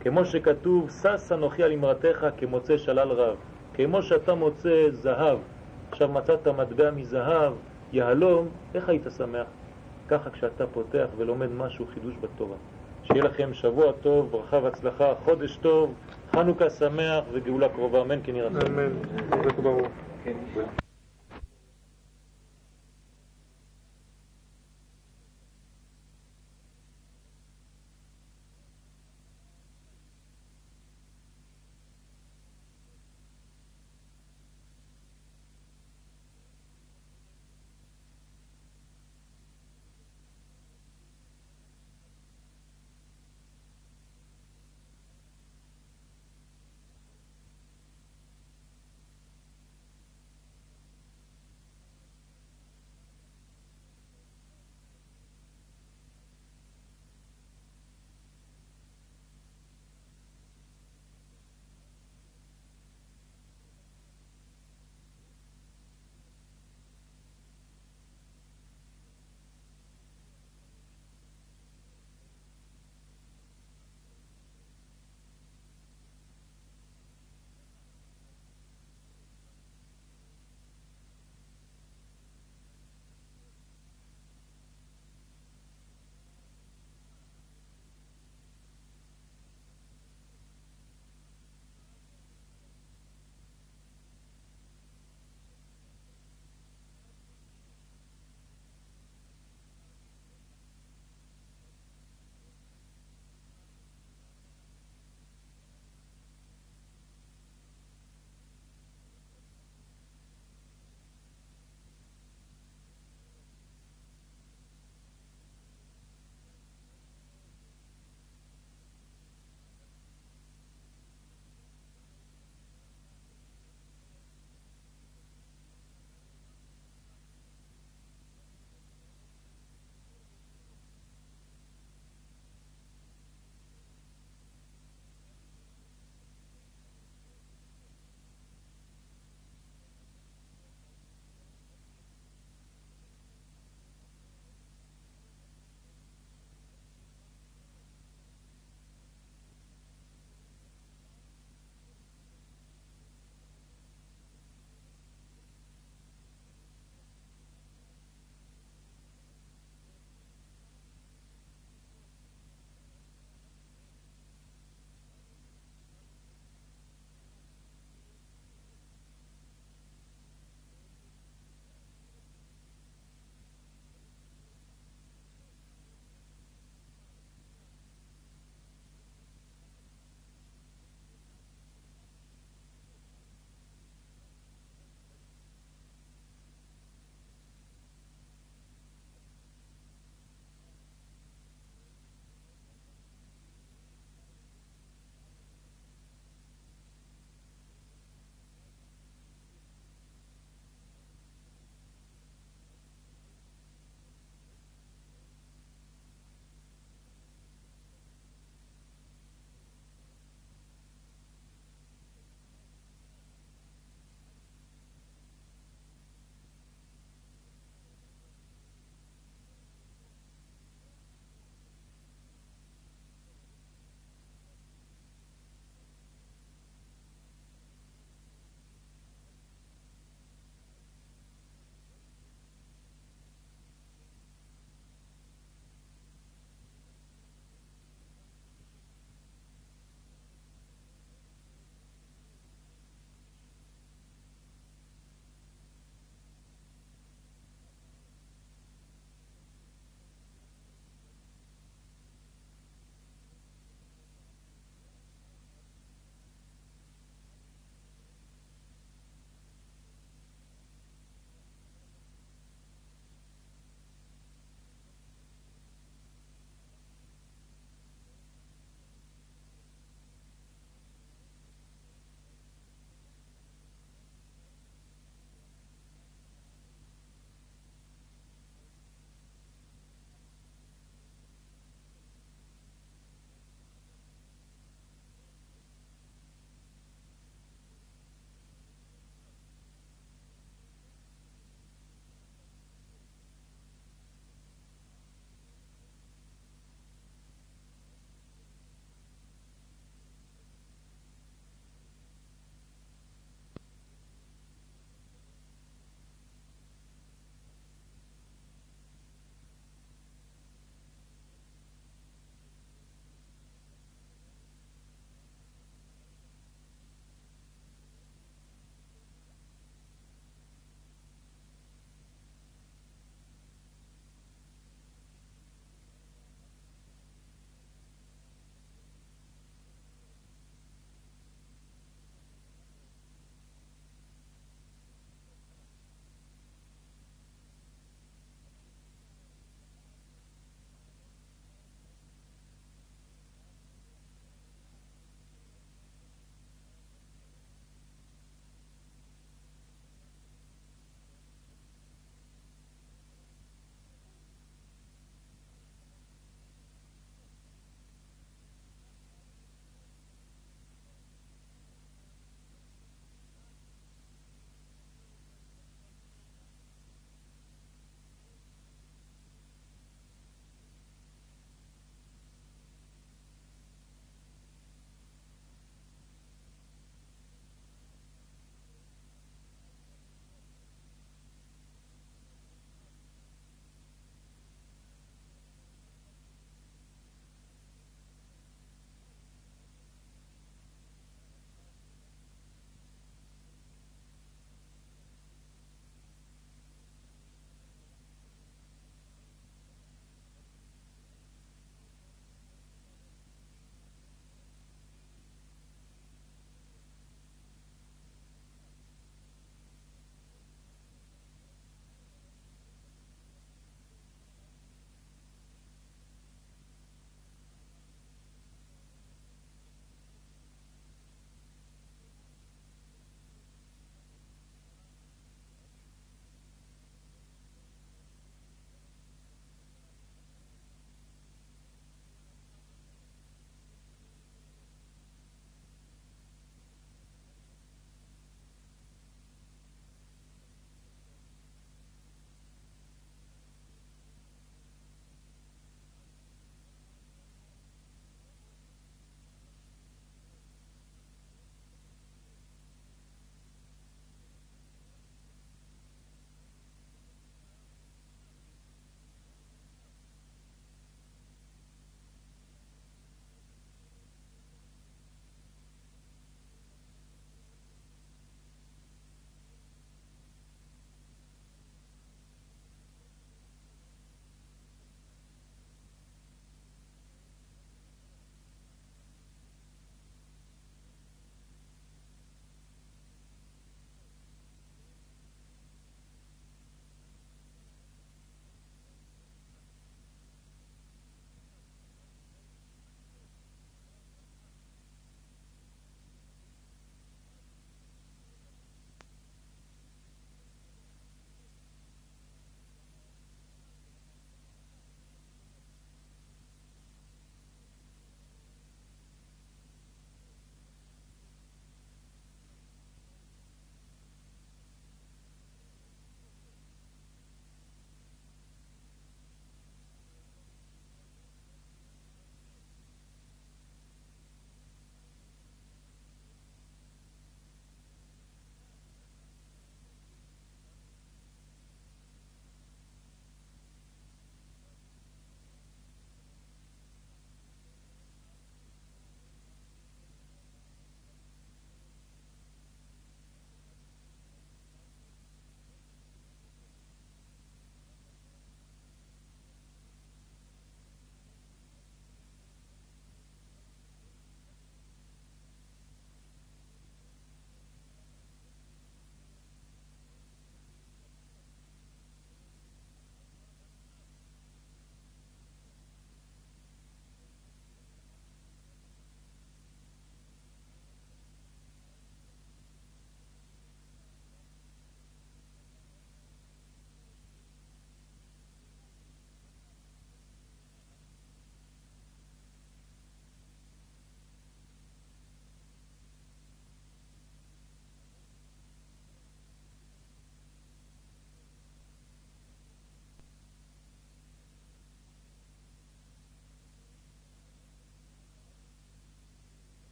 כמו 0.00 0.24
שכתוב, 0.24 0.90
שש 0.90 1.32
אנוכי 1.32 1.62
על 1.62 1.72
אמרתך 1.72 2.26
כמוצא 2.36 2.76
שלל 2.76 3.08
רב. 3.08 3.36
כמו 3.74 4.02
שאתה 4.02 4.34
מוצא 4.34 4.86
זהב, 4.90 5.38
עכשיו 5.90 6.08
מצאת 6.08 6.48
מטבע 6.48 6.90
מזהב, 6.90 7.52
יהלום, 7.92 8.48
איך 8.74 8.88
היית 8.88 9.06
שמח? 9.16 9.46
ככה 10.08 10.30
כשאתה 10.30 10.66
פותח 10.66 11.06
ולומד 11.16 11.52
משהו, 11.52 11.86
חידוש 11.94 12.14
בתורה. 12.20 12.56
שיהיה 13.02 13.24
לכם 13.24 13.54
שבוע 13.54 13.92
טוב, 13.92 14.30
ברכה 14.30 14.58
והצלחה, 14.62 15.14
חודש 15.24 15.56
טוב, 15.56 15.94
חנוכה 16.32 16.70
שמח 16.70 17.24
וגאולה 17.32 17.68
קרובה, 17.68 18.00
אמן 18.00 18.18
כן 18.22 18.36
ירצה. 18.36 18.66
אמן. 18.66 18.92